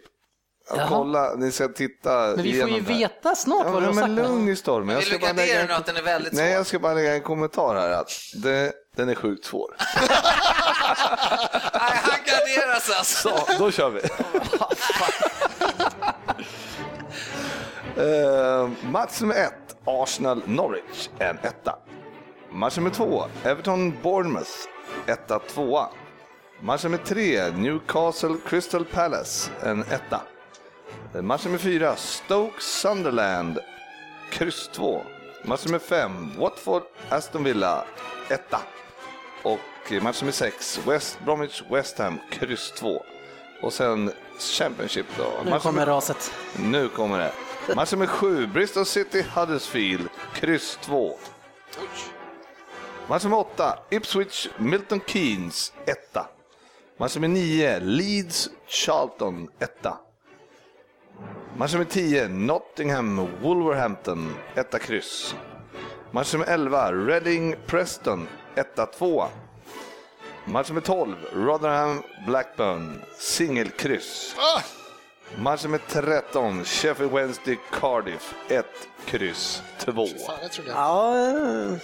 Jaha. 0.74 0.86
Kolla, 0.88 1.34
ni 1.34 1.52
ska 1.52 1.68
titta 1.68 2.10
Men 2.36 2.42
vi 2.42 2.60
får 2.60 2.70
ju 2.70 2.80
veta 2.80 3.34
snart 3.34 3.62
Ja, 3.66 3.72
vad 3.72 3.82
du 3.82 3.86
har 3.86 3.94
sagt. 3.94 4.06
men 4.08 4.14
lugn 4.14 4.48
i 4.48 4.56
stormen. 4.56 4.94
Jag 4.94 5.04
ska 5.04 5.18
bara 5.18 5.32
lägga 5.32 5.60
en, 5.60 5.66
nu 5.66 5.72
att 5.72 5.86
den 5.86 5.96
är 5.96 6.02
väldigt 6.02 6.34
svår? 6.34 6.42
nej, 6.42 6.52
jag 6.52 6.66
ska 6.66 6.78
bara 6.78 6.94
lägga 6.94 7.14
en 7.14 7.20
kommentar 7.20 7.74
här. 7.74 7.90
Att 7.90 8.10
det, 8.34 8.72
den 8.96 9.08
är 9.08 9.14
sjukt 9.14 9.44
svår. 9.44 9.76
Nej, 10.00 11.98
han 12.02 12.18
garderar 12.26 12.80
sig 12.80 12.94
alltså. 12.96 13.28
Så, 13.28 13.58
då 13.58 13.70
kör 13.70 13.90
vi. 13.90 14.00
Eh, 18.00 18.68
match 18.90 19.20
nummer 19.20 19.34
ett, 19.34 19.76
Arsenal-Norwich, 19.84 21.08
en 21.18 21.38
etta. 21.42 21.78
Match 22.50 22.76
nummer 22.76 22.90
två, 22.90 23.24
Everton-Bournemouth, 23.44 24.50
etta, 25.06 25.38
tvåa. 25.38 25.88
Match 26.60 26.84
nummer 26.84 26.98
tre, 26.98 27.50
Newcastle-Crystal 27.50 28.84
Palace, 28.84 29.50
en 29.62 29.80
etta. 29.82 30.20
Eh, 31.14 31.22
Match 31.22 31.44
nummer 31.44 31.58
fyra, 31.58 31.96
Stoke-Sunderland, 31.96 33.58
kryss 34.30 34.68
två. 34.68 35.02
Match 35.44 35.64
nummer 35.66 35.78
fem, 35.78 36.30
Watford-Aston 36.38 37.44
Villa, 37.44 37.84
etta. 38.28 38.60
Och 39.42 39.92
match 40.02 40.20
nummer 40.22 40.32
sex, 40.32 40.80
West 40.86 41.18
Bromwich-West 41.24 41.98
Ham, 41.98 42.18
kryss 42.30 42.72
två. 42.72 43.02
Och 43.62 43.72
sen 43.72 44.12
Championship 44.38 45.06
då. 45.18 45.24
Nu 45.44 45.50
Match 45.50 45.62
kommer 45.62 45.80
nummer- 45.80 45.92
raset. 45.92 46.32
nu 46.56 46.88
kommer 46.88 47.18
det. 47.18 47.32
Match 47.74 47.92
nummer 47.92 48.06
sju, 48.06 48.46
Bristol 48.46 48.84
City 48.84 49.22
Huddersfield, 49.22 50.08
kryss 50.34 50.78
2. 50.82 51.14
Match 53.08 53.24
nummer 53.24 53.38
åtta, 53.38 53.78
Ipswich 53.90 54.48
Milton 54.58 55.00
Keynes, 55.00 55.72
etta. 55.86 56.26
Match 56.96 57.14
nummer 57.14 57.28
nio, 57.28 57.78
Leeds 57.80 58.50
Charlton 58.66 59.48
1. 59.58 59.96
Match 61.56 61.72
nummer 61.72 61.84
10, 61.84 62.46
Nottingham 62.46 63.28
Wolverhampton 63.42 64.34
1 64.54 64.78
kryss. 64.80 65.34
Match 66.10 66.32
nummer 66.32 66.46
11, 66.46 67.06
Reading 67.06 67.56
Preston 67.66 68.26
1-2. 68.56 69.28
Match 70.46 70.68
nummer 70.68 70.80
12, 70.80 71.16
Rotherham 71.34 72.02
Blackburn 72.26 73.02
singelkryss. 73.18 74.34
Ah! 74.38 74.79
Match 75.36 75.64
nummer 75.64 75.80
13, 75.88 76.64
Sheffield 76.64 77.12
Wednesday 77.12 77.58
Cardiff 77.72 78.34
1, 78.48 78.66
kryss 79.06 79.62
2. 79.78 80.06
Fan, 80.06 80.38
jag 80.42 80.52
trodde 80.52 80.70
jag. 80.70 80.78
Ja, 80.78 81.78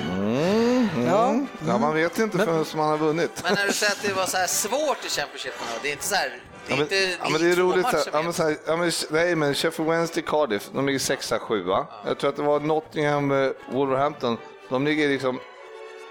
Mm, 0.00 0.88
mm. 0.94 1.06
Ja. 1.06 1.40
Ja, 1.66 1.78
man 1.78 1.94
vet 1.94 2.18
inte 2.18 2.38
förrän 2.38 2.64
man 2.76 2.88
har 2.88 2.98
vunnit. 2.98 3.40
Men 3.44 3.54
när 3.54 3.66
du 3.66 3.72
säger 3.72 3.92
att 3.92 4.02
det 4.02 4.12
var 4.12 4.26
så 4.26 4.36
här 4.36 4.46
svårt 4.46 5.04
i 5.06 5.08
Championship 5.08 5.54
det 5.82 5.88
är 5.88 5.92
inte 5.92 6.04
så 6.04 6.14
här, 6.14 6.28
det 6.66 6.74
är 6.74 6.76
Ja, 6.76 6.76
men, 6.76 6.80
inte 6.80 6.96
ja, 7.32 7.38
det 7.38 7.50
är 7.50 7.56
roligt. 7.56 7.88
Så, 7.90 7.96
ja, 7.96 8.12
med. 8.12 8.24
men, 8.24 8.32
så 8.32 8.42
här, 8.42 8.56
ja, 8.66 8.76
men, 8.76 8.92
nej, 9.10 9.36
men 9.36 9.54
Sheffield 9.54 9.90
Wednesday 9.90 10.22
Cardiff, 10.26 10.70
de 10.74 10.86
ligger 10.86 10.98
sexa, 10.98 11.38
sjua. 11.38 11.86
Jag 12.06 12.18
tror 12.18 12.30
att 12.30 12.36
det 12.36 12.42
var 12.42 12.60
Nottingham 12.60 13.30
eh, 13.30 13.50
Wolverhampton. 13.70 14.38
De 14.68 14.84
ligger 14.84 15.08
liksom 15.08 15.40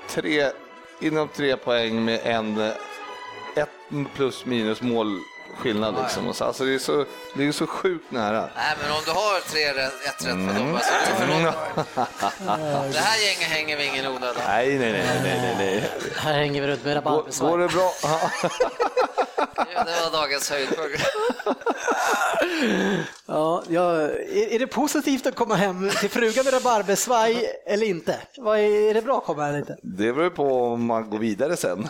tre, 0.09 0.51
inom 0.99 1.27
tre 1.27 1.57
poäng 1.57 2.05
med 2.05 2.19
en 2.23 2.59
eh, 2.59 2.71
ett 3.55 3.69
plus 4.15 4.45
minus 4.45 4.81
målskillnad. 5.51 5.95
Liksom. 6.01 6.27
Och 6.27 6.35
så, 6.35 6.45
alltså, 6.45 6.65
det, 6.65 6.73
är 6.73 6.79
så, 6.79 7.05
det 7.35 7.47
är 7.47 7.51
så 7.51 7.67
sjukt 7.67 8.11
nära. 8.11 8.49
Nej, 8.55 8.75
men 8.81 8.91
om 8.91 8.97
du 9.05 9.11
har 9.11 9.39
tre 9.39 9.63
ett 9.63 9.75
rätt 9.77 10.23
på 10.23 10.29
Mm. 10.29 10.55
dem, 10.55 10.75
alltså, 10.75 10.91
förlåter. 11.17 11.53
Det 12.93 12.99
här 12.99 13.19
gänget 13.25 13.47
hänger 13.49 13.77
vi 13.77 13.85
ingen 13.85 14.07
onödan. 14.07 14.43
Nej, 14.47 14.77
nej, 14.79 14.91
nej, 14.91 15.03
nej, 15.23 15.39
nej, 15.41 15.55
nej. 15.57 15.89
här 16.17 16.33
hänger 16.33 16.61
vi 16.61 16.67
runt 16.67 16.85
med 16.85 17.03
Går, 17.03 17.49
går 17.49 17.57
det 17.57 17.67
bra? 17.67 17.91
Ja. 18.03 18.19
Det 19.85 20.01
var 20.03 20.21
dagens 20.21 20.49
höjdpunkt. 20.49 21.01
Ja, 23.25 23.63
ja, 23.69 23.91
är, 24.01 24.53
är 24.53 24.59
det 24.59 24.67
positivt 24.67 25.25
att 25.25 25.35
komma 25.35 25.55
hem 25.55 25.89
till 25.99 26.09
frugan 26.09 26.45
med 26.45 26.53
rabarbersvaj 26.53 27.49
eller 27.65 27.85
inte? 27.85 28.19
Vad 28.37 28.59
är, 28.59 28.89
är 28.89 28.93
det 28.93 29.01
bra 29.01 29.17
att 29.17 29.23
komma 29.25 29.47
eller 29.47 29.57
inte? 29.59 29.77
Det 29.83 30.13
beror 30.13 30.29
på 30.29 30.63
om 30.73 30.85
man 30.85 31.09
går 31.09 31.17
vidare 31.19 31.57
sen. 31.57 31.87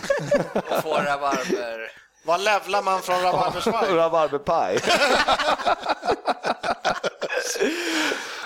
Och 0.69 0.83
får 0.83 1.03
rabarber. 1.05 1.91
Vad 2.23 2.41
levlar 2.41 2.81
man 2.81 3.01
från 3.01 3.21
rabarbersvaj? 3.21 3.89
Rabarberpaj. 3.95 4.79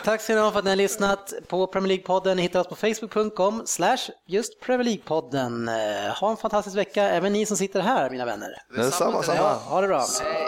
Tack 0.03 0.21
ska 0.21 0.35
ni 0.35 0.39
ha 0.41 0.51
för 0.51 0.59
att 0.59 0.65
ni 0.65 0.71
har 0.71 0.75
lyssnat 0.75 1.33
på 1.47 1.67
Premier 1.67 1.97
League-podden. 1.97 2.35
Ni 2.35 2.41
hittar 2.41 2.59
oss 2.59 2.67
på 2.67 2.75
facebook.com 2.75 3.63
slash 3.65 3.97
just 4.25 4.59
Premier 4.61 4.83
League-podden. 4.87 5.69
Eh, 6.07 6.13
Ha 6.15 6.31
en 6.31 6.37
fantastisk 6.37 6.77
vecka, 6.77 7.03
även 7.03 7.33
ni 7.33 7.45
som 7.45 7.57
sitter 7.57 7.79
här 7.81 8.09
mina 8.09 8.25
vänner. 8.25 8.61
Det 8.75 8.81
är 8.81 8.91
samma. 8.91 9.23
Ja, 9.27 9.61
ha 9.65 9.81
det 9.81 9.87
bra. 9.87 10.05
Hej. 10.23 10.47